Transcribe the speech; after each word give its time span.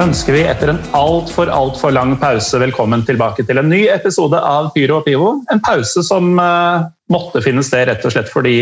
Ønsker 0.00 0.32
vi 0.32 0.46
etter 0.48 0.70
en 0.72 0.78
altfor 0.96 1.50
altfor 1.52 1.92
lang 1.92 2.14
pause 2.22 2.56
velkommen 2.62 3.02
tilbake 3.04 3.44
til 3.44 3.58
en 3.60 3.66
ny 3.68 3.82
episode 3.92 4.38
av 4.38 4.70
Pyro 4.72 5.02
og 5.02 5.04
Pivo. 5.04 5.32
En 5.52 5.60
pause 5.60 6.00
som 6.06 6.38
uh, 6.40 6.86
måtte 7.12 7.42
finne 7.44 7.60
sted 7.66 7.84
rett 7.90 8.06
og 8.08 8.14
slett 8.14 8.30
fordi 8.32 8.54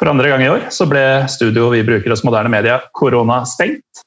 for 0.00 0.10
andre 0.10 0.32
gang 0.32 0.42
i 0.42 0.50
år 0.50 0.66
så 0.74 0.88
ble 0.90 1.04
studio 1.30 1.68
vi 1.70 1.84
bruker 1.86 2.10
hos 2.10 2.24
moderne 2.26 2.50
media 2.50 2.80
korona 2.98 3.44
stengt. 3.46 4.02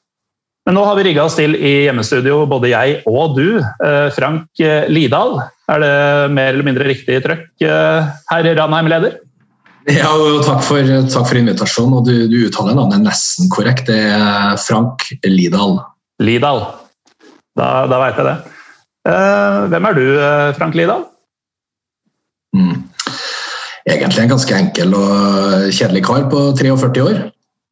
Men 0.68 0.76
nå 0.76 0.84
har 0.84 1.00
vi 1.00 1.08
rigga 1.08 1.24
oss 1.24 1.38
til 1.38 1.56
i 1.56 1.74
hjemmestudio, 1.86 2.42
både 2.50 2.74
jeg 2.74 3.00
og 3.08 3.38
du. 3.40 3.62
Uh, 3.80 4.12
Frank 4.12 4.52
Lidal, 4.60 4.92
Lidahl, 4.92 5.36
er 5.72 5.84
det 5.86 5.96
mer 6.36 6.52
eller 6.52 6.72
mindre 6.74 6.92
riktig 6.92 7.22
trøkk, 7.24 7.48
herr 7.64 8.54
Ranheim-leder? 8.60 9.22
Ja, 9.88 10.12
takk 10.44 10.60
for, 10.60 10.96
takk 11.08 11.30
for 11.30 11.40
invitasjonen. 11.40 12.02
og 12.02 12.04
Du, 12.04 12.26
du 12.28 12.42
uttaler 12.50 12.76
navnet 12.76 13.06
nesten 13.08 13.48
korrekt. 13.48 13.88
Det 13.88 14.02
er 14.12 14.58
Frank 14.60 15.08
Lidahl. 15.24 15.78
Lidahl. 16.22 16.64
Da, 17.58 17.86
da 17.90 18.00
veit 18.02 18.18
jeg 18.18 18.26
det. 18.28 18.36
Uh, 19.08 19.66
hvem 19.72 19.86
er 19.88 19.96
du, 19.96 20.04
eh, 20.20 20.50
Frank 20.58 20.76
Lidal? 20.76 21.06
Mm. 22.56 22.84
Egentlig 23.88 24.24
en 24.24 24.32
ganske 24.34 24.56
enkel 24.58 24.92
og 24.98 25.68
kjedelig 25.72 26.04
kar 26.06 26.26
på 26.32 26.42
43 26.58 27.04
år. 27.06 27.22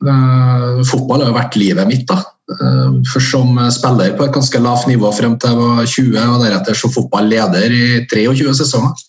Uh, 0.06 0.80
fotball 0.88 1.24
har 1.24 1.32
jo 1.32 1.36
vært 1.36 1.58
livet 1.60 1.90
mitt. 1.90 2.06
da. 2.08 2.22
Først 3.10 3.32
som 3.34 3.58
spiller 3.74 4.14
på 4.14 4.22
et 4.28 4.34
ganske 4.34 4.58
lavt 4.62 4.86
nivå 4.86 5.10
frem 5.12 5.34
til 5.42 5.50
jeg 5.50 5.58
var 5.58 5.88
20, 5.90 6.18
og 6.30 6.44
deretter 6.44 6.78
som 6.78 6.92
fotballeder 6.94 7.74
i 7.74 7.86
23 8.06 8.54
sesonger 8.62 9.06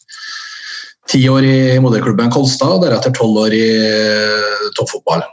ti 1.08 1.24
år 1.32 1.46
i 1.48 1.58
moderklubben 1.84 2.32
Kolstad 2.34 2.78
og 2.78 2.84
deretter 2.84 3.14
tolv 3.16 3.46
år 3.46 3.56
i 3.56 3.66
eh, 3.80 4.70
toppfotball. 4.78 5.24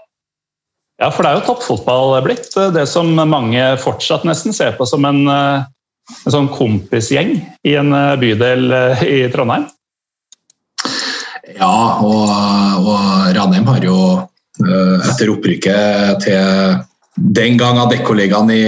Ja, 1.03 1.11
for 1.11 1.27
det 1.27 1.31
er 1.31 1.41
jo 1.41 1.47
toppfotball 1.49 2.15
blitt. 2.25 2.51
Eh, 2.57 2.73
det 2.75 2.87
som 2.91 3.11
mange 3.15 3.63
fortsatt 3.83 4.27
nesten 4.29 4.55
ser 4.55 4.77
på 4.79 4.87
som 4.87 5.05
en, 5.09 5.27
eh, 5.29 5.65
en 6.15 6.35
sånn 6.37 6.51
kompisgjeng 6.55 7.37
i 7.67 7.75
en 7.81 7.91
bydel 8.21 8.69
i 9.03 9.25
Trondheim. 9.33 9.67
Ja, 11.55 11.75
og, 12.03 12.31
og 12.85 13.35
Ranheim 13.37 13.67
har 13.69 13.85
jo 13.85 13.99
etter 14.55 15.33
opprykket 15.33 16.23
til 16.23 16.79
den 17.35 17.59
gang 17.59 17.81
Adeccoligaen 17.83 18.53
i 18.55 18.65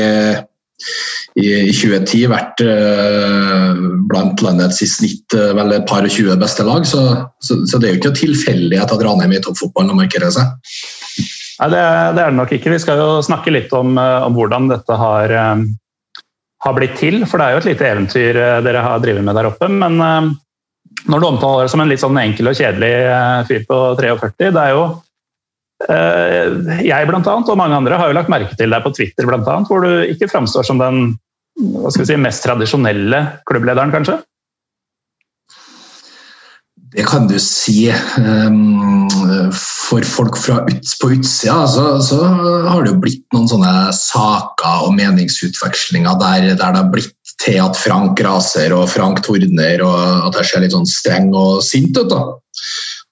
i 1.36 1.68
2010 1.68 2.30
vært 2.32 2.60
blant 4.08 4.40
landets 4.44 4.80
i 4.84 4.88
snitt 4.88 5.36
vel 5.36 5.74
et 5.76 5.84
par 5.88 6.04
og 6.04 6.12
tjue 6.12 6.36
beste 6.40 6.64
lag. 6.64 6.84
Så, 6.88 7.02
så, 7.44 7.58
så, 7.68 7.80
det 7.80 7.88
er 7.88 7.94
jo 7.94 8.00
ikke 8.00 8.14
tilfeldighet 8.16 8.92
at 8.92 9.04
Ranheim 9.04 9.34
i 9.36 9.42
toppfotballen 9.44 9.98
markerer 10.00 10.32
seg. 10.32 10.48
Nei, 11.56 11.68
det, 11.72 11.82
det, 12.16 12.22
er 12.22 12.32
det 12.32 12.36
nok 12.36 12.52
ikke. 12.52 12.72
Vi 12.74 12.82
skal 12.82 13.00
jo 13.00 13.08
snakke 13.24 13.54
litt 13.54 13.72
om, 13.76 13.96
uh, 13.96 14.26
om 14.26 14.36
hvordan 14.36 14.68
dette 14.72 14.98
har, 15.00 15.32
har, 15.32 16.76
blitt 16.76 16.98
til. 17.00 17.22
For 17.24 17.40
det 17.40 17.46
er 17.46 17.56
jo 17.56 17.62
et 17.62 17.70
lite 17.70 17.88
eventyr 17.88 18.40
dere 18.66 18.84
har 18.84 19.00
drevet 19.04 19.24
med 19.24 19.38
der 19.38 19.48
oppe. 19.48 19.70
Men 19.72 19.96
når 21.06 21.22
du 21.22 21.28
omtaler 21.28 21.64
det 21.64 21.72
som 21.72 21.82
en 21.82 21.90
litt 21.90 22.02
sånn 22.02 22.20
enkel 22.20 22.52
og 22.52 22.58
kjedelig 22.58 22.92
fyr 23.48 23.66
på 23.68 23.80
43, 24.00 24.52
det 24.52 24.62
er 24.62 24.74
jo 24.76 24.86
jeg 25.86 27.08
blant 27.08 27.26
annet, 27.28 27.50
og 27.52 27.58
mange 27.60 27.76
andre 27.76 27.98
har 28.00 28.08
jo 28.08 28.16
lagt 28.16 28.30
merke 28.32 28.56
til 28.56 28.72
deg 28.72 28.80
på 28.80 28.94
Twitter, 28.96 29.26
blant 29.28 29.48
annet, 29.52 29.68
hvor 29.68 29.84
du 29.84 30.08
ikke 30.08 30.30
framstår 30.32 30.64
som 30.64 30.80
den 30.80 31.10
si, 31.92 32.16
mest 32.20 32.44
tradisjonelle 32.44 33.20
klubblederen, 33.48 33.92
kanskje? 33.94 34.18
Det 36.96 37.04
kan 37.04 37.26
du 37.28 37.36
si. 37.42 37.90
Ehm, 37.92 39.08
for 39.52 40.04
folk 40.08 40.38
ut, 40.48 40.92
på 41.00 41.10
utsida 41.12 41.66
så, 41.68 41.84
så, 42.00 42.22
har 42.24 42.84
det 42.84 42.94
jo 42.94 43.00
blitt 43.02 43.24
noen 43.36 43.48
sånne 43.50 43.74
saker 43.92 44.86
og 44.86 44.96
meningsutvekslinger 44.96 46.16
der, 46.22 46.48
der 46.54 46.56
det 46.56 46.80
har 46.80 46.92
blitt 46.92 47.12
til 47.44 47.60
at 47.60 47.76
Frank 47.76 48.20
raser 48.24 48.72
og 48.72 48.88
Frank 48.88 49.20
tordner, 49.26 49.84
og 49.84 50.30
at 50.30 50.40
jeg 50.40 50.50
ser 50.50 50.64
litt 50.64 50.76
sånn 50.76 50.88
streng 50.88 51.34
og 51.36 51.60
sint 51.66 51.98
ut. 52.00 52.08
da. 52.08 52.22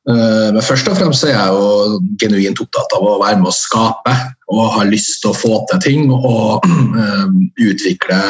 Eh, 0.08 0.48
men 0.52 0.64
først 0.64 0.88
og 0.88 0.96
fremst 0.98 1.24
er 1.24 1.36
jeg 1.36 1.52
jo 1.52 2.00
genuint 2.20 2.64
opptatt 2.64 2.96
av 2.96 3.04
å 3.04 3.20
være 3.20 3.38
med 3.40 3.48
å 3.48 3.56
skape 3.56 4.16
og 4.52 4.74
har 4.78 4.88
lyst 4.88 5.22
til 5.22 5.32
å 5.32 5.36
få 5.36 5.60
til 5.70 5.84
ting 5.84 6.10
og 6.12 6.64
eh, 7.04 7.30
utvikle 7.68 8.20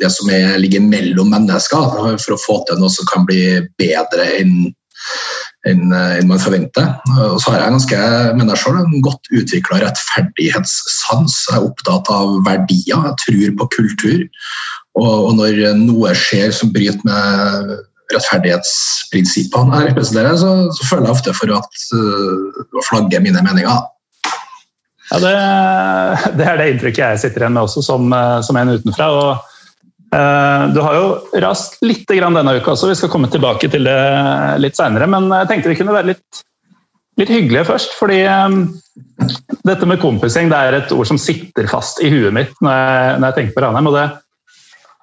det 0.00 0.10
som 0.14 0.30
er, 0.32 0.56
ligger 0.60 0.84
mellom 0.84 1.30
mennesker, 1.34 2.18
for 2.22 2.34
å 2.34 2.42
få 2.42 2.58
til 2.68 2.80
noe 2.80 2.92
som 2.92 3.08
kan 3.10 3.26
bli 3.28 3.42
bedre 3.80 4.32
enn 4.40 4.68
enn 5.68 5.90
man 6.28 6.40
forventer. 6.40 6.86
Og 7.28 7.38
så 7.42 7.52
har 7.52 7.62
jeg 7.62 7.74
ganske, 7.74 7.98
mener 8.38 8.54
jeg 8.54 8.62
selv, 8.62 8.78
en 8.80 9.04
godt 9.04 9.30
utvikla 9.34 9.80
rettferdighetssans. 9.82 11.36
Jeg 11.50 11.58
er 11.58 11.66
opptatt 11.66 12.10
av 12.12 12.38
verdier, 12.46 13.04
jeg 13.10 13.18
tror 13.24 13.54
på 13.60 13.68
kultur. 13.76 14.24
Og, 14.98 15.28
når 15.38 15.60
noe 15.78 16.14
skjer 16.18 16.54
som 16.54 16.72
bryter 16.74 17.04
med 17.06 17.76
rettferdighetsprinsippene 18.14 19.82
jeg 19.82 19.90
representerer, 19.92 20.38
så, 20.40 20.52
så, 20.72 20.88
føler 20.88 21.10
jeg 21.10 21.16
ofte 21.18 21.36
for 21.36 21.52
at, 21.58 21.82
uh, 21.92 22.80
flagge 22.88 23.20
mine 23.22 23.42
meninger. 23.44 23.84
Ja, 25.08 25.20
det, 25.22 25.34
det, 26.38 26.46
er 26.46 26.58
det 26.60 26.70
inntrykket 26.72 27.04
jeg 27.04 27.20
sitter 27.22 27.44
igjen 27.44 27.54
med 27.56 27.64
også, 27.64 27.84
som, 27.84 28.10
eh, 28.12 28.40
som 28.44 28.58
en 28.60 28.74
utenfra. 28.76 29.06
og 29.08 29.54
Du 30.08 30.78
har 30.80 30.94
jo 30.96 31.08
rast 31.44 31.74
litt 31.84 32.06
denne 32.08 32.54
uka 32.56 32.72
også, 32.72 32.88
vi 32.88 32.96
skal 32.96 33.10
komme 33.12 33.28
tilbake 33.28 33.68
til 33.68 33.84
det 33.84 33.96
litt 34.62 34.78
seinere. 34.78 35.04
Men 35.10 35.26
jeg 35.34 35.50
tenkte 35.50 35.68
vi 35.68 35.76
kunne 35.76 35.92
være 35.92 36.14
litt, 36.14 36.40
litt 37.20 37.32
hyggelige 37.32 37.66
først. 37.68 37.92
fordi 37.98 38.22
um, 38.24 38.62
dette 39.68 39.88
med 39.88 40.00
kompisgjeng 40.00 40.48
det 40.48 40.62
er 40.62 40.78
et 40.78 40.94
ord 40.96 41.10
som 41.10 41.20
sitter 41.20 41.68
fast 41.68 42.00
i 42.00 42.08
huet 42.12 42.32
mitt 42.32 42.54
når 42.64 42.78
jeg, 42.78 43.18
når 43.18 43.26
jeg 43.26 43.36
tenker 43.38 43.56
på 43.58 43.64
Ranheim. 43.66 43.90
og 43.90 43.98
det 43.98 44.06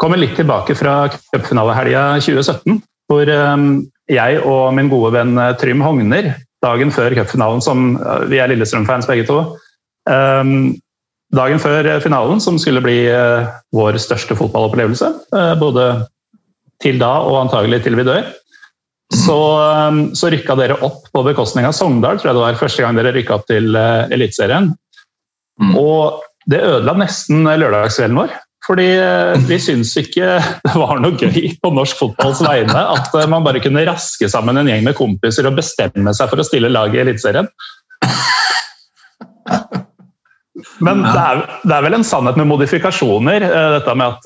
kommer 0.01 0.19
litt 0.19 0.35
tilbake 0.39 0.75
fra 0.77 0.95
cupfinalehelga 1.11 2.07
2017 2.23 2.81
hvor 3.11 3.29
ehm, 3.29 3.85
jeg 4.11 4.41
og 4.41 4.73
min 4.77 4.89
gode 4.91 5.13
venn 5.15 5.37
eh, 5.37 5.53
Trym 5.61 5.83
Hogner, 5.85 6.31
dagen 6.65 6.93
før 6.93 7.13
cupfinalen, 7.19 7.61
som 7.61 7.93
eh, 7.99 8.25
vi 8.31 8.41
er 8.41 8.49
Lillestrøm-fans 8.51 9.09
begge 9.09 9.27
to 9.29 9.43
Dagen 11.35 11.61
før 11.61 11.89
finalen, 12.03 12.41
som 12.43 12.59
skulle 12.61 12.83
bli 12.83 12.99
eh, 13.11 13.47
vår 13.75 13.99
største 14.01 14.37
fotballopplevelse, 14.39 15.11
både 15.59 15.89
til 16.83 16.99
da 16.99 17.11
og 17.23 17.45
antagelig 17.45 17.81
til 17.85 17.95
vi 17.99 18.05
dør, 18.07 18.25
så, 19.15 19.37
så 20.17 20.31
rykka 20.33 20.55
dere 20.59 20.79
opp 20.83 21.05
på 21.13 21.21
bekostning 21.27 21.67
av 21.67 21.75
Sogndal, 21.77 22.17
tror 22.19 22.31
jeg 22.31 22.37
det 22.37 22.43
var 22.43 22.57
første 22.59 22.83
gang 22.83 22.97
dere 22.97 23.13
rykka 23.15 23.37
opp 23.37 23.45
til 23.47 23.77
Eliteserien. 23.77 24.71
Mm. 25.61 25.75
Og 25.79 26.23
det 26.51 26.63
ødela 26.65 26.97
nesten 26.99 27.45
lørdagskvelden 27.45 28.19
vår. 28.19 28.33
Fordi 28.65 28.87
eh, 28.97 29.35
vi 29.45 29.57
syns 29.61 29.93
ikke 29.99 30.39
det 30.65 30.75
var 30.79 31.01
noe 31.01 31.17
gøy 31.19 31.53
på 31.61 31.71
norsk 31.73 32.01
fotballs 32.01 32.41
vegne 32.45 32.85
at 32.95 33.13
eh, 33.13 33.29
man 33.31 33.45
bare 33.45 33.61
kunne 33.63 33.85
raske 33.87 34.29
sammen 34.31 34.57
en 34.61 34.69
gjeng 34.71 34.85
med 34.87 34.97
kompiser 34.97 35.49
og 35.49 35.57
bestemme 35.59 36.13
seg 36.17 36.31
for 36.31 36.41
å 36.41 36.47
stille 36.47 36.71
lag 36.73 36.95
i 36.95 37.03
Eliteserien. 37.05 37.49
Men 40.83 41.03
det 41.05 41.19
er, 41.21 41.43
det 41.63 41.71
er, 41.71 41.83
vel 41.85 41.95
en 41.95 42.07
sannhet 42.07 42.39
med 42.39 42.49
modifikasjoner, 42.49 43.45
eh, 43.47 43.67
dette 43.77 43.95
med 43.95 44.17
at, 44.17 44.25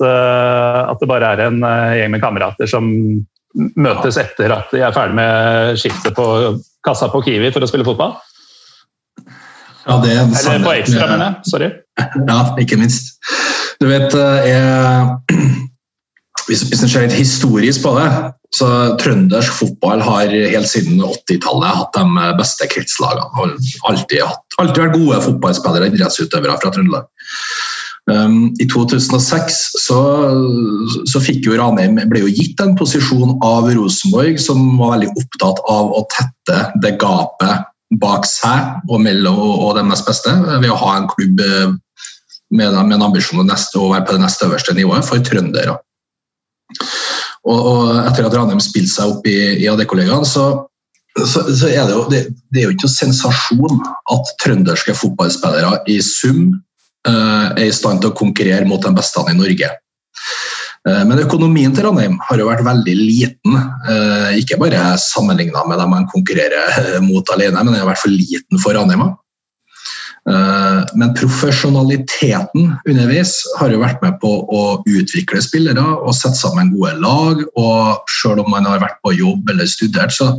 at, 0.90 1.02
det 1.02 1.10
bare 1.10 1.34
er 1.34 1.44
en 1.46 1.60
gjeng 1.62 2.16
med 2.16 2.22
kamerater 2.22 2.70
som 2.70 2.88
møtes 3.54 4.18
etter 4.20 4.52
at 4.54 4.70
de 4.74 4.82
er 4.86 4.94
ferdig 4.94 5.16
med 5.18 5.78
skiftet 5.80 6.14
på 6.14 6.26
kassa 6.86 7.10
på 7.10 7.22
Kiwi 7.26 7.50
for 7.54 7.66
å 7.66 7.70
spille 7.70 7.86
fotball? 7.86 8.14
Ja, 9.86 9.96
det 10.02 10.12
er 10.12 10.26
Eller 10.26 10.64
på 10.64 10.74
ekstra, 10.76 11.06
mener 11.08 11.26
jeg. 11.26 11.50
Sorry. 11.50 11.70
Ja, 12.30 12.40
ikke 12.60 12.78
minst. 12.80 13.16
Du 13.80 13.88
vet, 13.88 14.14
eh, 14.14 14.48
jeg, 14.48 15.40
hvis, 16.48 16.66
hvis 16.68 16.84
en 16.84 16.92
ser 16.92 17.06
litt 17.06 17.16
historisk 17.16 17.84
på 17.84 17.94
det, 17.98 18.08
så 18.54 18.68
trøndersk 18.98 19.60
fotball 19.60 20.02
har 20.02 20.32
helt 20.32 20.68
siden 20.68 20.98
80-tallet 21.06 21.76
hatt 21.80 21.98
de 21.98 22.30
beste 22.38 22.66
kretslagene. 22.72 23.28
og 23.38 23.90
alltid, 23.90 24.24
alltid 24.58 24.82
vært 24.82 24.96
gode 24.96 25.20
fotballspillere 25.28 25.86
og 25.86 25.94
idrettsutøvere 25.94 26.56
fra 26.62 26.72
Trøndelag. 26.74 27.06
Um, 28.10 28.50
I 28.58 28.66
2006 28.66 29.58
så, 29.84 29.98
så 31.06 31.20
fikk 31.22 31.46
jo 31.46 31.58
Ranheim 31.60 32.00
ble 32.10 32.24
jo 32.24 32.32
gitt 32.32 32.58
en 32.64 32.72
posisjon 32.78 33.36
av 33.46 33.68
Rosenborg 33.70 34.40
som 34.42 34.64
var 34.80 34.96
veldig 34.96 35.12
opptatt 35.20 35.60
av 35.70 35.92
å 35.94 36.02
tette 36.10 36.62
det 36.82 36.96
gapet 36.98 37.68
bak 38.02 38.26
seg 38.26 38.90
og 38.90 39.02
mellom 39.02 39.38
og 39.38 39.76
de 39.78 39.84
nest 39.86 40.06
beste 40.08 40.32
ved 40.32 40.70
å 40.70 40.78
ha 40.80 40.96
en 40.96 41.08
klubb 41.10 41.42
eh, 41.44 41.70
med, 42.50 42.74
med 42.74 42.96
en 42.96 43.06
ambisjon 43.06 43.44
om 43.44 43.50
å 43.50 43.92
være 43.92 44.06
på 44.08 44.16
det 44.16 44.24
nest 44.24 44.42
øverste 44.46 44.74
nivået 44.74 45.06
for 45.06 45.22
trøndere. 45.26 45.76
Og, 47.48 47.58
og 47.58 48.00
etter 48.04 48.26
at 48.26 48.34
Ranheim 48.36 48.60
spilte 48.62 48.92
seg 48.92 49.14
opp 49.14 49.28
i, 49.28 49.36
i 49.62 49.68
AD-kollegaen, 49.70 50.26
så, 50.28 50.46
så, 51.16 51.46
så, 51.48 51.70
er 51.70 51.86
det 51.88 51.94
jo 51.96 52.02
det, 52.12 52.24
det 52.52 52.62
er 52.62 52.68
jo 52.68 52.74
ikke 52.74 52.88
noen 52.88 52.96
sensasjon 52.98 53.84
at 54.14 54.32
trønderske 54.42 54.96
fotballspillere 54.98 55.80
i 55.90 56.00
sum 56.04 56.50
uh, 57.08 57.46
er 57.54 57.66
i 57.68 57.74
stand 57.74 58.02
til 58.02 58.12
å 58.12 58.18
konkurrere 58.18 58.68
mot 58.68 58.82
de 58.84 58.92
beste 58.96 59.24
i 59.32 59.38
Norge. 59.38 59.70
Uh, 60.84 61.02
men 61.08 61.22
økonomien 61.24 61.72
til 61.76 61.88
Ranheim 61.88 62.20
har 62.28 62.40
jo 62.40 62.50
vært 62.50 62.66
veldig 62.68 62.98
liten. 62.98 63.56
Uh, 63.88 64.36
ikke 64.40 64.60
bare 64.60 64.92
sammenligna 65.00 65.64
med 65.68 65.80
dem 65.80 65.96
man 65.96 66.08
konkurrerer 66.12 67.00
mot 67.04 67.24
alene, 67.32 67.56
men 67.64 67.72
den 67.72 67.82
i 67.82 67.88
hvert 67.88 68.04
fall 68.04 68.16
liten 68.16 68.60
for 68.60 68.76
Ranheim. 68.76 69.08
Eh, 70.28 70.80
men 70.94 71.14
profesjonaliteten 71.16 72.74
underveis 72.88 73.38
har 73.56 73.72
jo 73.72 73.80
vært 73.80 74.02
med 74.04 74.18
på 74.20 74.30
å 74.52 74.62
utvikle 74.84 75.40
spillere 75.42 75.80
og 75.80 76.12
sette 76.16 76.36
sammen 76.38 76.72
gode 76.74 76.98
lag. 77.00 77.42
Og 77.56 78.12
selv 78.20 78.44
om 78.44 78.52
man 78.52 78.68
har 78.68 78.82
vært 78.82 79.00
på 79.04 79.14
jobb 79.16 79.48
eller 79.52 79.70
studert, 79.70 80.12
så 80.12 80.34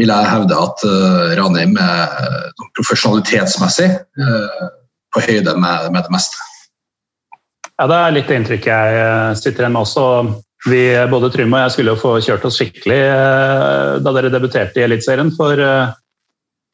vil 0.00 0.10
jeg 0.10 0.30
hevde 0.32 0.58
at 0.58 0.86
eh, 0.88 1.34
Ranheim 1.38 1.76
er 1.78 2.52
profesjonalitetsmessig 2.78 3.90
på 5.12 5.26
høyde 5.26 5.54
med 5.60 6.00
det 6.00 6.14
meste. 6.14 6.48
Ja, 7.78 7.86
Det 7.90 7.98
er 7.98 8.14
litt 8.14 8.30
det 8.30 8.38
inntrykket 8.40 8.96
jeg 8.96 9.36
sitter 9.40 9.64
igjen 9.64 9.76
med 9.76 9.84
også. 9.84 10.06
Vi, 10.70 10.82
både 11.10 11.30
Trym 11.34 11.54
og 11.56 11.64
jeg 11.64 11.72
skulle 11.74 11.94
jo 11.94 11.98
få 11.98 12.10
kjørt 12.22 12.44
oss 12.46 12.56
skikkelig 12.60 13.00
da 14.04 14.12
dere 14.14 14.30
debuterte 14.30 14.78
i 14.78 14.84
Eliteserien. 14.86 15.32
For 15.34 15.58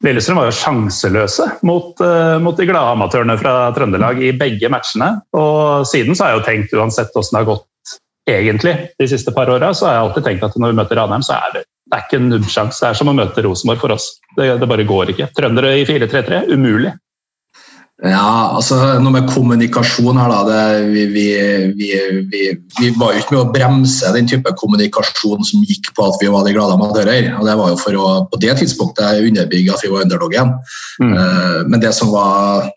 Lillestrøm 0.05 0.37
var 0.39 0.47
jo 0.47 0.55
sjanseløse 0.55 1.45
mot, 1.67 1.89
uh, 1.99 2.37
mot 2.39 2.55
de 2.55 2.67
glade 2.69 2.93
amatørene 2.95 3.35
fra 3.41 3.55
Trøndelag 3.75 4.21
i 4.23 4.31
begge 4.37 4.69
matchene. 4.71 5.09
Og 5.35 5.87
siden 5.89 6.15
så 6.15 6.25
har 6.25 6.31
jeg 6.31 6.39
jo 6.39 6.45
tenkt, 6.45 6.77
uansett 6.77 7.11
hvordan 7.11 7.33
det 7.35 7.41
har 7.41 7.49
gått 7.49 7.97
egentlig 8.29 8.75
de 9.01 9.09
siste 9.09 9.33
par 9.35 9.51
åra, 9.51 9.73
så 9.73 9.87
har 9.87 9.97
jeg 9.97 10.05
alltid 10.05 10.27
tenkt 10.29 10.45
at 10.47 10.55
når 10.55 10.71
vi 10.71 10.79
møter 10.79 11.01
Ranheim, 11.01 11.25
så 11.25 11.35
er 11.35 11.57
det, 11.57 11.65
det 11.89 11.97
er 11.97 12.05
ikke 12.05 12.21
en 12.21 12.31
nubbsjanse. 12.31 12.79
Det 12.79 12.89
er 12.91 12.99
som 13.01 13.11
å 13.11 13.17
møte 13.17 13.43
Rosenborg 13.43 13.83
for 13.83 13.95
oss. 13.97 14.07
Det, 14.37 14.49
det 14.61 14.69
bare 14.71 14.87
går 14.87 15.13
ikke. 15.15 15.29
Trøndere 15.35 15.73
i 15.81 15.85
4-3-3, 15.89 16.43
umulig. 16.53 16.93
Ja, 17.99 18.55
altså 18.55 18.77
noe 19.03 19.11
med 19.11 19.25
kommunikasjon 19.27 20.15
her, 20.21 20.31
da. 20.31 20.43
Det, 20.47 20.59
vi, 20.93 21.01
vi, 21.11 21.25
vi, 21.75 22.43
vi, 22.77 22.91
var 22.95 23.11
jo 23.11 23.19
ikke 23.19 23.33
med 23.35 23.41
å 23.41 23.49
bremse 23.51 24.11
den 24.15 24.29
type 24.29 24.53
kommunikasjon 24.61 25.43
som 25.43 25.65
gikk 25.67 25.89
på 25.97 26.05
at 26.07 26.15
vi 26.21 26.29
var 26.31 26.47
de 26.47 26.53
glade 26.55 26.77
amatører. 26.77 27.27
og 27.35 27.43
Det 27.43 27.55
var 27.59 27.73
jo 27.73 27.79
for 27.81 27.97
å 27.99 28.11
på 28.31 28.39
det 28.39 28.55
tidspunktet 28.61 29.19
underbygge 29.27 29.75
at 29.75 29.83
vi 29.83 29.91
var 29.91 30.05
underdoggen. 30.05 30.53
Mm. 31.03 31.11
Uh, 31.11 31.57
men 31.67 31.83
det 31.83 31.91
som 31.97 32.13
var 32.13 32.69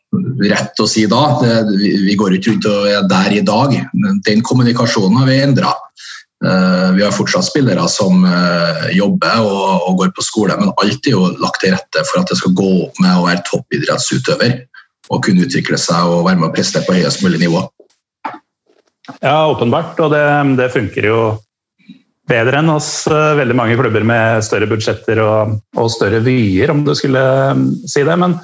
rett 0.43 0.83
å 0.83 0.89
si 0.91 1.07
da, 1.07 1.23
det, 1.39 1.55
vi 1.79 2.19
går 2.19 2.35
ikke 2.41 2.57
rundt 2.57 2.69
og 2.73 2.91
er 2.91 3.07
der 3.15 3.39
i 3.39 3.47
dag. 3.47 3.79
Den 4.27 4.43
kommunikasjonen 4.43 5.23
har 5.23 5.31
vi 5.31 5.39
endra. 5.45 5.71
Uh, 6.43 6.51
eh, 6.51 6.89
vi 6.99 7.07
har 7.07 7.15
fortsatt 7.15 7.47
spillere 7.47 7.87
som 7.87 8.27
uh, 8.27 8.91
jobber 8.91 9.47
og, 9.47 9.87
og, 9.87 10.01
går 10.03 10.11
på 10.19 10.27
skole, 10.27 10.59
men 10.59 10.75
alt 10.83 11.07
er 11.07 11.15
jo 11.15 11.31
lagt 11.39 11.63
til 11.63 11.71
rette 11.77 12.03
for 12.11 12.25
at 12.25 12.35
det 12.35 12.43
skal 12.43 12.59
gå 12.59 12.75
opp 12.89 12.99
med 12.99 13.21
å 13.21 13.27
være 13.29 13.47
toppidrettsutøver 13.47 14.59
å 15.12 15.20
kunne 15.23 15.47
utvikle 15.47 15.79
seg 15.81 16.09
og 16.09 16.26
være 16.26 16.41
med 16.41 16.50
å 16.50 16.55
prestere 16.55 16.87
på 16.87 16.97
høyest 16.97 17.25
mulig 17.25 17.43
nivå. 17.44 17.62
Ja, 19.20 19.49
åpenbart. 19.50 19.99
Og 20.00 20.12
det, 20.14 20.25
det 20.59 20.73
funker 20.75 21.09
jo 21.09 21.19
bedre 22.31 22.61
enn 22.62 22.70
hos 22.70 22.88
uh, 23.11 23.35
veldig 23.38 23.56
mange 23.59 23.79
klubber 23.79 24.05
med 24.06 24.44
større 24.47 24.69
budsjetter 24.70 25.20
og, 25.23 25.56
og 25.76 25.91
større 25.93 26.23
vyer, 26.25 26.73
om 26.73 26.85
du 26.87 26.94
skulle 26.97 27.23
um, 27.53 27.67
si 27.91 28.05
det. 28.06 28.17
Men 28.19 28.38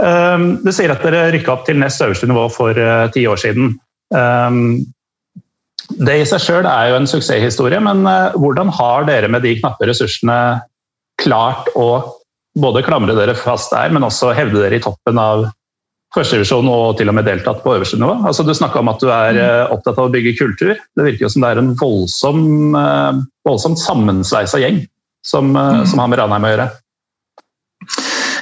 um, 0.00 0.52
du 0.62 0.70
sier 0.74 0.94
at 0.94 1.04
dere 1.04 1.28
rykka 1.34 1.56
opp 1.56 1.66
til 1.68 1.80
nest 1.82 2.02
øverste 2.04 2.30
nivå 2.30 2.46
for 2.54 2.78
uh, 2.78 3.08
ti 3.14 3.26
år 3.28 3.42
siden. 3.42 3.74
Um, 4.14 4.86
det 5.98 6.18
i 6.20 6.24
seg 6.28 6.42
sjøl 6.44 6.68
er 6.68 6.92
jo 6.92 6.98
en 7.00 7.10
suksesshistorie, 7.10 7.80
men 7.84 8.06
uh, 8.06 8.36
hvordan 8.38 8.70
har 8.78 9.08
dere 9.08 9.30
med 9.32 9.44
de 9.44 9.56
knappe 9.58 9.88
ressursene 9.88 10.38
klart 11.18 11.68
å 11.76 11.88
både 12.58 12.84
klamre 12.86 13.14
dere 13.18 13.36
fast 13.38 13.72
der, 13.74 13.90
men 13.94 14.06
også 14.06 14.32
hevde 14.36 14.62
dere 14.62 14.78
i 14.78 14.82
toppen 14.82 15.18
av 15.20 15.48
førstedivisjon 16.16 16.68
og 16.72 16.98
til 16.98 17.10
og 17.10 17.16
med 17.18 17.26
deltatt 17.28 17.60
på 17.64 17.74
øverste 17.76 17.98
nivå. 18.00 18.14
Altså, 18.28 18.44
du 18.46 18.54
snakka 18.56 18.80
om 18.80 18.90
at 18.92 19.02
du 19.02 19.08
er 19.12 19.36
mm. 19.36 19.40
eh, 19.44 19.72
opptatt 19.74 19.98
av 19.98 20.08
å 20.08 20.12
bygge 20.12 20.36
kultur. 20.40 20.74
Det 20.96 21.06
virker 21.06 21.26
jo 21.26 21.32
som 21.32 21.44
det 21.44 21.52
er 21.52 21.62
en 21.62 21.72
voldsom, 21.78 22.44
eh, 22.80 23.22
voldsomt 23.48 23.80
sammensveisa 23.82 24.62
gjeng 24.62 24.82
som, 25.26 25.52
eh, 25.54 25.80
mm. 25.80 25.88
som, 25.90 26.02
har 26.02 26.12
med 26.12 26.22
Ranheim 26.22 26.48
å 26.48 26.52
gjøre. 26.54 26.68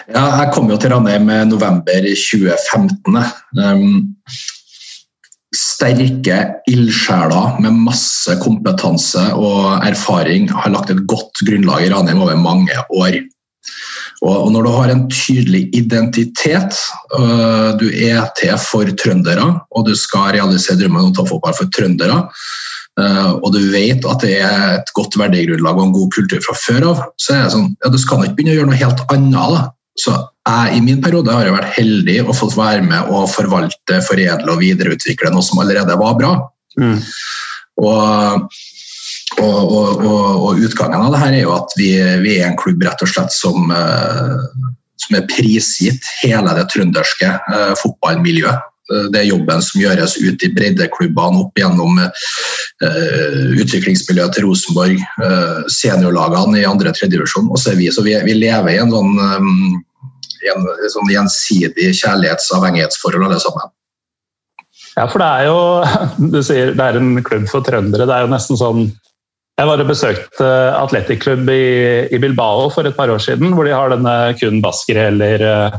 Ja, 0.07 0.27
jeg 0.45 0.53
kom 0.55 0.71
jo 0.71 0.79
til 0.79 0.95
Ranheim 0.95 1.31
i 1.35 1.41
november 1.49 2.07
2015. 2.07 3.19
Um, 3.59 4.05
sterke 5.57 6.39
ildsjeler 6.71 7.59
med 7.65 7.81
masse 7.87 8.35
kompetanse 8.43 9.23
og 9.35 9.83
erfaring 9.87 10.51
har 10.53 10.71
lagt 10.75 10.93
et 10.93 11.03
godt 11.11 11.43
grunnlag 11.49 11.87
i 11.87 11.91
Ranheim 11.91 12.23
over 12.23 12.39
mange 12.39 12.79
år. 12.95 13.19
Og 14.25 14.49
når 14.53 14.65
du 14.65 14.71
har 14.73 14.91
en 14.91 15.03
tydelig 15.13 15.67
identitet, 15.77 16.79
øh, 17.19 17.77
du 17.81 17.87
er 17.93 18.25
til 18.39 18.55
for 18.61 18.89
trøndere, 18.97 19.49
og 19.71 19.87
du 19.89 19.95
skal 19.99 20.33
realisere 20.39 20.79
drømmen 20.81 21.11
om 21.11 21.15
toppfotball 21.15 21.57
for 21.59 21.69
trøndere, 21.77 22.23
øh, 23.01 23.33
og 23.35 23.53
du 23.53 23.61
vet 23.75 24.09
at 24.09 24.25
det 24.25 24.39
er 24.41 24.79
et 24.79 24.93
godt 24.97 25.19
verdigrunnlag 25.21 25.77
og 25.77 25.89
en 25.89 25.97
god 25.99 26.11
kultur 26.17 26.41
fra 26.47 26.57
før 26.65 26.89
av, 26.93 27.03
så 27.21 27.37
er 27.37 27.45
det 27.45 27.55
sånn, 27.59 27.71
ja, 27.85 27.93
du 27.93 28.01
skal 28.01 28.25
ikke 28.25 28.39
begynne 28.39 28.57
å 28.57 28.59
gjøre 28.61 28.71
noe 28.73 28.81
helt 28.85 29.05
annet. 29.13 29.57
Da. 29.57 29.65
Så 30.01 30.17
jeg, 30.17 30.77
I 30.77 30.85
min 30.85 31.03
periode 31.05 31.33
har 31.33 31.49
jeg 31.49 31.57
vært 31.57 31.77
heldig 31.77 32.19
og 32.25 32.37
fått 32.41 32.57
være 32.57 32.85
med 32.89 33.13
og 33.13 33.29
forvalte, 33.33 34.01
foredle 34.07 34.53
og 34.53 34.63
videreutvikle 34.65 35.33
noe 35.35 35.45
som 35.45 35.61
allerede 35.61 35.97
var 36.01 36.17
bra. 36.17 36.33
Mm. 36.81 36.99
Og 37.85 38.49
og, 39.43 39.73
og, 39.73 40.05
og, 40.05 40.45
og, 40.47 40.63
utgangen 40.65 41.03
av 41.03 41.13
det 41.13 41.21
her 41.23 41.35
er 41.35 41.45
jo 41.45 41.53
at 41.57 41.75
vi, 41.79 41.91
vi 42.23 42.39
er 42.39 42.51
en 42.51 42.59
klubb 42.61 42.85
rett 42.87 43.03
og 43.05 43.11
slett 43.11 43.35
som, 43.35 43.69
uh, 43.73 44.71
som 45.03 45.19
er 45.19 45.29
prisgitt 45.31 46.09
hele 46.23 46.55
det 46.57 46.67
trønderske 46.73 47.29
eh, 47.29 47.75
fotballmiljøet. 47.83 48.73
Uh, 48.93 49.09
det 49.13 49.21
er 49.21 49.31
jobben 49.31 49.65
som 49.65 49.83
gjøres 49.83 50.17
ut 50.23 50.47
i 50.47 50.53
breddeklubbene 50.57 51.43
opp 51.45 51.59
gjennom 51.61 52.01
utviklingsmiljøet 53.57 54.35
til 54.37 54.45
Rosenborg, 54.45 54.99
seniorlagene 55.73 56.59
i 56.61 56.67
andre 56.69 56.91
tredjedivisjon. 56.93 57.49
Og 57.49 57.57
så 57.57 57.71
er 57.73 57.79
vi, 57.79 57.87
så 57.89 58.05
vi, 58.05 58.13
vi 58.27 58.35
lever 58.37 58.75
i 58.75 58.77
en 58.83 58.93
sånn, 58.93 59.17
um, 59.17 59.79
en, 60.53 60.69
sånn 60.93 61.09
gjensidig 61.09 61.95
kjærlighetsavhengighetsforhold, 61.97 63.25
alle 63.31 63.41
sammen. 63.41 63.73
Ja, 64.97 65.07
for 65.09 65.21
det 65.21 65.29
er 65.29 65.49
jo 65.49 65.59
Du 66.35 66.39
sier 66.45 66.73
det 66.77 66.85
er 66.85 67.01
en 67.01 67.17
klubb 67.25 67.49
for 67.51 67.65
trøndere. 67.67 68.09
Det 68.09 68.17
er 68.17 68.27
jo 68.27 68.33
nesten 68.33 68.61
sånn 68.61 68.87
jeg 69.57 69.69
var 69.71 69.81
og 69.81 69.89
besøkte 69.89 70.49
atletikklubb 70.77 71.49
i, 71.49 71.65
i, 72.13 72.21
Bilbao 72.21 72.69
for 72.73 72.85
et 72.85 72.97
par 72.97 73.09
år 73.13 73.23
siden, 73.25 73.55
hvor 73.57 73.65
de 73.65 73.73
har 73.73 73.93
denne 73.93 74.17
kun 74.37 74.61
baskere 74.65 75.09
eller 75.13 75.45
uh, 75.47 75.79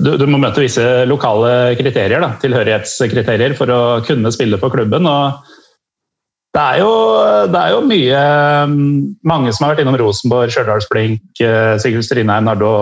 du, 0.00 0.14
du, 0.20 0.24
må 0.28 0.40
møte 0.40 0.62
visse 0.64 0.84
lokale 1.08 1.76
kriterier, 1.76 2.20
da, 2.20 2.34
tilhørighetskriterier, 2.40 3.56
for 3.56 3.72
å 3.72 3.82
kunne 4.04 4.32
spille 4.32 4.60
for 4.60 4.72
klubben. 4.72 5.08
det 6.56 6.62
er, 6.62 6.80
jo, 6.80 6.90
det 7.52 7.60
er 7.60 7.72
jo 7.72 7.84
mye 7.88 8.24
Mange 9.24 9.52
som 9.52 9.64
har 9.64 9.74
vært 9.74 9.84
innom 9.84 9.96
Rosenborg, 10.00 10.52
Stjørdalsblink, 10.52 11.40
Sigurd 11.80 12.08
Strindheim, 12.08 12.48
Nardo 12.48 12.72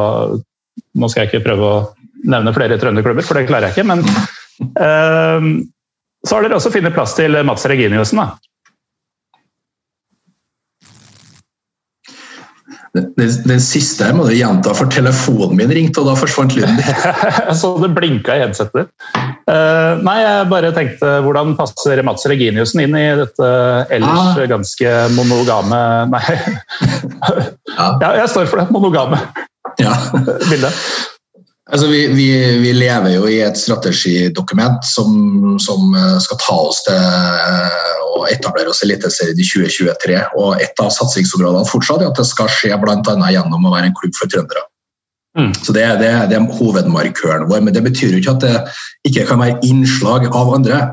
Nå 0.99 1.11
skal 1.11 1.25
jeg 1.25 1.31
ikke 1.31 1.47
prøve 1.47 1.69
å 1.69 1.85
nevne 2.27 2.55
flere 2.55 2.79
trønderklubber, 2.79 3.27
for 3.27 3.39
det 3.39 3.47
klarer 3.47 3.71
jeg 3.71 3.77
ikke. 3.77 3.91
Men 3.91 4.03
uh, 4.79 5.63
så 6.27 6.35
har 6.35 6.47
dere 6.47 6.59
også 6.59 6.75
funnet 6.75 6.95
plass 6.95 7.15
til 7.19 7.39
Mats 7.47 7.67
Reginiussen. 7.71 8.23
da 8.23 8.54
Den, 12.95 13.31
den, 13.43 13.59
siste 13.59 14.07
må 14.15 14.29
du 14.29 14.37
gjenta, 14.37 14.71
for 14.79 14.87
telefonen 14.93 15.57
min 15.59 15.73
ringte, 15.75 15.99
og 16.03 16.13
da 16.13 16.15
forsvant 16.19 16.55
lyden. 16.55 16.79
så 17.61 17.73
det 17.83 17.91
blinka 17.97 18.37
i 18.37 18.45
headsetet. 18.45 18.93
Uh, 19.51 19.99
nei, 20.07 20.21
jeg 20.23 20.51
bare 20.53 20.71
tenkte 20.77 21.17
hvordan 21.25 21.57
passer 21.59 22.01
Mats 22.07 22.27
Reginiussen 22.31 22.85
inn 22.85 22.95
i 22.97 23.09
dette 23.19 23.49
ellers 23.93 24.39
ah. 24.39 24.45
ganske 24.49 24.93
monogame 25.13 25.81
Nei. 26.09 26.23
ja. 26.31 27.89
ja. 28.05 28.15
jeg 28.23 28.31
står 28.33 28.49
for 28.49 28.63
det. 28.63 28.71
Monogame 28.75 29.19
ja. 29.83 29.97
bildet. 30.51 30.85
Altså, 31.73 31.87
vi, 31.89 32.07
vi, 32.13 32.29
vi, 32.61 32.73
lever 32.77 33.15
jo 33.15 33.29
i 33.31 33.39
et 33.41 33.57
strategidokument 33.57 34.85
som, 34.85 35.57
som 35.65 35.95
eh, 35.97 36.19
skal 36.21 36.41
ta 36.43 36.57
oss 36.67 36.83
til 36.85 36.99
eh, 36.99 38.03
å 38.19 38.27
etablere 38.29 38.69
oss 38.69 38.83
i 38.83 38.91
Eliteserien 38.91 39.41
i 39.41 39.47
2023. 39.49 40.19
og 40.43 40.61
Et 40.61 40.85
av 40.85 40.93
satsingsområdene 40.93 41.65
fortsatt 41.71 42.05
er 42.05 42.13
at 42.13 42.21
det 42.21 42.29
skal 42.29 42.53
skje 42.53 42.77
bl.a. 42.83 43.17
gjennom 43.33 43.65
å 43.65 43.73
være 43.73 43.89
en 43.89 43.97
klubb 43.97 44.13
for 44.19 44.29
trøndere. 44.29 44.67
Mm. 45.39 45.55
Så 45.55 45.75
det, 45.75 45.87
det, 45.99 46.11
det, 46.31 46.37
er 46.39 46.59
hovedmarkøren 46.59 47.49
vår, 47.51 47.65
men 47.67 47.75
det 47.75 47.83
betyr 47.83 48.15
jo 48.15 48.21
ikke 48.21 48.37
at 48.37 48.45
det 48.45 48.59
ikke 49.11 49.27
kan 49.33 49.43
være 49.43 49.59
innslag 49.67 50.29
av 50.31 50.53
andre. 50.55 50.85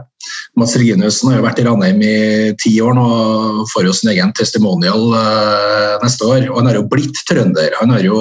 Mats 0.59 0.73
Reginiussen 0.77 1.31
har 1.31 1.39
jo 1.39 1.45
vært 1.45 1.61
i 1.61 1.65
Ranheim 1.65 2.01
i 2.05 2.15
ti 2.61 2.73
år 2.83 2.93
nå 2.97 3.05
og 3.05 3.61
får 3.71 3.87
jo 3.87 3.93
sin 3.95 4.11
egen 4.13 4.33
testimonial 4.37 5.07
uh, 5.13 5.95
neste 6.03 6.27
år. 6.27 6.45
Og 6.49 6.59
han 6.59 6.69
har 6.69 6.77
jo 6.77 6.87
blitt 6.91 7.21
trønder. 7.29 7.73
Han 7.79 7.93
har 7.95 8.03
jo 8.05 8.19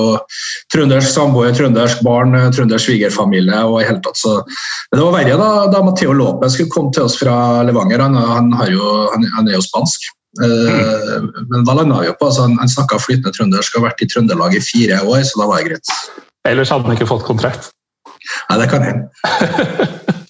trøndersk 0.72 1.10
samboer, 1.10 1.52
trøndersk 1.56 2.04
barn, 2.06 2.36
trøndersk 2.54 2.88
svigerfamilie 2.88 3.64
og 3.66 3.80
i 3.80 3.88
hele 3.88 4.00
tatt 4.04 4.20
så 4.20 4.38
Det 4.44 5.00
var 5.00 5.16
verre 5.16 5.36
da, 5.40 5.50
da 5.72 5.82
Matheo 5.84 6.14
Lopez 6.16 6.56
skulle 6.56 6.72
komme 6.72 6.94
til 6.94 7.08
oss 7.08 7.18
fra 7.20 7.34
Levanger. 7.66 8.06
Han, 8.06 8.16
han, 8.20 8.72
jo, 8.72 8.94
han, 9.12 9.28
han 9.36 9.50
er 9.50 9.58
jo 9.58 9.66
spansk. 9.66 10.08
Uh, 10.38 11.26
men 11.50 11.64
da 11.66 11.74
landa 11.74 11.96
vi 11.98 12.06
jo 12.06 12.14
på 12.14 12.28
altså, 12.28 12.44
Han, 12.46 12.52
han 12.60 12.70
snakka 12.70 13.00
flytende 13.02 13.32
trøndersk 13.34 13.74
og 13.74 13.80
har 13.80 13.88
vært 13.88 14.04
i 14.04 14.06
Trøndelag 14.12 14.54
i 14.54 14.62
fire 14.62 15.00
år, 15.02 15.24
så 15.26 15.42
da 15.42 15.48
var 15.50 15.58
det 15.58 15.72
greit. 15.72 15.94
Ellers 16.46 16.70
hadde 16.70 16.86
han 16.86 16.94
ikke 16.94 17.10
fått 17.10 17.26
kontrakt? 17.26 17.72
Nei, 18.48 18.60
det 18.60 18.70
kan 18.70 18.86
hende. 18.86 19.08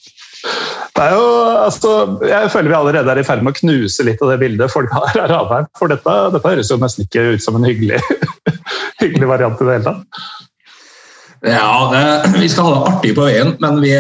Det 1.01 1.07
er 1.07 1.15
jo, 1.17 1.29
altså, 1.65 1.91
jeg 2.29 2.49
føler 2.53 2.69
vi 2.69 2.77
allerede 2.77 3.13
er 3.13 3.19
i 3.23 3.25
ferd 3.25 3.41
med 3.45 3.55
å 3.55 3.57
knuse 3.57 4.05
litt 4.05 4.21
av 4.21 4.35
det 4.35 4.41
bildet 4.43 4.73
folk 4.73 4.91
har 4.93 5.15
av 5.23 5.31
Ranheim. 5.31 5.69
For 5.79 5.89
dette, 5.89 6.17
dette, 6.35 6.51
høres 6.53 6.69
jo 6.69 6.77
nesten 6.83 7.07
ikke 7.07 7.23
ut 7.37 7.45
som 7.45 7.57
en 7.57 7.65
hyggelig, 7.65 8.03
hyggelig 9.03 9.31
variant 9.31 9.63
i 9.63 9.69
det 9.69 9.79
hele 9.79 9.87
tatt. 9.87 10.21
Ja, 11.43 12.23
vi 12.39 12.49
skal 12.49 12.65
ha 12.65 12.73
det 12.75 12.89
artig 12.91 13.11
på 13.17 13.25
veien, 13.25 13.55
men 13.63 13.79
vi, 13.81 13.95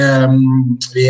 vi, 0.92 1.06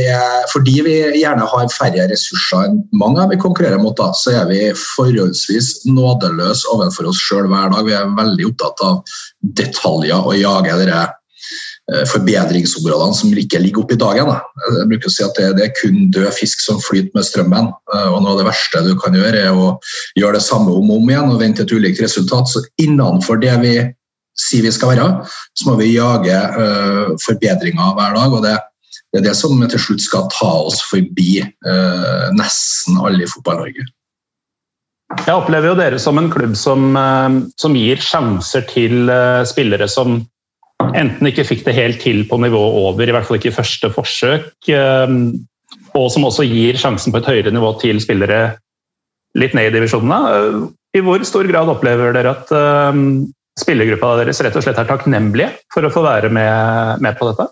fordi 0.53 0.77
vi 0.87 0.95
gjerne 1.19 1.49
har 1.51 1.73
færre 1.75 2.07
ressurser 2.13 2.69
enn 2.69 2.77
mange 2.95 3.25
vi 3.33 3.39
konkurrerer 3.43 3.83
mot, 3.83 3.97
da, 3.99 4.13
så 4.15 4.37
er 4.39 4.47
vi 4.47 4.61
forholdsvis 4.79 5.89
nådeløse 5.91 6.71
overfor 6.71 7.11
oss 7.11 7.19
sjøl 7.19 7.51
hver 7.51 7.75
dag. 7.75 7.83
Vi 7.89 7.99
er 7.99 8.15
veldig 8.15 8.47
opptatt 8.53 8.87
av 8.87 9.19
detaljer 9.59 10.23
og 10.23 10.39
jager 10.39 10.79
dere 10.85 11.03
eh, 11.03 12.07
forbedringsområdene 12.15 13.19
som 13.19 13.35
ikke 13.35 13.65
ligger 13.67 13.83
oppe 13.83 13.99
i 13.99 14.03
dagen. 14.07 14.31
Da. 14.31 14.39
Jeg 14.79 14.91
bruker 14.95 15.11
å 15.11 15.17
si 15.19 15.27
at 15.27 15.35
det, 15.35 15.53
det, 15.59 15.67
er 15.67 15.79
kun 15.83 16.13
død 16.15 16.31
fisk 16.39 16.63
som 16.63 16.79
flyter 16.87 17.11
med 17.19 17.27
strømmen. 17.27 17.75
Eh, 17.91 18.07
og 18.07 18.23
Noe 18.23 18.37
av 18.37 18.45
det 18.45 18.53
verste 18.53 18.87
du 18.87 18.95
kan 19.03 19.19
gjøre, 19.19 19.49
er 19.51 19.51
å 19.51 19.73
gjøre 20.15 20.39
det 20.39 20.47
samme 20.47 20.79
om 20.79 20.95
og 20.95 21.03
om 21.03 21.11
igjen 21.11 21.35
og 21.35 21.43
vente 21.43 21.67
et 21.67 21.75
ulikt 21.75 22.07
resultat. 22.07 22.55
Så 22.55 22.63
innenfor 22.79 23.43
det 23.43 23.59
vi 23.67 23.81
sier 24.41 24.65
vi 24.67 24.73
skal 24.75 24.95
være, 24.95 25.07
så 25.59 25.69
må 25.69 25.77
vi 25.81 25.93
jage 25.95 26.41
uh, 26.57 27.15
forbedringer 27.25 27.95
hver 27.97 28.17
dag. 28.17 28.35
og 28.37 28.45
det, 28.47 28.57
det, 29.13 29.21
er 29.21 29.29
det 29.31 29.37
som 29.39 29.61
til 29.61 29.83
slutt 29.83 30.05
skal 30.05 30.29
ta 30.35 30.51
oss 30.67 30.81
forbi 30.89 31.41
uh, 31.45 32.29
nesten 32.37 33.01
alle 33.01 33.25
i 33.25 33.31
Fotball-Norge. 33.31 33.87
Jeg 35.27 35.35
opplever 35.35 35.73
jo 35.73 35.79
dere 35.79 35.99
som 35.99 36.21
en 36.21 36.31
klubb 36.31 36.55
som, 36.59 36.93
uh, 36.95 37.41
som 37.61 37.79
gir 37.79 38.03
sjanser 38.05 38.67
til 38.71 39.11
spillere 39.49 39.91
som 39.91 40.23
enten 40.97 41.29
ikke 41.29 41.45
fikk 41.45 41.67
det 41.67 41.77
helt 41.77 42.01
til 42.03 42.23
på 42.29 42.39
nivået 42.41 42.79
over, 42.81 43.05
i 43.05 43.13
hvert 43.15 43.27
fall 43.29 43.37
ikke 43.37 43.51
i 43.51 43.55
første 43.55 43.91
forsøk, 43.93 44.71
og 45.93 46.07
som 46.15 46.25
også 46.25 46.47
gir 46.49 46.79
sjansen 46.81 47.13
på 47.13 47.21
et 47.21 47.29
høyere 47.29 47.53
nivå 47.53 47.75
til 47.83 48.01
spillere 48.01 48.39
litt 49.37 49.53
ned 49.55 49.69
i 49.69 49.75
divisjonene. 49.75 50.71
I 50.97 51.03
hvor 51.05 51.21
stor 51.29 51.47
grad 51.53 51.69
opplever 51.71 52.17
dere 52.17 52.33
at 52.33 52.55
spillergruppa 53.61 54.17
deres 54.23 54.43
rett 54.45 54.57
og 54.57 54.65
slett 54.65 54.81
er 54.81 54.89
takknemlige 54.89 55.53
for 55.73 55.87
å 55.87 55.93
få 55.93 56.05
være 56.07 56.33
med, 56.33 57.01
med 57.05 57.19
på 57.19 57.31
dette? 57.31 57.51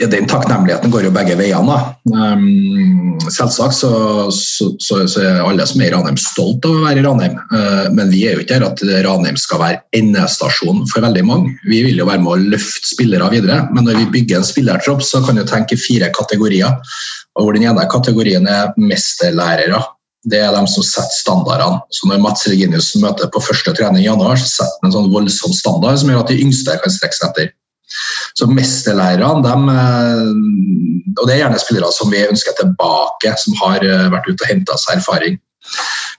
Ja, 0.00 0.06
den 0.08 0.24
takknemligheten 0.26 0.90
går 0.90 1.04
jo 1.04 1.10
begge 1.12 1.34
veiene. 1.36 1.74
Um, 2.08 3.18
selvsagt 3.30 3.76
så, 3.76 3.90
så, 4.32 4.70
så, 4.80 5.02
så, 5.06 5.20
er 5.20 5.42
alle 5.44 5.66
som 5.68 5.82
er 5.82 5.90
i 5.90 5.92
Ranheim 5.92 6.16
stolt 6.18 6.64
av 6.64 6.78
å 6.78 6.86
være 6.86 7.02
i 7.02 7.04
Ranheim. 7.04 7.36
Uh, 7.52 7.86
men 7.92 8.10
vi 8.10 8.24
er 8.26 8.34
jo 8.34 8.42
ikke 8.42 8.56
her 8.56 8.66
at 8.70 8.80
Ranheim 9.04 9.36
skal 9.38 9.60
være 9.60 9.82
endestasjon 10.00 10.86
for 10.90 11.04
veldig 11.04 11.26
mange. 11.28 11.52
Vi 11.68 11.84
vil 11.86 12.00
jo 12.00 12.08
være 12.08 12.24
med 12.24 12.32
å 12.32 12.54
løfte 12.56 12.88
spillere 12.94 13.28
videre, 13.34 13.60
men 13.70 13.86
når 13.86 14.00
vi 14.00 14.10
bygger 14.16 14.40
en 14.40 14.48
spillertropp, 14.48 15.04
så 15.06 15.20
kan 15.26 15.38
du 15.38 15.44
tenke 15.46 15.78
fire 15.78 16.08
kategorier. 16.16 16.80
Og 17.36 17.46
hvor 17.46 17.54
Den 17.54 17.68
ene 17.68 17.84
kategorien 17.92 18.48
er 18.48 18.72
mesterlærere 18.80 19.84
det 20.30 20.38
er 20.38 20.52
de 20.54 20.62
som 20.70 20.84
setter 20.86 21.16
standardene. 21.16 21.80
Så 21.90 22.06
Når 22.08 22.20
Mats 22.22 22.46
Reginius 22.46 22.92
møter 23.02 23.30
på 23.32 23.42
første 23.42 23.74
trening 23.74 24.04
i 24.04 24.06
januar, 24.06 24.38
så 24.38 24.48
setter 24.50 24.78
han 24.82 24.90
en 24.90 24.96
sånn 24.96 25.10
voldsom 25.14 25.54
standard 25.56 25.98
som 25.98 26.12
gjør 26.12 26.22
at 26.22 26.30
de 26.30 26.42
yngste 26.44 26.76
kan 26.82 26.94
strekke 26.94 27.18
seg 27.18 27.30
etter. 27.30 27.50
Så 28.38 28.46
mesterlærerne, 28.48 29.42
de, 29.44 29.54
eh, 29.76 31.16
og 31.18 31.26
det 31.26 31.34
er 31.34 31.42
gjerne 31.42 31.60
spillere 31.60 31.90
som 31.92 32.12
vi 32.12 32.22
ønsker 32.24 32.54
tilbake, 32.60 33.34
som 33.38 33.58
har 33.64 33.84
eh, 33.84 34.06
vært 34.14 34.30
ute 34.30 34.46
og 34.46 34.52
henta 34.52 34.78
seg 34.80 35.00
erfaring. 35.00 35.40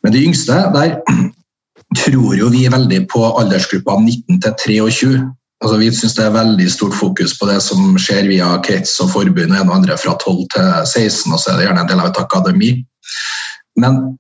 Men 0.04 0.14
de 0.14 0.26
yngste, 0.28 0.60
der 0.76 1.00
tror 2.04 2.36
jo 2.38 2.52
vi 2.54 2.68
veldig 2.70 3.06
på 3.14 3.24
aldersgruppa 3.40 3.98
19 4.02 4.44
til 4.44 4.60
23. 4.92 5.24
Altså, 5.64 5.80
vi 5.80 5.90
syns 5.96 6.18
det 6.18 6.26
er 6.28 6.36
veldig 6.36 6.70
stort 6.72 6.96
fokus 7.00 7.38
på 7.40 7.48
det 7.48 7.62
som 7.64 7.96
skjer 7.96 8.28
via 8.28 8.52
krets 8.68 8.98
og 9.00 9.14
forbund 9.14 9.54
og 9.54 9.62
en 9.62 9.70
og 9.70 9.78
andre 9.80 9.96
fra 9.98 10.18
12 10.20 10.42
til 10.52 10.72
16, 10.84 11.32
og 11.32 11.40
så 11.40 11.54
er 11.54 11.62
det 11.62 11.70
gjerne 11.70 11.86
en 11.86 11.92
del 11.94 12.04
av 12.04 12.12
et 12.12 12.20
akademi. 12.20 12.74
Men 13.80 14.18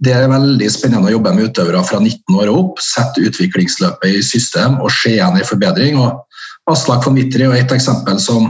det 0.00 0.14
er 0.16 0.30
veldig 0.32 0.68
spennende 0.72 1.10
å 1.10 1.14
jobbe 1.16 1.34
med 1.36 1.50
utøvere 1.50 1.82
fra 1.84 2.00
19 2.00 2.38
år 2.40 2.50
og 2.52 2.60
opp. 2.60 2.82
Sette 2.82 3.24
utviklingsløpet 3.28 4.18
i 4.18 4.22
system 4.24 4.78
og 4.80 4.92
se 4.94 5.16
igjen 5.18 5.36
i 5.40 5.46
forbedring. 5.46 5.98
Og 6.00 6.72
Aslak 6.72 7.04
von 7.04 7.18
Wittry 7.18 7.44
er 7.46 7.58
et 7.58 7.74
eksempel 7.74 8.16
som 8.22 8.48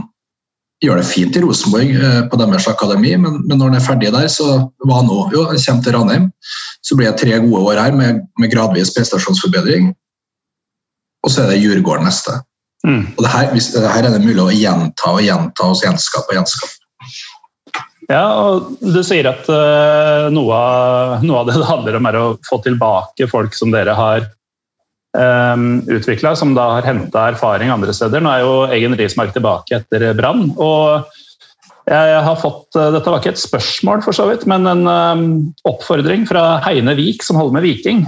gjør 0.83 0.99
det 0.99 1.07
fint 1.07 1.35
i 1.35 1.41
Rosenborg 1.43 1.91
eh, 1.95 2.21
på 2.29 2.39
deres 2.39 2.67
akademi, 2.67 3.13
men, 3.17 3.39
men, 3.45 3.57
når 3.57 3.71
han 3.71 3.77
er 3.77 3.85
ferdig 3.85 4.11
der, 4.13 4.27
så 4.31 4.47
hva 4.83 5.01
nå? 5.07 5.19
Jo, 5.33 5.45
han 5.49 5.59
kommer 5.59 5.85
til 5.85 5.95
Ranheim. 5.95 6.25
Så 6.85 6.97
blir 6.99 7.09
det 7.09 7.19
tre 7.21 7.39
gode 7.43 7.63
år 7.71 7.81
her 7.81 7.95
med, 7.95 8.25
med 8.39 8.51
gradvis 8.51 8.91
prestasjonsforbedring. 8.95 9.93
Og 11.25 11.33
så 11.33 11.43
er 11.45 11.53
det 11.53 11.61
Djurgården 11.63 12.05
neste. 12.05 12.37
Mm. 12.85 13.05
Og 13.15 13.21
det 13.23 13.31
her, 13.33 13.53
det 13.55 13.87
her, 13.89 14.03
er 14.03 14.13
det 14.13 14.25
mulig 14.25 14.43
å 14.43 14.53
gjenta 14.53 15.13
og 15.15 15.23
gjenta 15.25 15.71
og 15.71 15.79
gjenskape 15.81 16.29
og 16.29 16.37
gjenskape. 16.37 16.84
Ja, 18.11 18.25
og 18.37 18.75
Du 18.81 19.01
sier 19.05 19.27
at 19.29 19.47
uh, 19.49 20.29
noe, 20.33 20.55
av, 20.55 21.25
noe, 21.25 21.41
av, 21.41 21.49
det 21.49 21.57
det 21.61 21.69
handler 21.69 21.99
om, 21.99 22.09
er 22.09 22.19
å 22.19 22.25
få 22.45 22.61
tilbake 22.65 23.29
folk 23.31 23.55
som 23.57 23.73
dere 23.73 23.95
har 23.97 24.27
um, 25.17 25.81
eh, 25.81 25.95
utvikla, 25.97 26.35
som 26.37 26.53
da 26.57 26.69
har 26.77 26.89
henta 26.89 27.29
erfaring 27.31 27.73
andre 27.73 27.95
steder. 27.95 28.21
Nå 28.21 28.33
er 28.33 28.43
jo 28.43 28.57
Egen 28.75 28.97
Rismark 28.99 29.33
tilbake 29.35 29.79
etter 29.81 30.11
Brann. 30.17 30.51
og 30.57 31.11
jeg 31.85 32.21
har 32.25 32.37
fått, 32.41 32.73
uh, 32.77 32.89
Dette 32.93 33.09
var 33.09 33.21
ikke 33.21 33.35
et 33.35 33.41
spørsmål, 33.41 34.01
for 34.05 34.17
så 34.17 34.27
vidt, 34.29 34.45
men 34.49 34.65
en 34.69 34.85
um, 34.89 35.25
oppfordring 35.69 36.25
fra 36.29 36.59
Heine 36.65 36.95
Vik, 36.97 37.25
som 37.25 37.37
holder 37.41 37.59
med 37.59 37.67
Viking. 37.67 38.05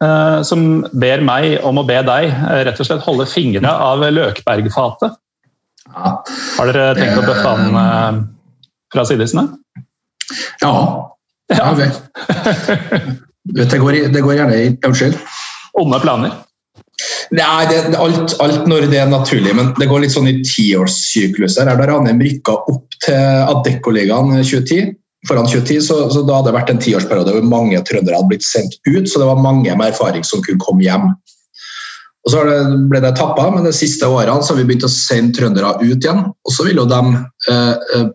Uh, 0.00 0.40
som 0.46 0.86
ber 0.96 1.20
meg 1.20 1.58
om 1.66 1.76
å 1.76 1.84
be 1.84 1.98
deg 2.06 2.30
rett 2.64 2.78
og 2.80 2.86
slett 2.88 3.02
holde 3.04 3.26
fingrene 3.28 3.68
av 3.68 4.00
Løkbergfatet. 4.00 5.18
Ja. 5.90 6.12
Har 6.56 6.70
dere 6.70 6.92
tenkt 6.96 7.18
å 7.20 7.26
bøffe 7.26 7.50
han? 7.50 8.28
Fra 8.92 9.06
sidisene? 9.08 9.46
Ja. 10.60 10.74
ja. 11.56 11.72
vel. 11.78 11.90
det, 13.56 13.78
går, 13.78 13.98
det 14.14 14.22
går 14.22 14.38
gjerne 14.38 14.60
i 14.60 14.70
Unnskyld? 14.86 15.18
Onde 15.80 16.00
planer? 16.02 16.38
Nei, 17.30 17.66
det, 17.70 17.96
alt, 17.96 18.34
alt, 18.42 18.66
når 18.68 18.88
det 18.90 18.98
er 19.00 19.10
naturlig, 19.10 19.52
men 19.56 19.70
det 19.78 19.86
går 19.90 20.02
litt 20.02 20.14
sånn 20.14 20.28
i 20.28 20.40
tiårssykluser. 20.42 21.68
Da 21.68 21.86
Ranheim 21.88 22.20
rykka 22.22 22.56
opp 22.68 22.96
til 23.04 23.46
Adeccoligaen 23.46 24.34
2010, 24.40 24.90
foran 25.28 25.48
2010, 25.48 25.80
så, 25.86 26.00
så 26.12 26.24
da 26.26 26.40
hadde 26.40 26.50
det 26.50 26.56
vært 26.58 26.72
en 26.74 26.82
tiårsperiode 26.82 27.36
hvor 27.36 27.46
mange 27.46 27.80
trøndere 27.86 28.18
hadde 28.18 28.32
blitt 28.32 28.46
sendt 28.46 28.76
ut, 28.88 29.06
så 29.06 29.22
det 29.22 29.28
var 29.30 29.44
mange 29.44 29.70
med 29.70 29.92
erfaring 29.92 30.26
som 30.26 30.42
kunne 30.44 30.62
komme 30.64 30.84
hjem. 30.84 31.06
Og 32.20 32.32
Så 32.34 32.40
ble 32.90 33.00
det 33.00 33.14
tappa, 33.16 33.46
men 33.48 33.64
de 33.64 33.72
siste 33.72 34.08
årene 34.08 34.44
så 34.44 34.52
har 34.52 34.60
vi 34.60 34.66
begynt 34.68 34.84
å 34.84 34.92
sende 34.92 35.32
trøndere 35.38 35.72
ut 35.80 36.04
igjen. 36.04 36.20
Og 36.28 36.52
så 36.52 36.66
vil 36.66 36.82
jo 36.82 36.86
de 36.88 37.00
eh, 37.16 37.76
eh, 37.96 38.08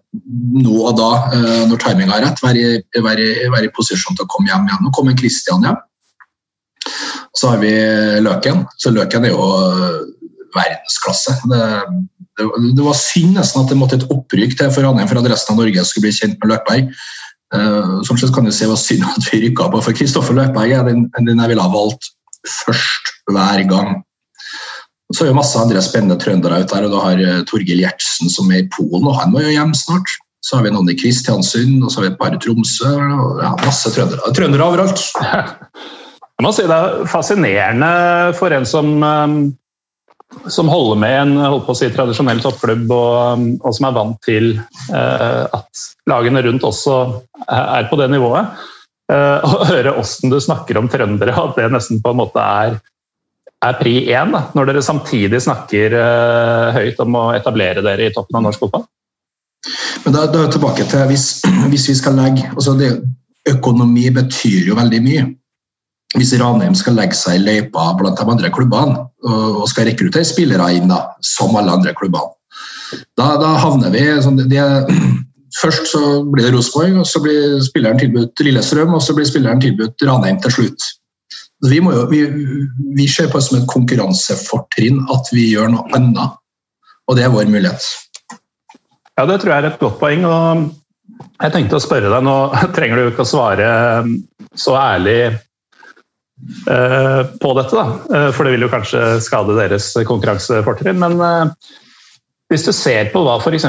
nå 0.62 0.75
og 0.77 1.00
da, 1.00 1.09
eh, 1.33 1.63
når 1.71 1.81
timinga 1.81 2.19
er 2.19 2.27
rett, 2.27 2.43
være, 2.43 2.67
være, 3.01 3.29
være, 3.50 3.65
i 3.65 3.74
posisjon 3.74 4.17
til 4.17 4.27
å 4.27 4.29
komme 4.29 4.51
hjem 4.51 4.67
igjen. 4.69 4.83
Nå 4.85 4.93
kommer 4.93 5.17
Kristian 5.17 5.65
hjem. 5.65 5.79
Så 7.35 7.50
har 7.50 7.63
vi 7.63 7.74
Løken. 8.21 8.67
Så 8.77 8.93
Løken 8.93 9.25
er 9.25 9.33
jo 9.33 9.47
verdensklasse. 10.53 11.39
Det, 11.50 11.63
det, 12.38 12.50
det 12.77 12.85
var 12.85 13.00
synd 13.00 13.39
nesten 13.39 13.63
at 13.63 13.74
det 13.74 13.79
måtte 13.79 13.97
et 13.97 14.09
opprykk 14.13 14.53
til 14.59 14.69
for 14.69 14.85
Ranheim 14.85 15.09
for 15.09 15.19
at 15.24 15.31
resten 15.33 15.55
av 15.55 15.63
Norge 15.63 15.88
skulle 15.89 16.05
bli 16.05 16.13
kjent 16.19 16.38
med 16.43 16.53
Løkberg. 16.53 16.93
Sånn 18.05 18.19
sett 18.19 18.33
kan 18.35 18.45
du 18.45 18.51
si 18.53 18.65
det 18.65 18.71
var 18.71 18.79
synd 18.81 19.03
at 19.07 19.27
vi 19.31 19.45
rykka 19.45 19.67
på, 19.71 19.81
for 19.81 19.97
Kristoffer 19.97 20.35
Løkberg 20.38 20.74
er 20.75 20.88
den, 20.88 21.05
den 21.25 21.41
jeg 21.41 21.51
ville 21.51 21.65
ha 21.65 21.71
valgt 21.71 22.09
først 22.50 23.16
hver 23.32 23.64
gang. 23.70 24.04
Så 25.14 25.24
er 25.24 25.30
det 25.30 25.38
masse 25.38 25.60
andre 25.60 25.82
spennende 25.86 26.18
trøndere 26.22 26.64
ute 26.64 26.78
her. 26.78 26.88
og 26.88 26.94
Du 26.94 27.02
har 27.02 27.20
eh, 27.22 27.42
Torgill 27.50 27.84
Gjertsen 27.84 28.32
som 28.32 28.50
er 28.52 28.64
i 28.64 28.70
Polen, 28.74 29.06
og 29.06 29.20
han 29.20 29.34
må 29.34 29.44
jo 29.44 29.54
hjem 29.54 29.75
snart. 29.78 30.16
Så 30.46 30.58
har 30.58 30.66
vi 30.66 30.74
noen 30.74 30.90
i 30.90 30.98
Kristiansund, 30.98 31.84
og 31.84 31.92
så 31.92 32.00
har 32.00 32.08
vi 32.08 32.14
et 32.14 32.22
par 32.22 32.34
i 32.34 32.40
Tromsø. 32.42 32.90
og 32.90 33.44
ja, 33.44 33.52
Masse 33.66 33.92
trøndere. 33.94 34.34
Trøndere 34.38 34.66
overalt. 34.66 35.06
Jeg 36.36 36.44
må 36.44 36.52
si 36.52 36.66
Det 36.68 36.75
er 36.75 37.06
fascinerende 37.08 37.92
for 38.36 38.52
en 38.52 38.66
som, 38.68 38.90
eh, 39.06 40.50
som 40.52 40.70
holder 40.70 41.00
med 41.00 41.16
en 41.22 41.38
holdt 41.46 41.68
på 41.70 41.75
å 41.75 41.80
si, 41.80 41.90
tradisjonell 41.94 42.42
toppklubb, 42.44 42.90
og, 42.92 43.46
og 43.62 43.78
som 43.78 43.88
er 43.88 43.96
vant 43.96 44.18
til 44.25 44.56
at 44.92 45.86
lagene 46.10 46.42
rundt 46.44 46.66
også 46.68 46.98
er 47.48 47.88
på 47.88 47.98
det 48.02 48.10
nivået. 48.12 48.66
Uh, 49.12 49.43
å 49.45 49.69
høre 49.69 49.95
åssen 50.00 50.33
du 50.33 50.39
snakker 50.41 50.79
om 50.79 50.89
trøndere, 50.91 51.35
at 51.38 51.57
det 51.59 51.69
nesten 51.74 52.01
på 52.03 52.13
en 52.13 52.21
måte 52.24 52.41
er 52.41 52.79
er 53.65 53.77
pri 53.79 53.93
én, 54.13 54.33
når 54.53 54.67
dere 54.69 54.81
samtidig 54.83 55.39
snakker 55.41 55.95
uh, 55.95 56.75
høyt 56.75 57.00
om 57.01 57.15
å 57.17 57.24
etablere 57.33 57.81
dere 57.85 58.09
i 58.09 58.13
toppen 58.13 58.38
av 58.38 58.43
norsk 58.45 58.62
fotball? 58.62 58.83
Men 60.03 60.13
da, 60.13 60.25
da 60.29 60.43
er 60.43 60.50
vi 60.50 60.55
tilbake 60.57 60.85
til 60.91 61.07
hvis, 61.09 61.25
hvis 61.71 61.88
vi 61.89 61.95
skal 61.97 62.19
legge 62.19 62.45
altså 62.51 62.75
det, 62.77 62.91
Økonomi 63.50 64.07
betyr 64.09 64.71
jo 64.71 64.77
veldig 64.77 65.00
mye. 65.05 65.24
Hvis 66.15 66.31
Ranheim 66.39 66.74
skal 66.77 66.95
legge 66.97 67.17
seg 67.17 67.38
i 67.38 67.43
løypa 67.43 67.91
blant 68.00 68.17
de 68.17 68.25
andre 68.25 68.50
klubbene 68.53 69.03
og 69.25 69.67
skal 69.69 69.85
rekruttere 69.89 70.25
spillere 70.25 70.71
inn, 70.74 70.88
da, 70.89 71.12
som 71.21 71.53
alle 71.59 71.75
andre 71.75 71.93
klubbene, 71.97 72.33
da, 73.19 73.35
da 73.41 73.51
havner 73.62 73.93
vi 73.93 74.01
sånn, 74.24 74.39
det, 74.50 74.63
Først 75.55 75.88
så 75.88 76.01
blir 76.27 76.47
det 76.47 76.53
Rosenborg, 76.55 77.01
og 77.01 77.07
så 77.07 77.21
blir 77.24 77.59
spilleren 77.63 78.00
tilbudt 78.01 78.43
Lillestrøm, 78.43 78.95
og 78.97 79.03
så 79.03 79.15
blir 79.15 79.27
spilleren 79.29 79.62
tilbudt 79.63 80.03
Ranheim 80.07 80.39
til 80.43 80.55
slutt. 80.57 80.88
Vi, 81.65 81.79
jo, 81.79 82.01
vi, 82.12 82.25
vi, 82.97 83.05
ser 83.07 83.29
på 83.31 83.39
det 83.39 83.47
som 83.47 83.62
et 83.62 83.69
konkurransefortrinn 83.71 85.00
at 85.13 85.31
vi 85.33 85.47
gjør 85.53 85.71
noe 85.71 85.88
annet. 85.95 86.35
Og 87.07 87.17
det 87.17 87.25
er 87.25 87.33
vår 87.33 87.47
mulighet. 87.47 87.88
Ja, 89.15 89.24
det 89.29 89.39
tror 89.39 89.53
jeg 89.53 89.62
er 89.62 89.69
et 89.69 89.79
godt 89.79 90.01
poeng. 90.01 90.25
og 90.27 90.65
jeg 91.39 91.53
tenkte 91.53 91.79
å 91.79 91.83
spørre 91.83 92.12
deg, 92.12 92.25
Nå 92.25 92.35
trenger 92.75 93.00
du 93.00 93.09
ikke 93.13 93.24
å 93.24 93.29
svare 93.29 93.69
så 94.59 94.75
ærlig 94.79 95.19
på 96.35 97.55
dette. 97.55 97.71
Da. 97.71 98.29
For 98.35 98.43
det 98.43 98.55
vil 98.55 98.67
jo 98.67 98.71
kanskje 98.74 99.01
skade 99.24 99.55
deres 99.55 99.93
konkurransefortrinn. 100.09 101.00
Men 101.00 101.24
hvis 102.55 102.65
du 102.65 102.71
ser 102.75 103.09
på 103.12 103.21
hva 103.25 103.35
f.eks. 103.41 103.67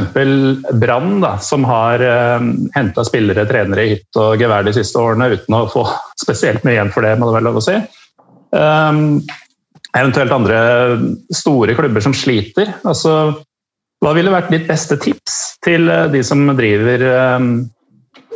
Brann, 0.80 1.24
som 1.42 1.66
har 1.66 2.02
henta 2.76 3.04
spillere, 3.06 3.46
trenere 3.50 3.84
i 3.84 3.94
hytt 3.96 4.20
og 4.22 4.38
gevær 4.40 4.66
de 4.66 4.74
siste 4.76 5.00
årene 5.02 5.32
uten 5.34 5.58
å 5.58 5.66
få 5.72 5.82
spesielt 6.24 6.62
mye 6.66 6.78
igjen 6.78 6.94
for 6.94 7.06
det, 7.06 7.16
må 7.18 7.28
det 7.28 7.38
være 7.40 7.48
lov 7.48 7.60
å 7.60 7.66
si. 7.66 7.76
Eventuelt 9.96 10.34
andre 10.36 10.60
store 11.34 11.74
klubber 11.78 12.04
som 12.04 12.14
sliter. 12.14 12.70
Altså, 12.86 13.16
hva 14.04 14.12
ville 14.16 14.32
vært 14.32 14.52
ditt 14.52 14.68
beste 14.68 14.98
tips 15.02 15.56
til 15.66 15.90
de 16.12 16.22
som 16.26 16.44
driver 16.58 17.04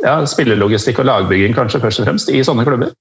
ja, 0.01 0.15
spillelogistikk 0.27 0.99
og 1.01 1.07
lagbygging 1.09 1.55
kanskje 1.57 1.81
først 1.83 2.03
og 2.03 2.09
fremst 2.09 2.33
i 2.33 2.43
sånne 2.45 2.65
klubber? 2.67 2.91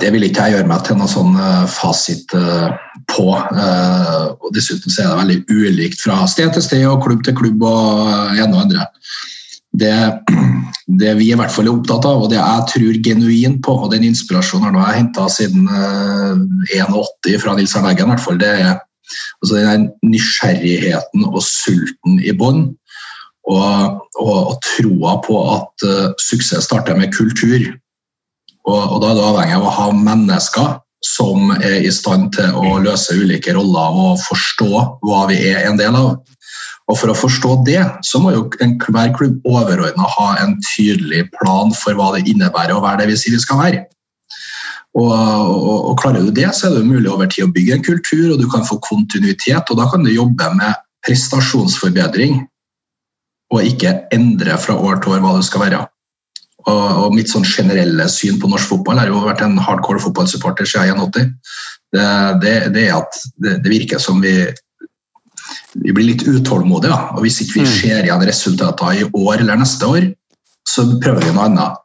Det 0.00 0.10
vil 0.14 0.26
ikke 0.26 0.46
jeg 0.46 0.56
gjøre 0.56 0.68
meg 0.70 0.82
til 0.86 0.98
noen 0.98 1.10
sånn 1.10 1.36
eh, 1.38 1.64
fasit 1.70 2.34
eh, 2.36 2.70
på. 3.10 3.26
Eh, 3.34 4.24
og 4.34 4.50
Dessuten 4.56 4.92
så 4.92 5.04
er 5.04 5.10
det 5.10 5.20
veldig 5.20 5.38
ulikt 5.50 6.02
fra 6.02 6.22
sted 6.30 6.54
til 6.54 6.64
sted 6.64 6.86
og 6.88 7.02
klubb 7.04 7.24
til 7.26 7.36
klubb 7.38 7.62
og 7.68 8.38
en 8.38 8.54
og 8.56 8.64
andre. 8.64 8.86
Det, 9.74 9.92
det, 11.02 11.14
vi 11.20 11.30
i 11.30 11.38
hvert 11.38 11.52
fall 11.54 11.68
er 11.68 11.74
opptatt 11.74 12.08
av, 12.08 12.24
og 12.24 12.32
det 12.32 12.40
jeg 12.40 12.66
tror 12.72 13.02
genuint 13.06 13.60
på, 13.66 13.76
og 13.84 13.92
den 13.94 14.06
inspirasjonen 14.10 14.78
har 14.78 14.92
jeg 14.92 15.02
henta 15.02 15.28
siden 15.32 15.68
81 16.72 17.38
fra 17.42 17.56
Nils 17.58 17.76
Arne 17.78 17.94
Eggen, 17.94 18.14
det 18.40 18.50
er 18.64 18.74
altså 19.42 19.60
den 19.60 19.88
nysgjerrigheten 20.06 21.26
og 21.28 21.42
sulten 21.44 22.18
i 22.24 22.32
bånn 22.32 22.70
og, 23.44 23.98
og, 24.16 24.36
og, 24.38 24.54
troa 24.64 25.18
på 25.26 25.40
at 25.52 25.84
suksess 26.22 26.64
starter 26.64 26.96
med 26.96 27.12
kultur. 27.12 27.74
Og, 28.64 28.80
og, 28.80 29.00
Da 29.02 29.10
er 29.10 29.18
du 29.18 29.24
avhengig 29.28 29.58
av 29.58 29.68
å 29.68 29.76
ha 29.78 29.88
mennesker 29.92 30.74
som 31.04 31.50
er 31.58 31.84
i 31.84 31.92
stand 31.92 32.30
til 32.36 32.54
å 32.56 32.78
løse 32.80 33.12
ulike 33.12 33.52
roller 33.52 33.98
og 34.04 34.22
forstå 34.24 34.70
hva 35.04 35.26
vi 35.28 35.36
er 35.50 35.66
en 35.68 35.80
del 35.80 35.96
av. 35.98 36.14
Og 36.88 36.98
For 37.00 37.12
å 37.12 37.16
forstå 37.16 37.58
det, 37.64 37.80
så 38.04 38.20
må 38.20 38.34
jo 38.34 38.46
hver 38.52 39.12
klubb 39.16 39.44
overordna 39.48 40.08
ha 40.16 40.30
en 40.42 40.56
tydelig 40.74 41.26
plan 41.36 41.72
for 41.76 41.96
hva 41.96 42.10
det 42.16 42.26
innebærer 42.28 42.76
å 42.76 42.82
være 42.84 43.02
det 43.02 43.12
vi 43.12 43.20
sier 43.20 43.36
vi 43.36 43.44
skal 43.44 43.60
være. 43.60 43.84
Og, 44.94 45.10
og, 45.10 45.78
og, 45.90 45.94
Klarer 45.98 46.22
du 46.22 46.30
det, 46.34 46.50
så 46.54 46.68
er 46.68 46.76
det 46.76 46.86
mulig 46.86 47.10
over 47.10 47.28
tid 47.30 47.48
å 47.48 47.52
bygge 47.54 47.78
en 47.78 47.86
kultur, 47.86 48.26
og 48.34 48.42
du 48.42 48.46
kan 48.52 48.66
få 48.68 48.78
kontinuitet. 48.84 49.70
og 49.70 49.80
Da 49.80 49.88
kan 49.90 50.04
du 50.04 50.12
jobbe 50.12 50.50
med 50.58 50.76
prestasjonsforbedring 51.04 52.44
og 53.54 53.66
ikke 53.66 53.96
endre 54.14 54.56
fra 54.60 54.76
år 54.76 55.02
til 55.02 55.16
år 55.16 55.24
hva 55.24 55.34
det 55.38 55.48
skal 55.48 55.64
være. 55.66 55.82
Og, 56.70 57.12
mitt 57.12 57.28
sånn 57.28 57.44
generelle 57.44 58.06
syn 58.08 58.38
på 58.40 58.48
norsk 58.48 58.70
fotball 58.72 59.00
har 59.02 59.10
jo 59.10 59.20
vært 59.26 59.42
en 59.44 59.58
hardcore 59.60 60.00
fotballsupporter 60.00 60.68
siden 60.68 61.00
81. 61.02 61.32
Det, 61.94 62.04
det, 62.42 62.54
det, 62.74 62.86
er 62.88 62.98
at 63.02 63.18
det, 63.36 63.58
det, 63.64 63.70
virker 63.70 64.00
som 64.02 64.22
vi, 64.24 64.32
vi 65.84 65.92
blir 65.92 66.08
litt 66.08 66.24
utålmodige. 66.24 66.96
Og 67.14 67.24
hvis 67.26 67.42
ikke 67.44 67.60
vi 67.60 67.66
mm. 67.66 67.72
ser 67.76 68.08
igjen 68.08 68.26
resultater 68.26 69.02
i 69.02 69.04
år 69.12 69.44
eller 69.44 69.60
neste 69.60 69.90
år, 69.92 70.08
så 70.68 70.86
prøver 70.96 71.26
vi 71.26 71.34
noe 71.36 71.50
annet. 71.50 71.80